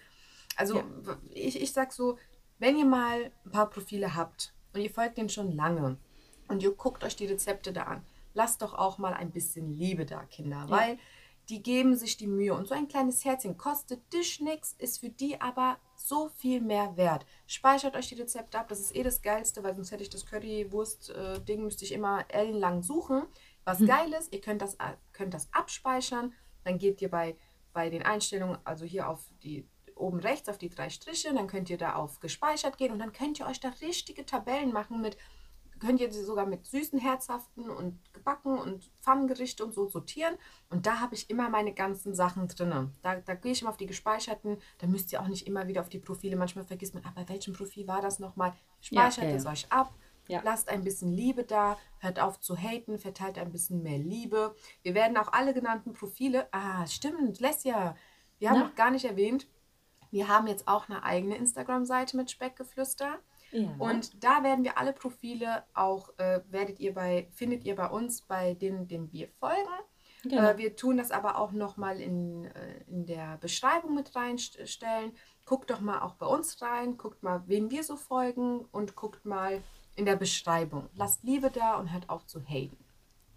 Also 0.56 0.78
ja. 0.78 0.84
ich, 1.30 1.60
ich 1.60 1.72
sag 1.72 1.92
so, 1.92 2.18
wenn 2.58 2.76
ihr 2.76 2.86
mal 2.86 3.30
ein 3.44 3.50
paar 3.50 3.68
Profile 3.68 4.14
habt 4.14 4.54
und 4.72 4.80
ihr 4.80 4.90
folgt 4.90 5.18
denen 5.18 5.28
schon 5.28 5.52
lange 5.52 5.98
und 6.48 6.62
ihr 6.62 6.72
guckt 6.72 7.04
euch 7.04 7.16
die 7.16 7.26
Rezepte 7.26 7.72
da 7.72 7.84
an, 7.84 8.02
lasst 8.34 8.62
doch 8.62 8.74
auch 8.74 8.98
mal 8.98 9.14
ein 9.14 9.30
bisschen 9.30 9.74
Liebe 9.74 10.06
da, 10.06 10.24
Kinder, 10.24 10.66
ja. 10.68 10.70
weil 10.70 10.98
die 11.48 11.62
geben 11.62 11.94
sich 11.94 12.16
die 12.16 12.26
Mühe 12.26 12.54
und 12.54 12.66
so 12.66 12.74
ein 12.74 12.88
kleines 12.88 13.24
Herzchen 13.24 13.56
kostet 13.56 14.12
dich 14.12 14.40
nichts, 14.40 14.74
ist 14.78 14.98
für 14.98 15.10
die 15.10 15.40
aber 15.40 15.78
so 15.94 16.28
viel 16.28 16.60
mehr 16.60 16.96
wert. 16.96 17.24
Speichert 17.46 17.94
euch 17.94 18.08
die 18.08 18.16
Rezepte 18.16 18.58
ab, 18.58 18.68
das 18.68 18.80
ist 18.80 18.96
eh 18.96 19.02
das 19.02 19.22
Geilste, 19.22 19.62
weil 19.62 19.74
sonst 19.74 19.92
hätte 19.92 20.02
ich 20.02 20.10
das 20.10 20.26
Currywurst-Ding, 20.26 21.62
müsste 21.62 21.84
ich 21.84 21.92
immer 21.92 22.24
ellenlang 22.28 22.82
suchen. 22.82 23.22
Was 23.64 23.78
hm. 23.78 23.86
geil 23.86 24.12
ist, 24.18 24.32
ihr 24.32 24.40
könnt 24.40 24.60
das, 24.60 24.76
könnt 25.12 25.34
das 25.34 25.48
abspeichern 25.52 26.32
dann 26.66 26.78
geht 26.78 27.00
ihr 27.00 27.10
bei, 27.10 27.36
bei 27.72 27.88
den 27.88 28.02
Einstellungen, 28.02 28.58
also 28.64 28.84
hier 28.84 29.08
auf 29.08 29.20
die 29.42 29.66
oben 29.94 30.20
rechts 30.20 30.48
auf 30.48 30.58
die 30.58 30.68
drei 30.68 30.90
Striche, 30.90 31.32
dann 31.32 31.46
könnt 31.46 31.70
ihr 31.70 31.78
da 31.78 31.94
auf 31.94 32.20
gespeichert 32.20 32.76
gehen 32.76 32.92
und 32.92 32.98
dann 32.98 33.12
könnt 33.12 33.38
ihr 33.40 33.46
euch 33.46 33.60
da 33.60 33.70
richtige 33.80 34.26
Tabellen 34.26 34.72
machen 34.72 35.00
mit, 35.00 35.16
könnt 35.78 36.00
ihr 36.00 36.12
sie 36.12 36.22
sogar 36.22 36.44
mit 36.44 36.66
süßen, 36.66 36.98
herzhaften 36.98 37.70
und 37.70 37.98
gebacken 38.12 38.58
und 38.58 38.90
Pfannengerichte 39.00 39.64
und 39.64 39.72
so 39.72 39.88
sortieren. 39.88 40.36
Und 40.68 40.86
da 40.86 41.00
habe 41.00 41.14
ich 41.14 41.30
immer 41.30 41.48
meine 41.48 41.72
ganzen 41.72 42.14
Sachen 42.14 42.48
drin. 42.48 42.90
Da, 43.02 43.16
da 43.16 43.34
gehe 43.34 43.52
ich 43.52 43.62
immer 43.62 43.70
auf 43.70 43.76
die 43.76 43.86
gespeicherten, 43.86 44.58
da 44.78 44.86
müsst 44.86 45.12
ihr 45.12 45.22
auch 45.22 45.28
nicht 45.28 45.46
immer 45.46 45.66
wieder 45.66 45.80
auf 45.80 45.88
die 45.88 45.98
Profile, 45.98 46.36
manchmal 46.36 46.64
vergisst 46.64 46.94
man, 46.94 47.04
ah, 47.06 47.12
bei 47.14 47.28
welchem 47.28 47.54
Profil 47.54 47.86
war 47.86 48.02
das 48.02 48.18
nochmal? 48.18 48.52
Speichert 48.80 49.24
ja, 49.24 49.30
ja, 49.30 49.36
es 49.36 49.46
euch 49.46 49.66
ab 49.70 49.94
ja. 50.28 50.40
Lasst 50.44 50.68
ein 50.68 50.84
bisschen 50.84 51.12
Liebe 51.12 51.44
da, 51.44 51.78
hört 51.98 52.20
auf 52.20 52.40
zu 52.40 52.56
haten, 52.56 52.98
verteilt 52.98 53.38
ein 53.38 53.52
bisschen 53.52 53.82
mehr 53.82 53.98
Liebe. 53.98 54.54
Wir 54.82 54.94
werden 54.94 55.16
auch 55.16 55.32
alle 55.32 55.54
genannten 55.54 55.92
Profile, 55.92 56.48
ah, 56.52 56.86
stimmt, 56.86 57.40
Lesja, 57.40 57.96
wir 58.38 58.50
haben 58.50 58.60
Na? 58.60 58.66
noch 58.66 58.74
gar 58.74 58.90
nicht 58.90 59.04
erwähnt, 59.04 59.48
wir 60.10 60.28
haben 60.28 60.46
jetzt 60.46 60.68
auch 60.68 60.88
eine 60.88 61.02
eigene 61.02 61.36
Instagram-Seite 61.36 62.16
mit 62.16 62.30
Speckgeflüster. 62.30 63.18
Ja. 63.52 63.74
Und 63.78 64.22
da 64.24 64.42
werden 64.42 64.64
wir 64.64 64.78
alle 64.78 64.92
Profile 64.92 65.64
auch, 65.74 66.10
äh, 66.18 66.40
werdet 66.48 66.80
ihr 66.80 66.94
bei, 66.94 67.28
findet 67.32 67.64
ihr 67.64 67.76
bei 67.76 67.88
uns, 67.88 68.22
bei 68.22 68.54
denen, 68.54 68.88
denen 68.88 69.12
wir 69.12 69.28
folgen. 69.28 69.70
Genau. 70.24 70.42
Äh, 70.42 70.58
wir 70.58 70.76
tun 70.76 70.96
das 70.96 71.10
aber 71.10 71.38
auch 71.38 71.52
nochmal 71.52 72.00
in, 72.00 72.46
äh, 72.46 72.82
in 72.88 73.06
der 73.06 73.36
Beschreibung 73.38 73.94
mit 73.94 74.14
reinstellen. 74.16 75.12
Guckt 75.44 75.70
doch 75.70 75.80
mal 75.80 76.00
auch 76.00 76.14
bei 76.14 76.26
uns 76.26 76.60
rein, 76.60 76.96
guckt 76.96 77.22
mal, 77.22 77.44
wen 77.46 77.70
wir 77.70 77.84
so 77.84 77.96
folgen 77.96 78.64
und 78.72 78.96
guckt 78.96 79.24
mal, 79.24 79.62
in 79.96 80.04
der 80.04 80.16
Beschreibung. 80.16 80.88
Lasst 80.94 81.24
Liebe 81.24 81.50
da 81.50 81.76
und 81.76 81.92
hört 81.92 82.08
auf 82.08 82.26
zu 82.26 82.40
haten. 82.40 82.85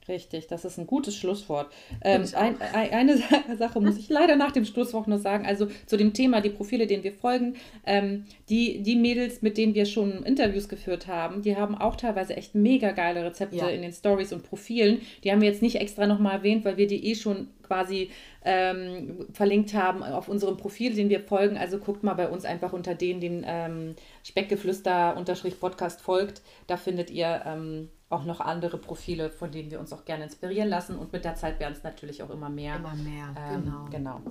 Richtig, 0.08 0.48
das 0.48 0.66
ist 0.66 0.80
ein 0.80 0.88
gutes 0.88 1.16
Schlusswort. 1.16 1.72
Ähm, 2.04 2.24
ein, 2.34 2.60
ein, 2.60 2.92
eine 2.92 3.18
Sache 3.58 3.80
muss 3.80 3.98
ich 3.98 4.10
leider 4.10 4.36
nach 4.36 4.52
dem 4.52 4.66
Schlusswort 4.66 5.08
noch 5.08 5.20
sagen. 5.20 5.46
Also 5.46 5.68
zu 5.86 5.98
dem 5.98 6.14
Thema, 6.14 6.42
die 6.42 6.50
Profile, 6.50 6.88
denen 6.88 7.04
wir 7.04 7.14
folgen. 7.14 7.56
Ähm, 7.86 8.26
die, 8.50 8.82
die 8.82 8.96
Mädels, 8.96 9.44
mit 9.44 9.58
denen 9.58 9.76
wir 9.76 9.86
schon 9.86 10.24
Interviews 10.24 10.68
geführt 10.68 11.06
haben, 11.06 11.44
die 11.44 11.56
haben 11.56 11.76
auch 11.76 11.96
teilweise 11.96 12.36
echt 12.36 12.56
mega 12.56 12.92
geile 12.92 13.24
Rezepte 13.24 13.58
ja. 13.58 13.68
in 13.68 13.84
den 13.84 13.94
Stories 13.94 14.34
und 14.34 14.44
Profilen. 14.44 15.02
Die 15.24 15.32
haben 15.32 15.42
wir 15.42 15.50
jetzt 15.50 15.62
nicht 15.62 15.76
extra 15.76 16.08
nochmal 16.08 16.38
erwähnt, 16.38 16.66
weil 16.66 16.78
wir 16.78 16.88
die 16.88 17.06
eh 17.06 17.16
schon 17.16 17.48
quasi 17.62 18.10
ähm, 18.44 19.28
verlinkt 19.32 19.76
haben 19.76 20.02
auf 20.02 20.28
unserem 20.28 20.58
Profil, 20.58 20.96
den 20.96 21.10
wir 21.10 21.20
folgen. 21.20 21.56
Also 21.56 21.78
guckt 21.78 22.04
mal 22.04 22.16
bei 22.16 22.28
uns 22.28 22.46
einfach 22.46 22.74
unter 22.74 22.96
denen, 22.96 23.22
den 23.22 23.46
ähm, 23.48 23.96
Speckgeflüster-Podcast 24.24 26.02
folgt. 26.02 26.42
Da 26.66 26.78
findet 26.78 27.12
ihr 27.12 27.44
ähm, 27.46 27.90
auch 28.10 28.26
noch 28.26 28.40
andere 28.40 28.78
Profile, 28.78 29.30
von 29.30 29.52
denen 29.52 29.70
wir 29.72 29.80
uns 29.80 29.94
auch 29.94 30.04
gerne 30.04 30.24
inspirieren 30.26 30.70
lassen. 30.70 30.98
Und 30.98 31.14
mit 31.14 31.24
der 31.24 31.36
Zeit 31.36 31.60
werden 31.60 31.74
es 31.74 31.84
natürlich 31.84 32.24
auch 32.24 32.30
immer 32.30 32.50
mehr. 32.50 32.78
Immer 32.78 32.96
mehr, 32.96 33.36
ähm, 33.38 33.64
genau. 33.64 33.86
genau. 33.90 34.22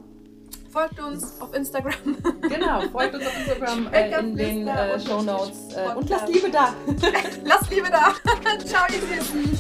Folgt 0.71 1.01
uns 1.01 1.41
auf 1.41 1.55
Instagram. 1.55 1.95
Genau, 2.49 2.81
folgt 2.89 3.15
uns 3.15 3.27
auf 3.27 3.39
Instagram 3.39 3.93
äh, 3.93 4.19
in 4.19 4.37
den 4.37 4.69
äh, 4.69 4.99
Show 5.01 5.23
Notes. 5.23 5.75
Äh, 5.75 5.95
und 5.95 6.09
lasst 6.09 6.29
Liebe 6.29 6.51
da. 6.51 6.75
lasst 7.45 7.71
Liebe 7.71 7.89
da. 7.91 8.15
Ciao, 8.65 8.85
ihr 8.91 9.21
Süßen. 9.21 9.59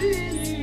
Tschüss. 0.00 0.61